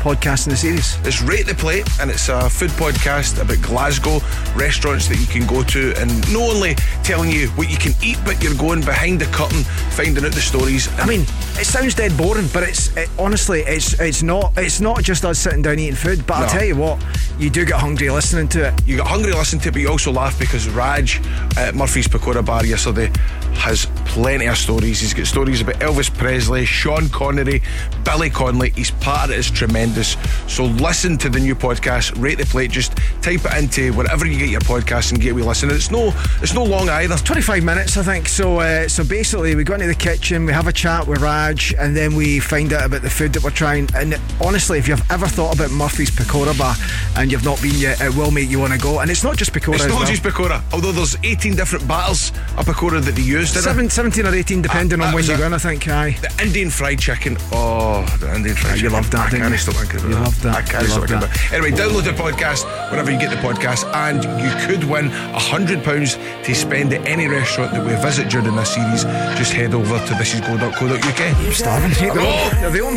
[0.00, 0.96] podcast in the series.
[1.06, 4.20] It's Rate the Plate, and it's a food podcast about Glasgow
[4.56, 8.18] restaurants that you can go to, and not only telling you what you can eat,
[8.24, 9.62] but you're going behind the curtain,
[9.92, 10.88] finding out the stories.
[10.98, 11.22] I mean,
[11.60, 15.38] it sounds dead boring, but it's it, honestly, it's it's not it's not just us
[15.38, 16.26] sitting down eating food.
[16.26, 16.44] But no.
[16.44, 17.04] I'll tell you what,
[17.38, 18.86] you do get hungry listening to it.
[18.86, 21.20] You get hungry listening to it, but you also laugh because Raj
[21.58, 23.12] at Murphy's Pakora Bar yesterday
[23.54, 25.00] has plenty of stories.
[25.00, 27.62] He's got stories about Elvis Presley, Sean Connery,
[28.04, 28.70] Billy Connolly.
[28.70, 30.16] His part is tremendous.
[30.48, 32.72] So listen to the new podcast, Rate the Plate.
[32.72, 35.68] Just type it into wherever you get your podcast and get a wee listen.
[35.68, 37.16] And it's no, it's no long either.
[37.16, 38.28] 25 minutes, I think.
[38.28, 41.72] So, uh, so basically, we go into the kitchen, we have a chat with Raj,
[41.78, 43.88] and then we find out about the food that we're trying.
[43.94, 46.74] And honestly, if you've ever thought about Murphy's Pakora Bar
[47.16, 48.98] and you've not been yet, it will make you want to go.
[48.98, 49.74] And it's not just Pakora.
[49.74, 50.06] It's not well.
[50.06, 53.54] just Pakora, although there's 18 different battles of Pakora that they used.
[53.54, 55.36] Seven, 17 or 18, depending Ah, on when you it.
[55.36, 55.86] go in, I think.
[55.86, 56.16] Aye.
[56.22, 57.36] The Indian fried chicken.
[57.52, 59.02] Oh, the Indian fried you chicken.
[59.10, 59.58] that, I can't you?
[59.58, 60.22] stop thinking about You that.
[60.24, 60.56] loved that.
[60.56, 61.24] I can't stop thinking that.
[61.24, 61.52] about it.
[61.52, 66.54] Anyway, download the podcast whenever you get the podcast, and you could win £100 to
[66.54, 69.04] spend at any restaurant that we visit during this series.
[69.36, 71.20] Just head over to thisisgo.co.uk.
[71.20, 71.90] I'm starving.
[71.90, 72.64] Take the Oh.
[72.64, 72.96] Are they on?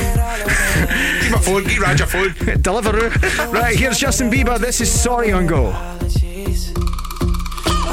[1.19, 2.29] Keep my phone, keep Raj your phone.
[2.63, 3.51] Deliveroo.
[3.51, 4.57] Right, here's Justin Bieber.
[4.57, 5.73] This is Sorry on Go.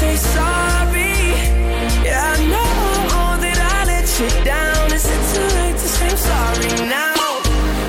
[0.00, 1.16] say sorry?
[2.04, 2.72] Yeah, I know
[3.44, 4.92] that I let you down.
[4.92, 7.14] Is it too late to say I'm sorry now?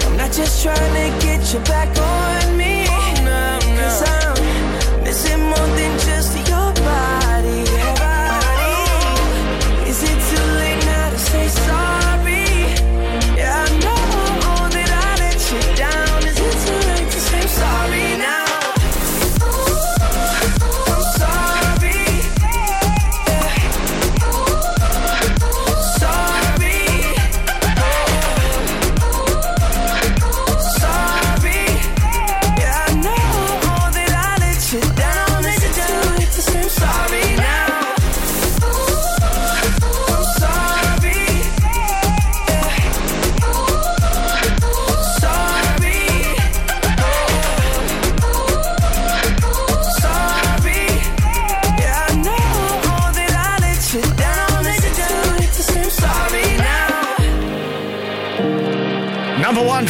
[0.05, 2.73] I'm not just trying to get you back on me.
[2.87, 6.16] Oh, Cause I'm missing more than just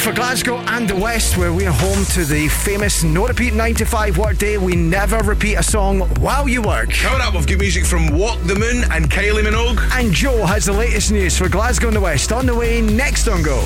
[0.08, 3.76] for Glasgow and the West, where we are home to the famous no repeat 9
[3.76, 4.58] to 5 work day.
[4.58, 6.92] We never repeat a song while you work.
[6.92, 9.80] Coming up, we've got music from Walk the Moon and Kylie Minogue.
[10.00, 13.28] And Joe has the latest news for Glasgow and the West on the way next
[13.28, 13.60] on Go.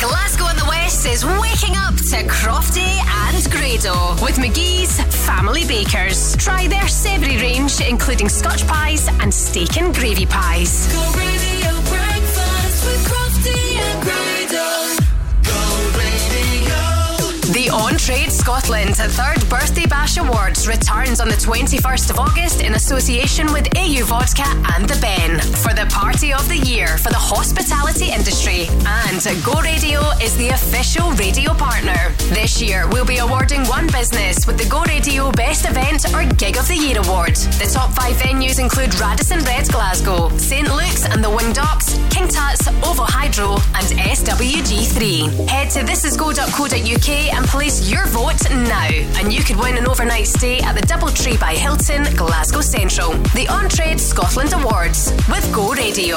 [0.00, 6.34] Glasgow and the West is waking up to Crofty and Grado with McGhee's Family Bakers.
[6.36, 10.88] Try their savoury range, including Scotch pies and steak and gravy pies.
[17.74, 22.74] The On Trade Scotland Third Birthday Bash Awards returns on the 21st of August in
[22.74, 24.44] association with AU Vodka
[24.76, 28.68] and The Ben for the party of the year for the hospitality industry.
[28.84, 32.12] And Go Radio is the official radio partner.
[32.28, 36.58] This year, we'll be awarding one business with the Go Radio Best Event or Gig
[36.58, 37.36] of the Year Award.
[37.56, 42.28] The top five venues include Radisson Red Glasgow, St Luke's and the Winged Ox, King
[42.28, 45.48] Tut's, Ovo Hydro, and SWG3.
[45.48, 50.58] Head to thisisgo.co.uk and place your vote now, and you could win an overnight stay
[50.60, 53.12] at the Doubletree by Hilton, Glasgow Central.
[53.34, 56.16] The On Trade Scotland Awards with Go Radio.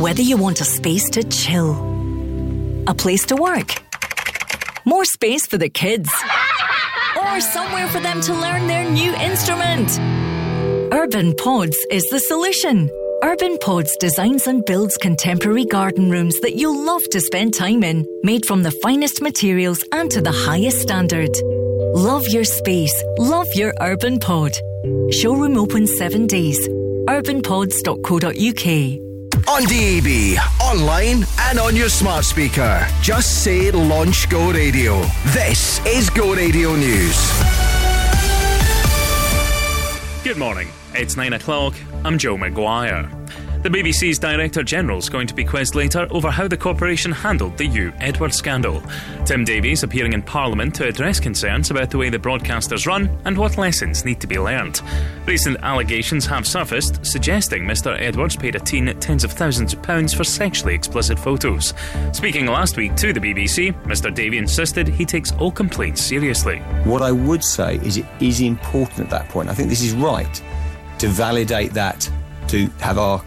[0.00, 1.72] Whether you want a space to chill,
[2.86, 3.82] a place to work,
[4.84, 6.10] more space for the kids,
[7.20, 9.98] or somewhere for them to learn their new instrument.
[10.92, 12.90] Urban Pods is the solution.
[13.24, 18.06] Urban Pods designs and builds contemporary garden rooms that you'll love to spend time in,
[18.22, 21.30] made from the finest materials and to the highest standard.
[21.94, 22.92] Love your space.
[23.18, 24.52] Love your Urban Pod.
[25.10, 26.68] Showroom open seven days.
[27.08, 28.66] urbanpods.co.uk.
[29.48, 32.86] On DAB, online, and on your smart speaker.
[33.00, 35.00] Just say Launch Go Radio.
[35.28, 37.16] This is Go Radio News.
[40.22, 40.68] Good morning.
[40.92, 41.74] It's 9 o'clock.
[42.06, 43.10] I'm Joe McGuire.
[43.62, 47.56] The BBC's Director General is going to be quizzed later over how the corporation handled
[47.56, 48.82] the Huw Edwards scandal.
[49.24, 53.38] Tim Davie's appearing in Parliament to address concerns about the way the broadcasters run and
[53.38, 54.82] what lessons need to be learnt.
[55.24, 57.98] Recent allegations have surfaced suggesting Mr.
[57.98, 61.72] Edwards paid a teen tens of thousands of pounds for sexually explicit photos.
[62.12, 64.14] Speaking last week to the BBC, Mr.
[64.14, 66.58] Davie insisted he takes all complaints seriously.
[66.84, 69.48] What I would say is it is important at that point.
[69.48, 70.42] I think this is right
[70.98, 72.10] to validate that,
[72.48, 73.24] to have our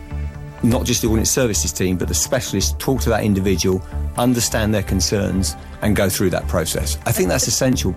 [0.64, 3.82] not just the audience services team, but the specialists talk to that individual,
[4.18, 6.98] understand their concerns, and go through that process.
[7.06, 7.96] I think that's essential.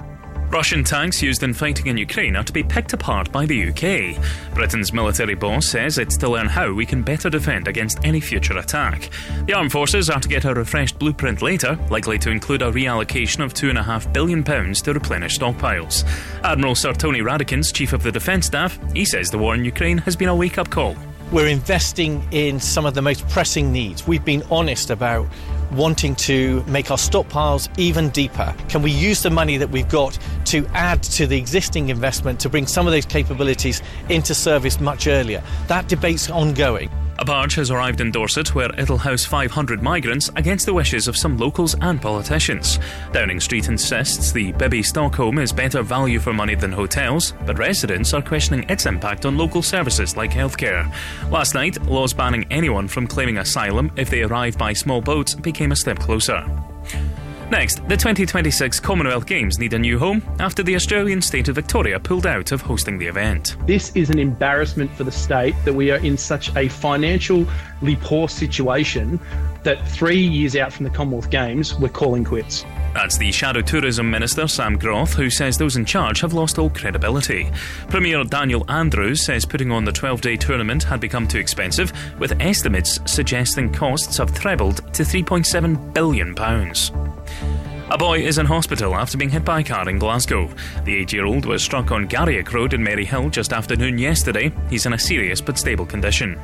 [0.51, 4.21] Russian tanks used in fighting in Ukraine are to be picked apart by the UK.
[4.53, 8.59] Britain's military boss says it's to learn how we can better defend against any future
[8.59, 9.11] attack.
[9.47, 13.45] The armed forces are to get a refreshed blueprint later, likely to include a reallocation
[13.45, 16.05] of £2.5 billion to replenish stockpiles.
[16.43, 19.99] Admiral Sir Tony Radakins, Chief of the Defence Staff, he says the war in Ukraine
[19.99, 20.97] has been a wake up call.
[21.31, 24.05] We're investing in some of the most pressing needs.
[24.05, 25.29] We've been honest about
[25.73, 28.55] wanting to make our stockpiles even deeper.
[28.69, 32.49] Can we use the money that we've got to add to the existing investment to
[32.49, 35.43] bring some of those capabilities into service much earlier?
[35.69, 36.91] That debate's ongoing.
[37.21, 41.19] A barge has arrived in Dorset where it'll house 500 migrants against the wishes of
[41.19, 42.79] some locals and politicians.
[43.13, 48.15] Downing Street insists the Bibby Stockholm is better value for money than hotels, but residents
[48.15, 50.91] are questioning its impact on local services like healthcare.
[51.31, 55.73] Last night, laws banning anyone from claiming asylum if they arrive by small boats became
[55.73, 56.43] a step closer.
[57.51, 61.99] Next, the 2026 Commonwealth Games need a new home after the Australian state of Victoria
[61.99, 63.57] pulled out of hosting the event.
[63.67, 67.47] This is an embarrassment for the state that we are in such a financially
[68.03, 69.19] poor situation
[69.65, 72.65] that three years out from the Commonwealth Games, we're calling quits.
[72.93, 76.71] That's the Shadow Tourism Minister Sam Groth, who says those in charge have lost all
[76.71, 77.49] credibility.
[77.89, 82.41] Premier Daniel Andrews says putting on the 12 day tournament had become too expensive, with
[82.41, 86.35] estimates suggesting costs have trebled to £3.7 billion.
[87.93, 90.49] A boy is in hospital after being hit by a car in Glasgow.
[90.85, 94.53] The eight year old was struck on Garrioch Road in Maryhill just after noon yesterday.
[94.69, 96.39] He's in a serious but stable condition.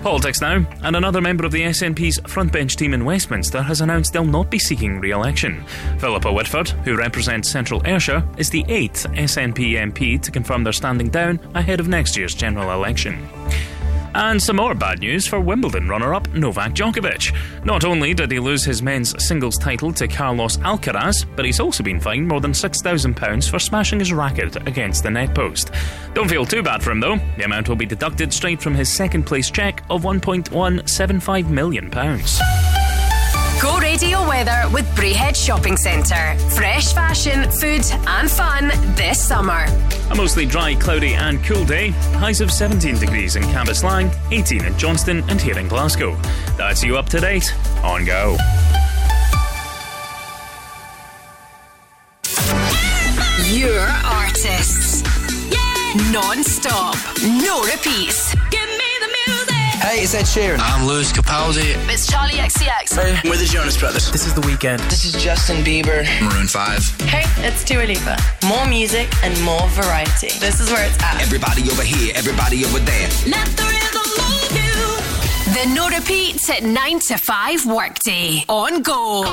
[0.00, 4.24] Politics now, and another member of the SNP's frontbench team in Westminster has announced they'll
[4.24, 5.64] not be seeking re election.
[5.98, 11.08] Philippa Whitford, who represents Central Ayrshire, is the eighth SNP MP to confirm they're standing
[11.08, 13.28] down ahead of next year's general election.
[14.14, 17.34] And some more bad news for Wimbledon runner up Novak Djokovic.
[17.64, 21.82] Not only did he lose his men's singles title to Carlos Alcaraz, but he's also
[21.82, 25.70] been fined more than £6,000 for smashing his racket against the net post.
[26.14, 28.88] Don't feel too bad for him though, the amount will be deducted straight from his
[28.88, 31.90] second place cheque of £1.175 million.
[33.60, 36.38] Go radio weather with Braehead Shopping Centre.
[36.50, 39.66] Fresh fashion, food, and fun this summer.
[40.10, 41.88] A mostly dry, cloudy, and cool day.
[42.20, 46.14] Highs of 17 degrees in Cambuslang, 18 in Johnstone, and here in Glasgow.
[46.56, 48.36] That's you up to date on Go.
[53.50, 55.02] Your artists.
[56.12, 56.96] Non stop.
[57.24, 58.34] No repeats.
[58.50, 58.77] Give me the music.
[59.88, 60.58] Hey, it's Ed Sheeran.
[60.60, 61.72] I'm Lewis Capaldi.
[61.88, 62.94] It's Charli XCX.
[62.94, 64.12] Hey, we're the Jonas Brothers.
[64.12, 64.86] This is The Weeknd.
[64.90, 66.04] This is Justin Bieber.
[66.20, 67.00] Maroon 5.
[67.08, 68.18] Hey, it's Dua Lipa.
[68.44, 70.28] More music and more variety.
[70.40, 71.22] This is where it's at.
[71.22, 73.08] Everybody over here, everybody over there.
[73.32, 74.76] Let the rhythm move you.
[75.56, 78.44] The no repeats at 9 to 5 workday.
[78.46, 79.24] On Go.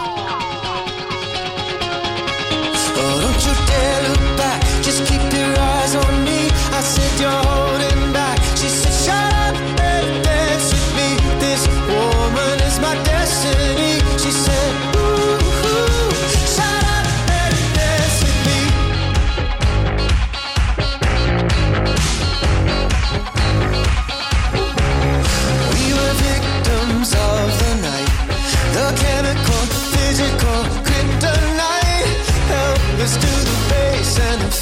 [2.97, 4.63] Oh, don't you dare look back.
[4.81, 6.47] Just keep your eyes on me.
[6.71, 7.94] I said you're holding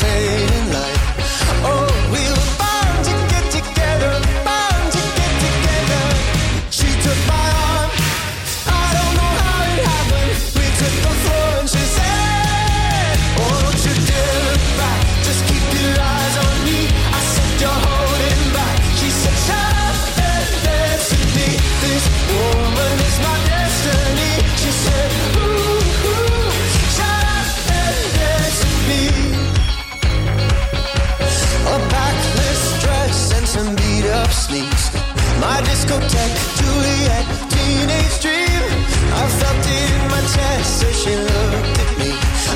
[0.04, 0.53] Helpless
[36.00, 38.64] discotheque, Juliet, teenage dream.
[39.14, 42.12] I felt it in my chest as she looked at me.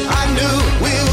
[0.09, 1.06] I knew we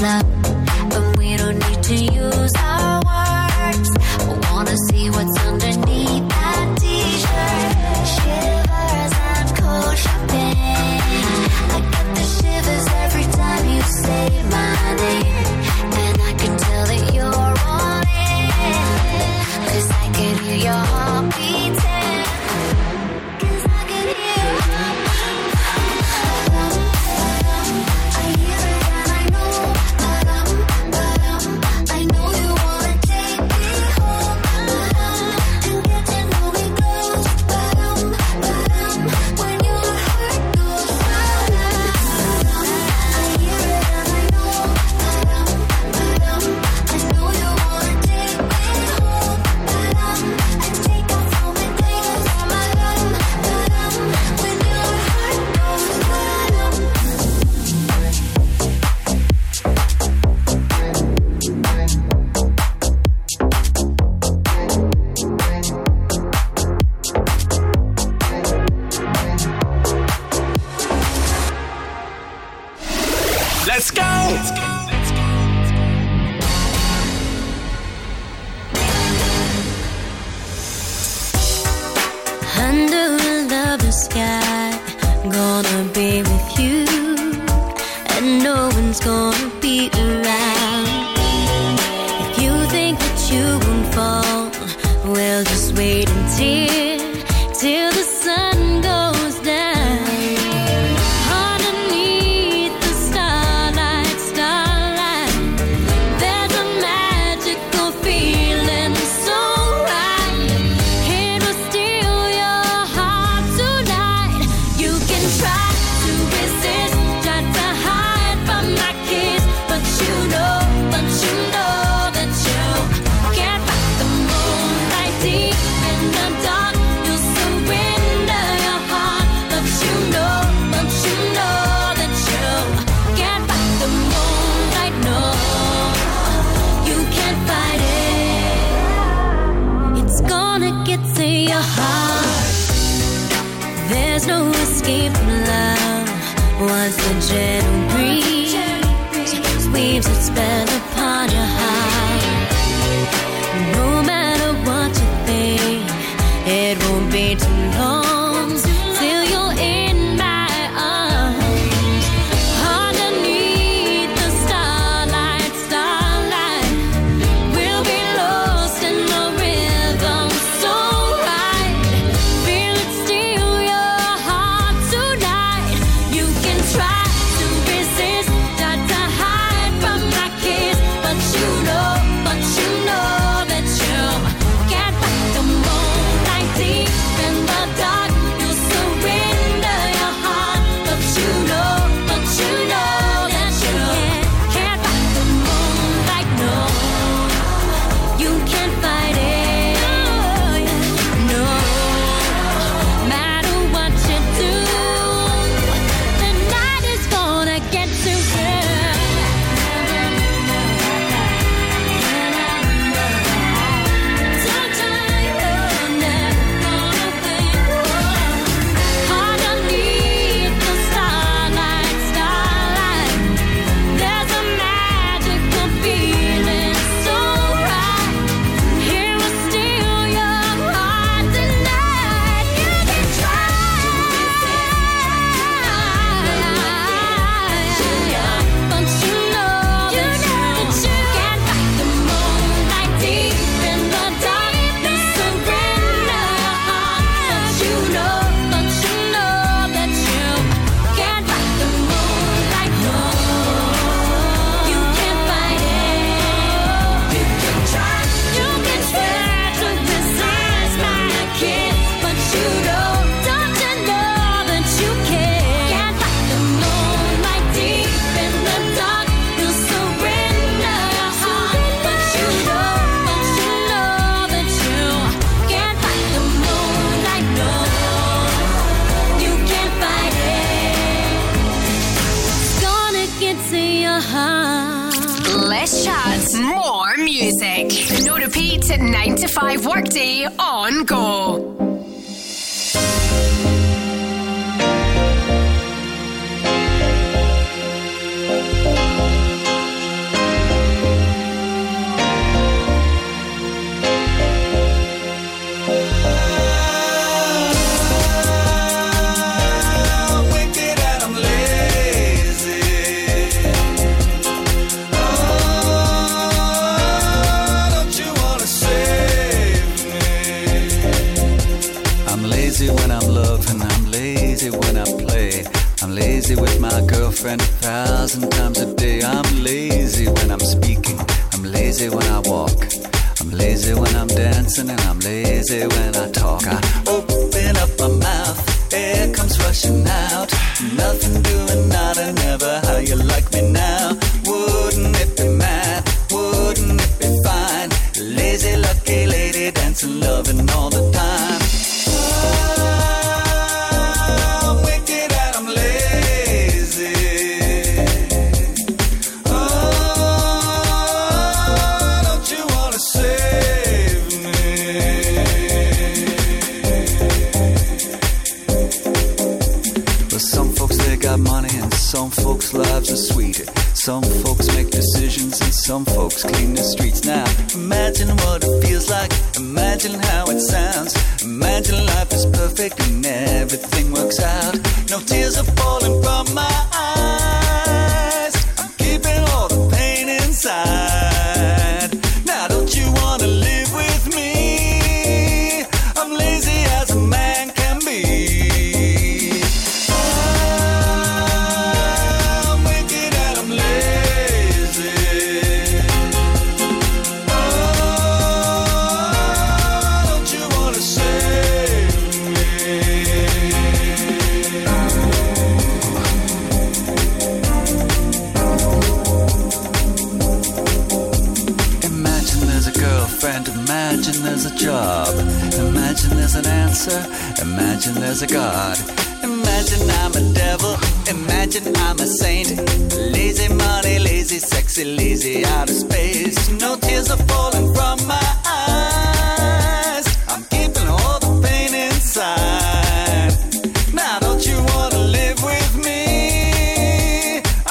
[0.00, 0.39] love.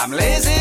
[0.02, 0.59] I'm lazy.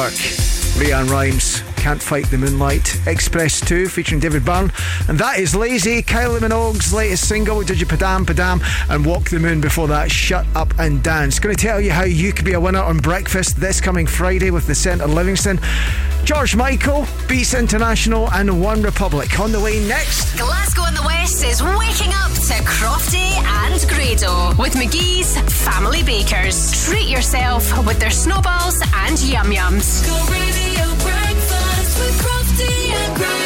[0.00, 0.14] Work.
[1.10, 1.62] Rhymes.
[1.76, 3.06] Can't Fight the Moonlight.
[3.06, 4.72] Express 2 featuring David Byrne.
[5.08, 9.38] And that is Lazy, Kylie Minogue's latest single, Did You Padam Padam, and Walk the
[9.38, 11.38] Moon before that, Shut Up and Dance.
[11.38, 14.50] Going to tell you how you could be a winner on breakfast this coming Friday
[14.50, 15.60] with the Centre Livingston.
[16.24, 19.38] George Michael, Beats International, and One Republic.
[19.38, 20.38] On the way next.
[20.38, 21.64] Glasgow in the West is to
[22.70, 26.86] Crofty and Grado with McGhee's Family Bakers.
[26.86, 30.06] Treat yourself with their snowballs and yum yums.
[30.06, 33.40] Go radio breakfast with Crofty and Grado.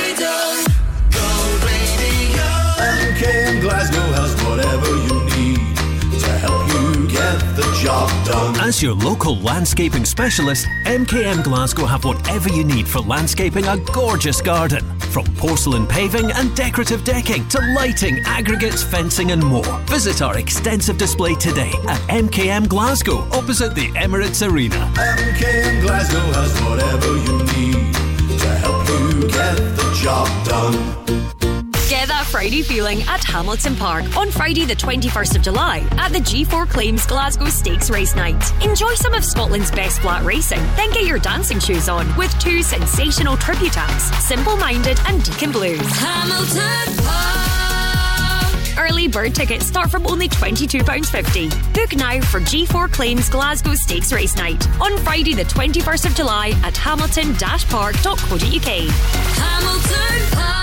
[2.84, 8.54] MKM Glasgow has whatever you need to help you get the job done.
[8.60, 14.40] As your local landscaping specialist, MKM Glasgow have whatever you need for landscaping a gorgeous
[14.42, 14.84] garden.
[15.14, 19.78] From porcelain paving and decorative decking to lighting, aggregates, fencing, and more.
[19.86, 24.74] Visit our extensive display today at MKM Glasgow, opposite the Emirates Arena.
[24.96, 27.94] MKM Glasgow has whatever you need
[28.40, 31.53] to help you get the job done.
[32.04, 36.18] Get that Friday feeling at Hamilton Park on Friday, the 21st of July, at the
[36.18, 38.52] G4 Claims Glasgow Stakes Race Night.
[38.62, 42.62] Enjoy some of Scotland's best flat racing, then get your dancing shoes on with two
[42.62, 45.80] sensational tribute acts Simple Minded and Deacon Blues.
[45.80, 48.78] Hamilton Park.
[48.78, 51.72] Early bird tickets start from only £22.50.
[51.72, 56.52] Book now for G4 Claims Glasgow Stakes Race Night on Friday, the 21st of July
[56.64, 58.90] at hamilton-park.co.uk.
[59.40, 60.53] Hamilton Park.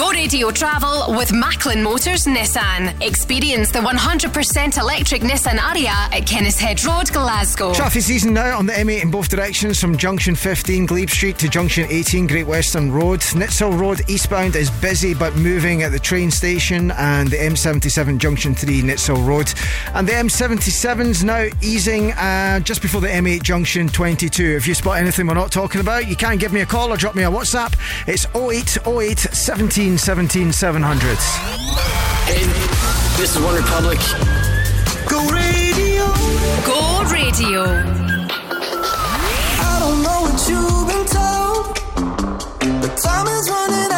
[0.00, 2.98] Go radio travel with Macklin Motors Nissan.
[3.06, 7.74] Experience the 100% electric Nissan Ariya at Kennishead Road, Glasgow.
[7.74, 11.50] Traffic season now on the M8 in both directions from junction 15 Glebe Street to
[11.50, 13.20] junction 18 Great Western Road.
[13.20, 18.54] Nitshill Road eastbound is busy but moving at the train station and the M77 junction
[18.54, 19.52] 3 Nitshill Road.
[19.92, 24.42] And the M77's now easing uh, just before the M8 junction 22.
[24.56, 26.96] If you spot anything we're not talking about, you can give me a call or
[26.96, 27.76] drop me a WhatsApp.
[28.08, 31.18] It's 0808 17 17 700.
[32.26, 32.44] Hey,
[33.16, 33.98] this is One Republic.
[35.08, 36.06] Go radio.
[36.66, 37.64] Go radio.
[39.60, 43.89] I don't know what you've been told, but time is running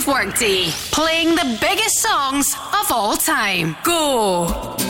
[0.00, 0.70] 5 workday.
[0.90, 3.76] Playing the biggest songs of all time.
[3.84, 4.83] Go.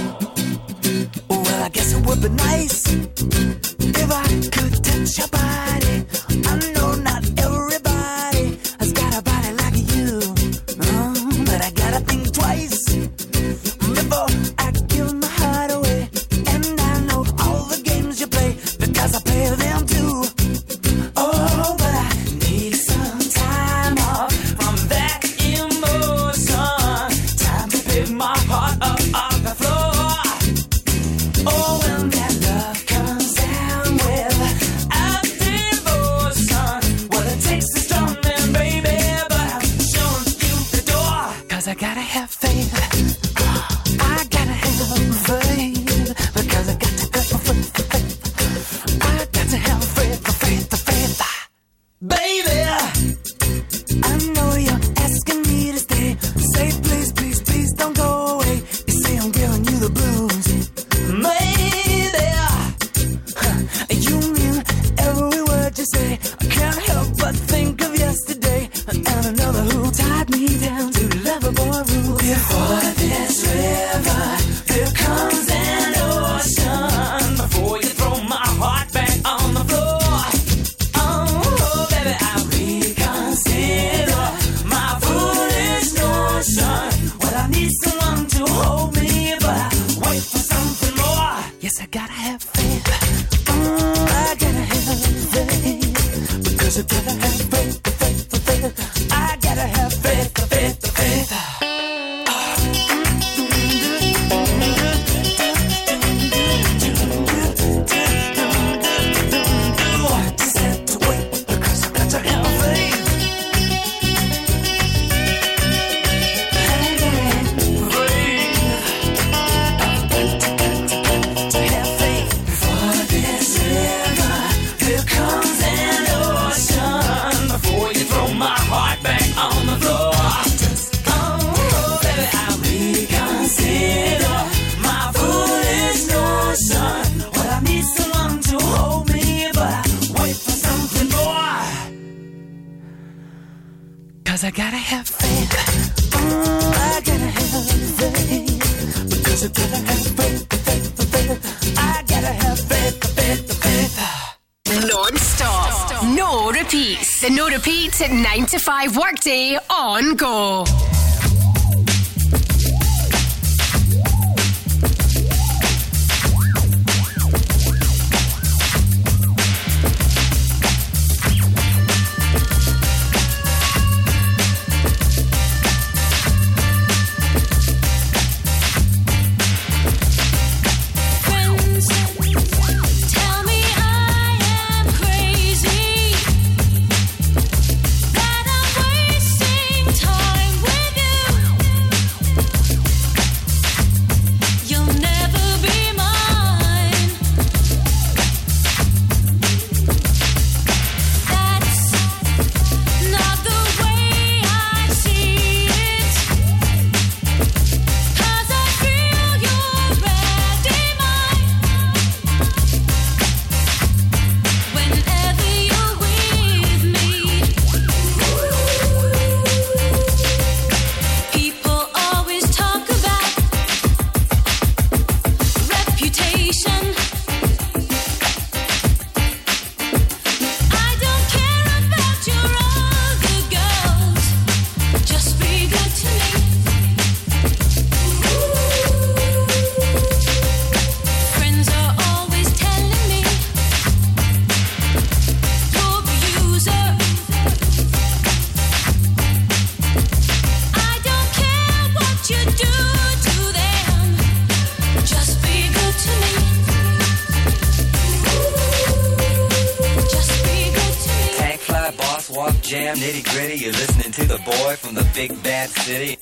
[265.15, 266.14] Big bad city.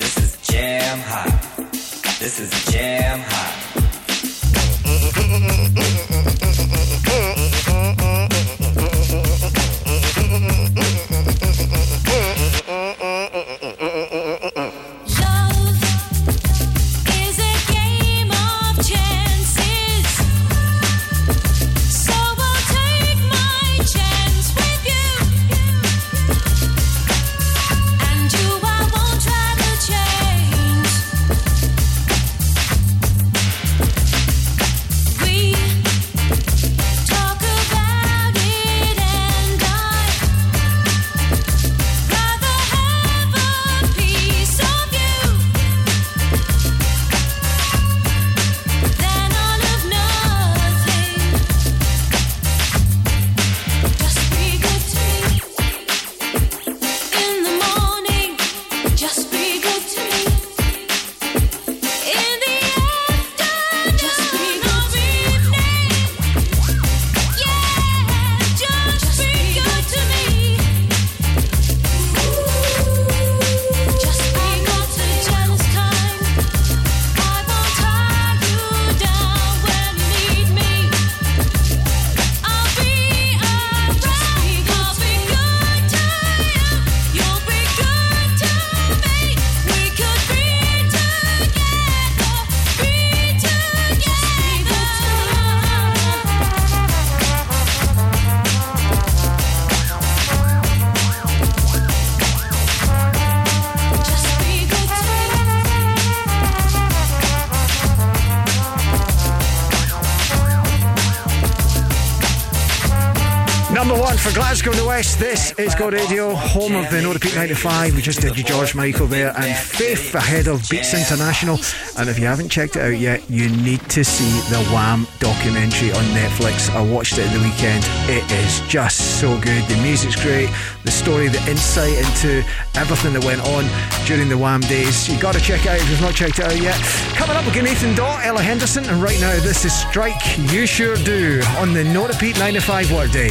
[115.02, 115.18] West.
[115.18, 117.96] This is Go Radio, home of the No Repeat 95.
[117.96, 121.58] We just did your George Michael there, and fifth ahead of Beats International.
[121.98, 125.90] And if you haven't checked it out yet, you need to see the Wham documentary
[125.90, 126.70] on Netflix.
[126.70, 127.84] I watched it at the weekend.
[128.08, 129.64] It is just so good.
[129.64, 130.50] The music's great.
[130.84, 132.44] The story, the insight into
[132.76, 133.66] everything that went on
[134.06, 135.08] during the Wham days.
[135.08, 136.78] You got to check it out if you've not checked it out yet.
[137.16, 140.38] Coming up, we get Nathan Dawe, Ella Henderson, and right now this is Strike.
[140.52, 143.30] You sure do on the No Repeat 95 Workday.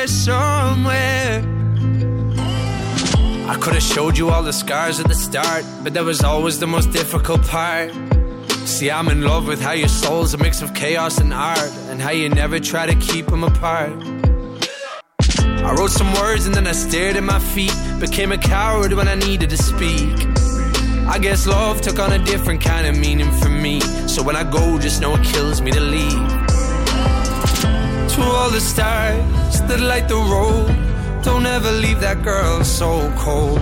[0.00, 1.44] There somewhere.
[3.46, 6.58] I could have showed you all the scars at the start, but that was always
[6.58, 7.92] the most difficult part.
[8.64, 12.00] See, I'm in love with how your soul's a mix of chaos and art, and
[12.00, 13.92] how you never try to keep them apart.
[15.68, 17.74] I wrote some words and then I stared at my feet.
[18.00, 20.16] Became a coward when I needed to speak.
[21.14, 23.80] I guess love took on a different kind of meaning for me.
[24.08, 26.28] So when I go, just know it kills me to leave.
[28.14, 29.39] To all the stars
[29.70, 30.66] that light the road.
[31.22, 33.60] Don't ever leave that girl so cold.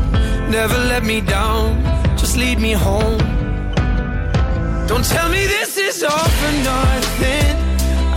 [0.49, 1.83] Never let me down,
[2.17, 3.19] just lead me home.
[4.91, 7.53] Don't tell me this is all for nothing.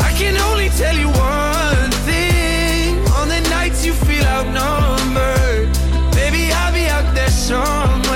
[0.07, 2.85] I can only tell you one thing.
[3.19, 5.67] On the nights you feel outnumbered,
[6.15, 8.10] baby, I'll be out there somewhere.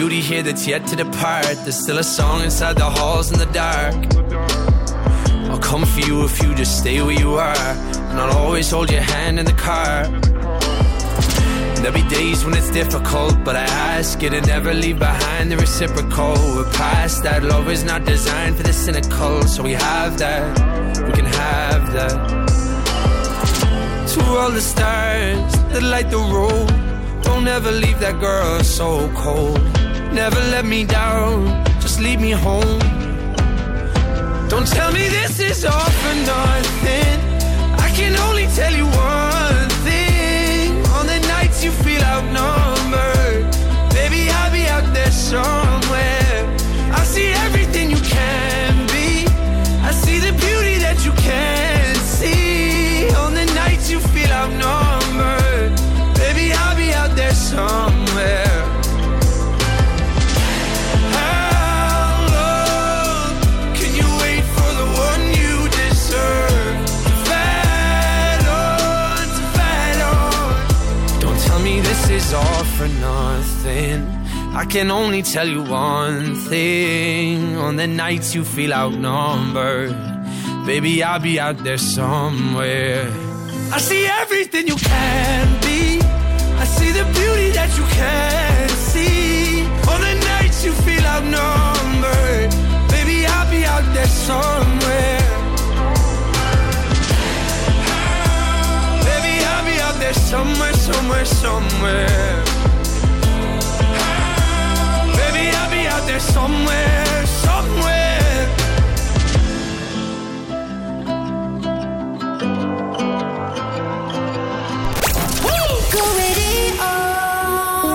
[0.00, 1.56] Beauty here that's yet to depart.
[1.64, 3.94] There's still a song inside the halls in the dark.
[5.50, 7.70] I'll come for you if you just stay where you are.
[8.10, 10.04] And I'll always hold your hand in the car.
[11.80, 13.66] There'll be days when it's difficult, but I
[13.96, 16.34] ask you to never leave behind the reciprocal.
[16.54, 17.42] We're past that.
[17.42, 20.44] Love is not designed for the cynical, so we have that.
[21.06, 22.16] We can have that.
[24.12, 26.68] To all the stars that light the road,
[27.22, 29.65] don't ever leave that girl so cold.
[30.16, 32.80] Never let me down, just leave me home.
[34.48, 37.18] Don't tell me this is all for nothing.
[37.86, 40.72] I can only tell you one thing.
[40.96, 43.44] On the nights you feel outnumbered,
[43.92, 46.56] baby, I'll be out there somewhere.
[46.98, 48.55] I see everything you can
[74.56, 77.56] I can only tell you one thing.
[77.56, 79.94] On the nights you feel outnumbered,
[80.64, 83.06] baby, I'll be out there somewhere.
[83.70, 86.00] I see everything you can be.
[86.62, 89.60] I see the beauty that you can't see.
[89.92, 92.50] On the nights you feel outnumbered,
[92.88, 95.20] baby, I'll be out there somewhere.
[99.04, 102.55] Baby, I'll be out there somewhere, somewhere, somewhere.
[106.06, 108.46] Out there somewhere, somewhere.
[115.90, 116.86] Go radio.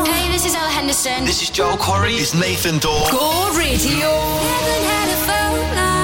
[0.04, 1.24] Hey, this is Ella Henderson.
[1.24, 2.20] This is Joel Corry.
[2.20, 3.10] It's Nathan Dawe.
[3.12, 4.10] Go radio.
[4.10, 6.01] Haven't had a phone line.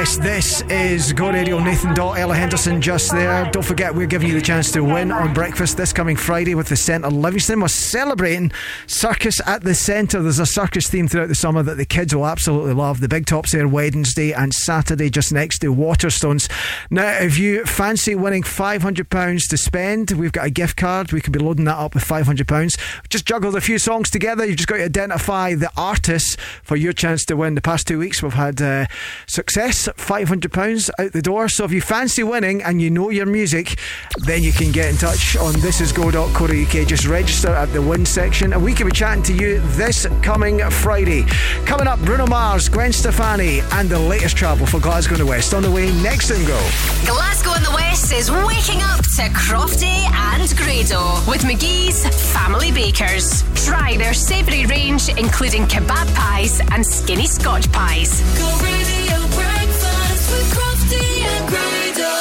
[0.00, 0.22] West.
[0.22, 1.58] This is Go Radio.
[1.58, 3.50] Nathan Dawe, Ella Henderson just there.
[3.50, 6.68] Don't forget, we're giving you the chance to win on breakfast this coming Friday with
[6.68, 7.60] the Centre Livingston.
[7.60, 8.50] We're celebrating
[8.86, 10.22] Circus at the Centre.
[10.22, 13.00] There's a circus theme throughout the summer that the kids will absolutely love.
[13.00, 16.50] The big tops there Wednesday and Saturday just next to Waterstones.
[16.92, 21.12] Now, if you fancy winning £500 to spend, we've got a gift card.
[21.12, 22.76] We could be loading that up with £500.
[23.08, 24.44] Just juggled a few songs together.
[24.44, 27.54] You've just got to identify the artists for your chance to win.
[27.54, 28.86] The past two weeks, we've had uh,
[29.28, 31.48] success, £500 out the door.
[31.48, 33.78] So if you fancy winning and you know your music,
[34.24, 36.88] then you can get in touch on thisisgo.co.uk.
[36.88, 40.58] Just register at the win section and we can be chatting to you this coming
[40.70, 41.22] Friday.
[41.66, 45.62] Coming up, Bruno Mars, Gwen Stefani, and the latest travel for Glasgow the West on
[45.62, 46.79] the way next and go.
[47.06, 53.42] Glasgow in the West is waking up to Crofty and Grado with McGhee's Family Bakers.
[53.66, 58.20] Try their savoury range, including kebab pies and skinny scotch pies.
[58.38, 62.14] Go radio breakfast with Crofty and Grado.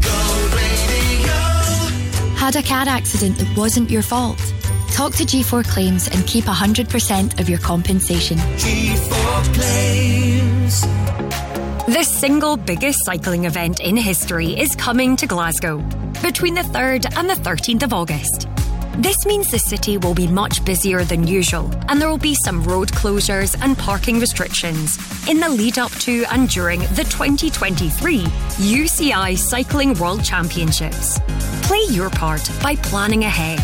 [0.00, 0.16] Go
[0.56, 1.38] radio.
[2.36, 4.38] Had a car accident that wasn't your fault?
[4.92, 8.36] Talk to G4 Claims and keep 100% of your compensation.
[8.58, 11.31] G4 claims.
[11.88, 15.78] The single biggest cycling event in history is coming to Glasgow
[16.22, 18.46] between the 3rd and the 13th of August.
[18.98, 22.62] This means the city will be much busier than usual, and there will be some
[22.62, 24.96] road closures and parking restrictions
[25.28, 31.18] in the lead up to and during the 2023 UCI Cycling World Championships.
[31.62, 33.60] Play your part by planning ahead.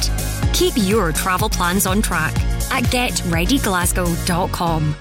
[0.54, 2.34] Keep your travel plans on track
[2.72, 4.96] at getreadyglasgow.com.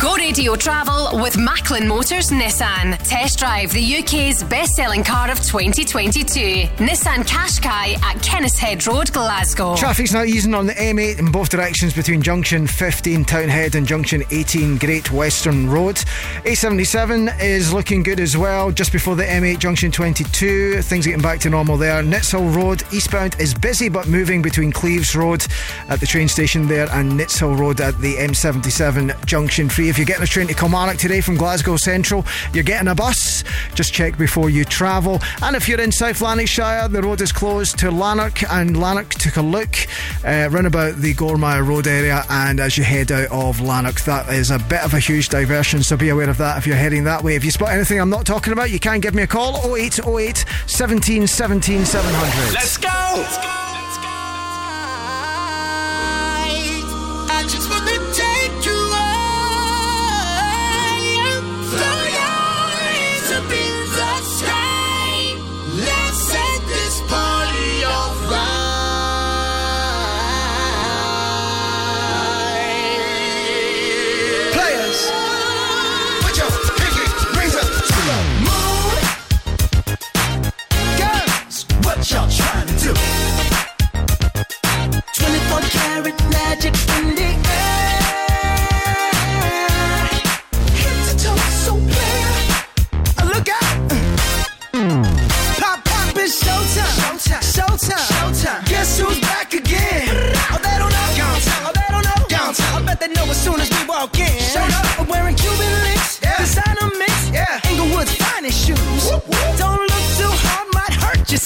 [0.00, 2.98] Go radio travel with Macklin Motors Nissan.
[3.08, 6.66] Test drive the UK's best selling car of 2022.
[6.84, 9.74] Nissan Qashqai at Kennishead Road, Glasgow.
[9.74, 14.22] Traffic's now easing on the M8 in both directions between Junction 15 Townhead and Junction
[14.30, 15.96] 18 Great Western Road.
[16.44, 20.82] A77 is looking good as well, just before the M8 Junction 22.
[20.82, 22.02] Things getting back to normal there.
[22.02, 25.46] Nitshill Road eastbound is busy but moving between Cleeves Road
[25.88, 29.88] at the train station there and Nitshill Road at the M77 Junction 3.
[29.88, 33.44] If you're getting a train to Kilmarnock today from Glasgow Central, you're getting a bus.
[33.74, 35.20] Just check before you travel.
[35.42, 39.36] And if you're in South Lanarkshire, the road is closed to Lanark and Lanark took
[39.36, 39.76] a look
[40.24, 42.24] uh, round about the Gormire Road area.
[42.30, 45.82] And as you head out of Lanark, that is a bit of a huge diversion.
[45.82, 47.36] So be aware of that if you're heading that way.
[47.36, 50.44] If you spot anything I'm not talking about, you can give me a call 0808
[50.66, 52.54] 17 17 700.
[52.54, 52.88] Let's go.
[52.90, 53.77] I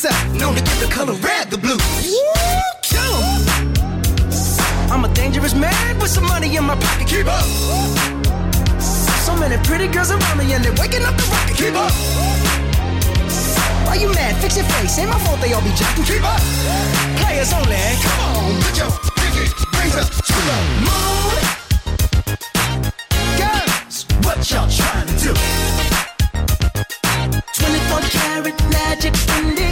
[0.03, 0.35] yourself.
[0.35, 1.81] Known to give the color red the blues.
[2.07, 2.33] Woo,
[4.91, 7.09] I'm a dangerous man with some money in my pocket.
[7.09, 7.45] Keep up.
[9.25, 11.57] So many pretty girls around me and they're waking up the rocket.
[11.57, 11.93] Keep up.
[13.87, 14.37] Why you mad?
[14.43, 14.99] Fix your face.
[14.99, 16.05] Ain't my fault they all be jacking.
[16.05, 16.41] Keep up.
[17.21, 17.77] Players only.
[18.03, 19.47] Come on, put your pinky
[19.79, 21.35] rings up to the moon.
[23.39, 25.33] Girls, what y'all trying to do?
[27.55, 29.72] 24 karat magic in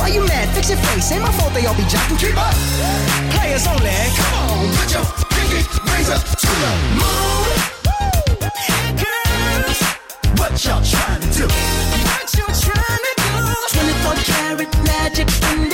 [0.00, 0.48] Why you mad?
[0.54, 1.12] Fix your face.
[1.12, 2.18] Ain't my fault they all be jocking.
[2.18, 2.54] Keep up.
[3.36, 3.92] Players only.
[4.16, 5.60] Come on, put your pinky
[6.08, 7.48] up to the moon.
[9.02, 9.80] Girls,
[10.40, 11.46] What y'all trying to do?
[11.46, 13.32] what you trying to do?
[13.76, 15.68] 24 karat magic in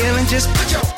[0.00, 0.93] feeling, just put your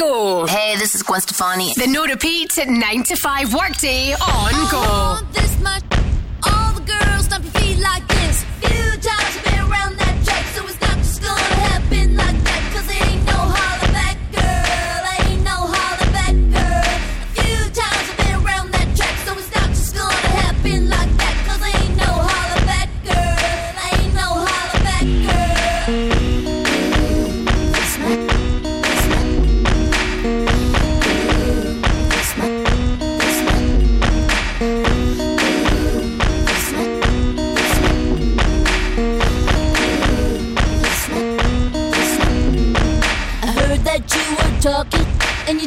[0.00, 1.74] Hey, this is Gwen Stefani.
[1.76, 5.18] The No Repeat 9 to 5 workday on Go.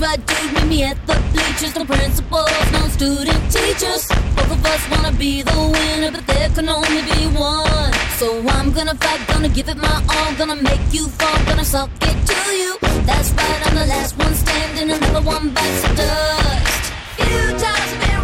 [0.00, 1.74] Right, dude, meet me at the bleachers.
[1.74, 4.06] No principals, no student teachers.
[4.36, 7.92] Both of us wanna be the winner, but there can only be one.
[8.16, 11.90] So I'm gonna fight, gonna give it my all, gonna make you fall, gonna suck
[12.02, 12.76] it to you.
[13.06, 16.92] That's right, I'm the last one standing, another one bites the dust.
[17.16, 18.17] Few times.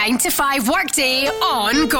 [0.00, 1.99] 9 to 5 workday on Go.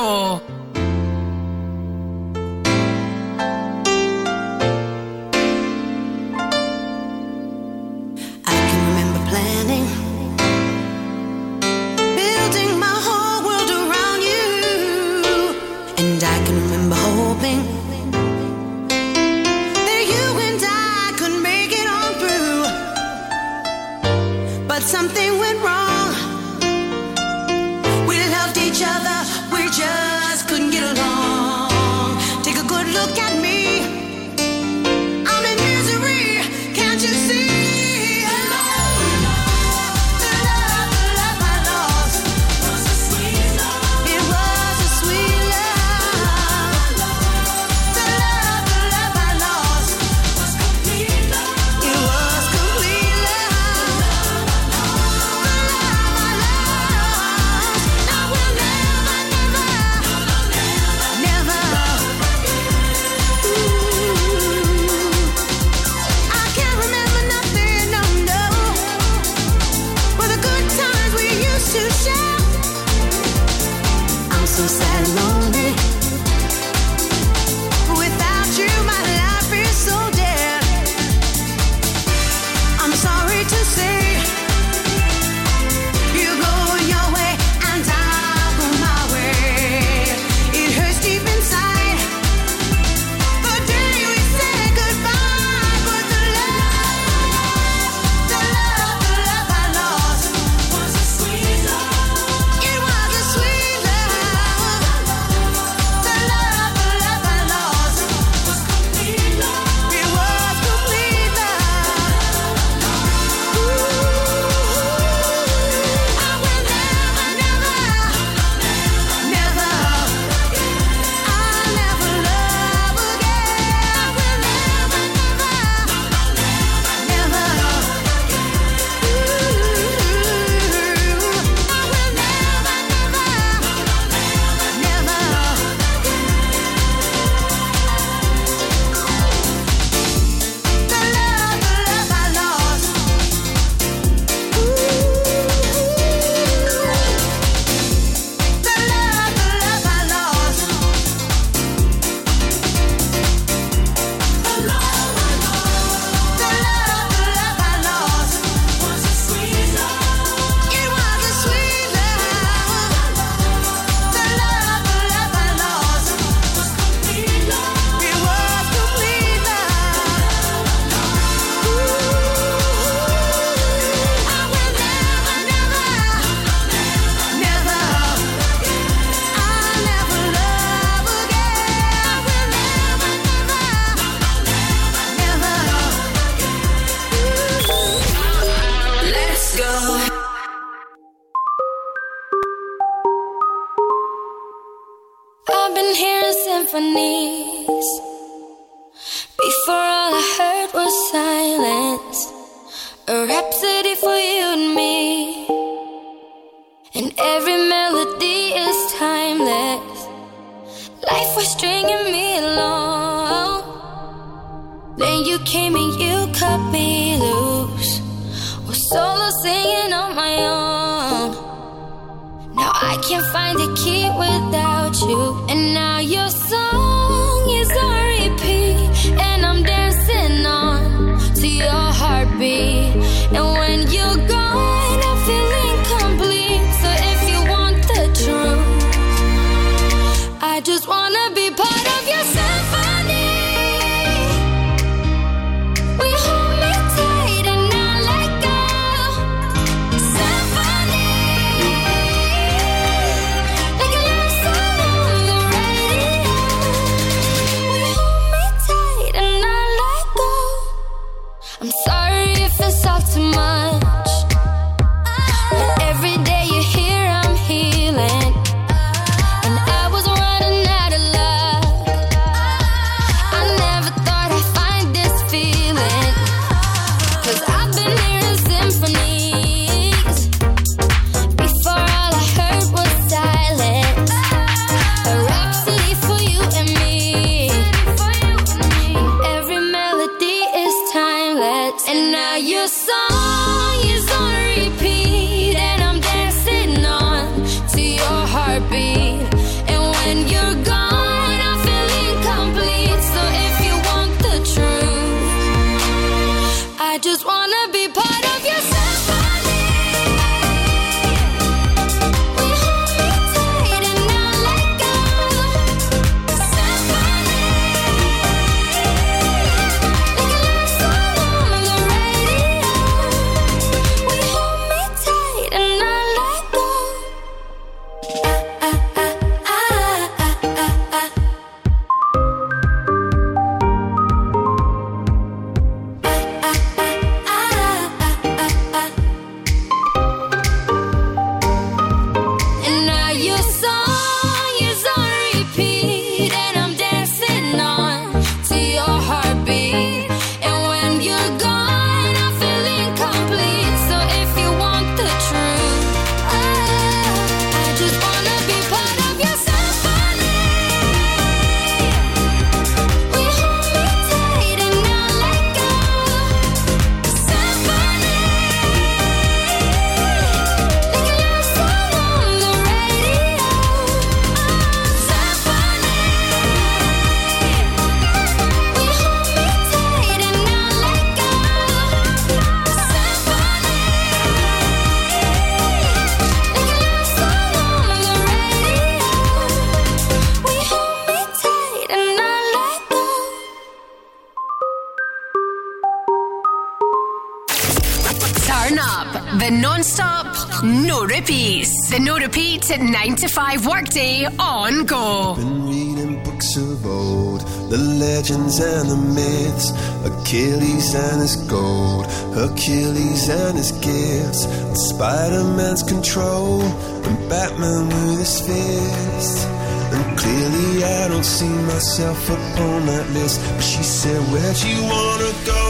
[402.70, 405.34] At 9 to 5 workday on Go.
[405.34, 409.70] Been reading books of old, the legends and the myths,
[410.04, 414.46] Achilles and his gold, Hercules and his gifts,
[414.88, 419.48] Spider Man's control, and Batman with his fist.
[419.92, 423.40] And clearly I don't see myself upon that list.
[423.56, 425.64] But she said, Where'd you wanna go?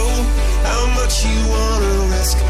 [0.69, 2.50] How much you wanna risk?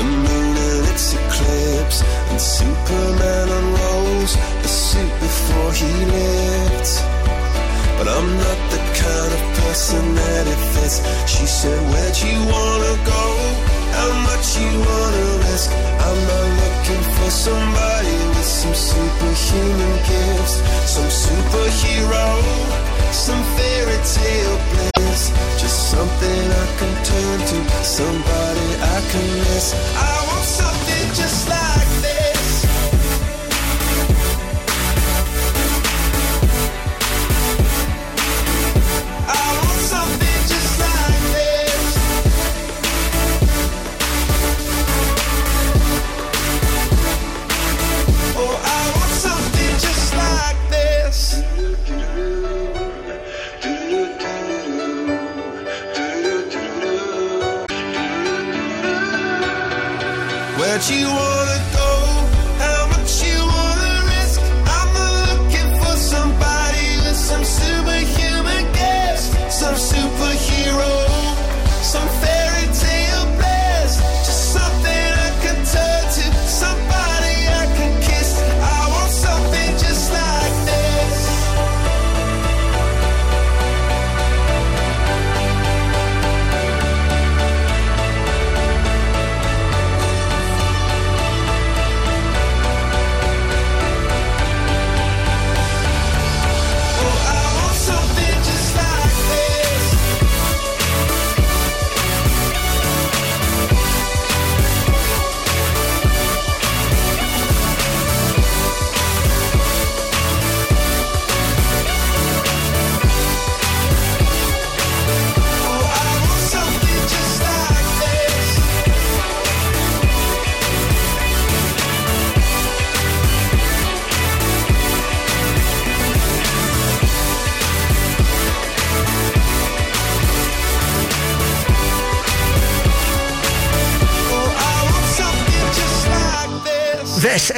[0.00, 6.90] the moon and its eclipse, and Superman unrolls the suit before he lived.
[7.98, 10.96] But I'm not the kind of person that it fits.
[11.32, 13.24] She said, Where'd you wanna go?
[13.98, 15.68] How much you wanna risk?
[16.06, 20.56] I'm not looking for somebody with some superhuman gifts,
[20.94, 22.26] some superhero,
[23.12, 24.89] some fairy tale bliss.
[25.60, 29.74] Just something I can turn to, somebody I can miss.
[29.94, 30.09] I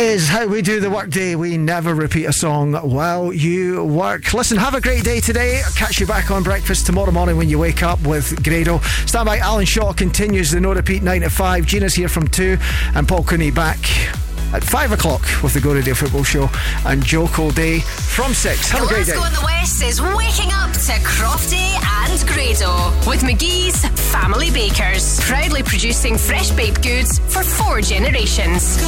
[0.02, 1.36] is how we do the workday.
[1.36, 4.34] We never repeat a song while you work.
[4.34, 5.62] Listen, have a great day today.
[5.64, 8.81] I'll catch you back on breakfast tomorrow morning when you wake up with Grado.
[9.06, 9.39] Stand by.
[9.39, 11.66] Alan Shaw continues the no repeat 9 to 5.
[11.66, 12.58] Gina's here from 2
[12.94, 13.78] and Paul Cooney back
[14.52, 16.50] at 5 o'clock with the Go Radio Football Show
[16.84, 18.70] and Joe Day from 6.
[18.70, 19.12] Have a great day.
[19.12, 25.20] Glasgow in the West is waking up to Crofty and Grado with McGhee's Family Bakers,
[25.20, 28.78] proudly producing fresh baked goods for four generations.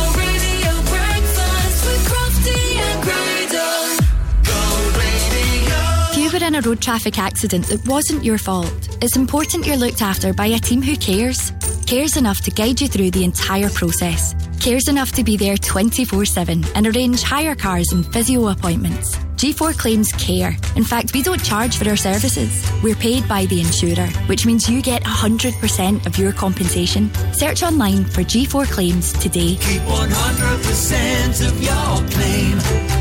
[6.34, 10.32] Were in a road traffic accident that wasn't your fault, it's important you're looked after
[10.32, 11.52] by a team who cares.
[11.86, 14.34] Cares enough to guide you through the entire process.
[14.58, 19.16] Cares enough to be there 24 7 and arrange hire cars and physio appointments.
[19.36, 20.56] G4 Claims care.
[20.74, 22.68] In fact, we don't charge for our services.
[22.82, 27.12] We're paid by the insurer, which means you get 100% of your compensation.
[27.32, 29.54] Search online for G4 Claims today.
[29.56, 32.58] Keep 100% of your claim.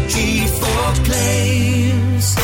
[0.07, 1.82] G4 claims.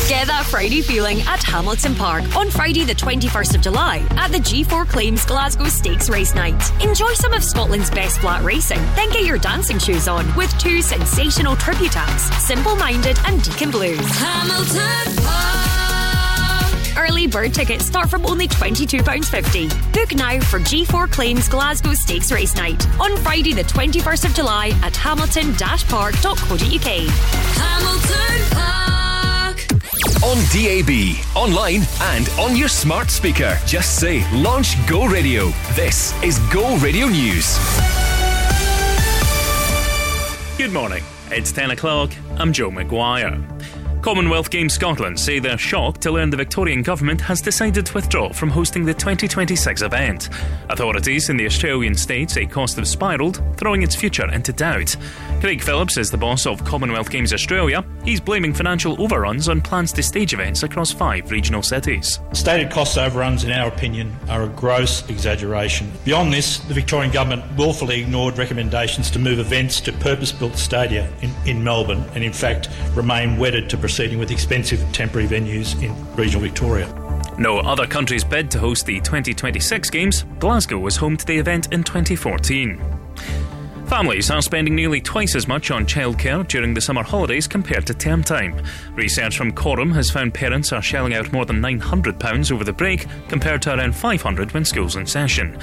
[0.10, 4.40] Get that Friday feeling at Hamilton Park on Friday, the 21st of July at the
[4.40, 6.62] G4 Claims Glasgow Stakes Race Night.
[6.84, 10.82] Enjoy some of Scotland's best flat racing, then get your dancing shoes on with two
[10.82, 14.00] sensational tribute acts Simple Minded and Deacon Blues.
[14.02, 15.70] Hamilton Park.
[16.98, 19.94] Early bird tickets start from only £22.50.
[19.94, 24.78] Book now for G4 Claims Glasgow Stakes Race Night on Friday, the 21st of July
[24.84, 26.60] at hamilton-park.co.uk.
[27.56, 28.79] Hamilton Park.
[30.22, 33.58] On DAB, online, and on your smart speaker.
[33.66, 35.48] Just say launch Go Radio.
[35.76, 37.58] This is Go Radio News.
[40.58, 41.04] Good morning.
[41.32, 42.12] It's 10 o'clock.
[42.38, 43.59] I'm Joe McGuire.
[44.10, 48.34] Commonwealth Games Scotland say they're shocked to learn the Victorian Government has decided to withdraw
[48.34, 50.30] from hosting the 2026 event.
[50.72, 54.96] Authorities in the Australian state say costs have spiralled, throwing its future into doubt.
[55.42, 57.86] Craig Phillips is the boss of Commonwealth Games Australia.
[58.04, 62.20] He's blaming financial overruns on plans to stage events across five regional cities.
[62.34, 65.92] Stated cost overruns, in our opinion, are a gross exaggeration.
[66.04, 71.08] Beyond this, the Victorian Government willfully ignored recommendations to move events to purpose built stadia
[71.22, 75.94] in, in Melbourne and, in fact, remain wedded to proceeding with expensive temporary venues in
[76.16, 76.88] regional Victoria.
[77.38, 80.24] No other countries bid to host the 2026 Games.
[80.40, 82.82] Glasgow was home to the event in 2014.
[83.88, 87.94] Families are spending nearly twice as much on childcare during the summer holidays compared to
[87.94, 88.64] term time.
[88.94, 93.06] Research from Coram has found parents are shelling out more than £900 over the break
[93.28, 95.58] compared to around £500 when school's in session.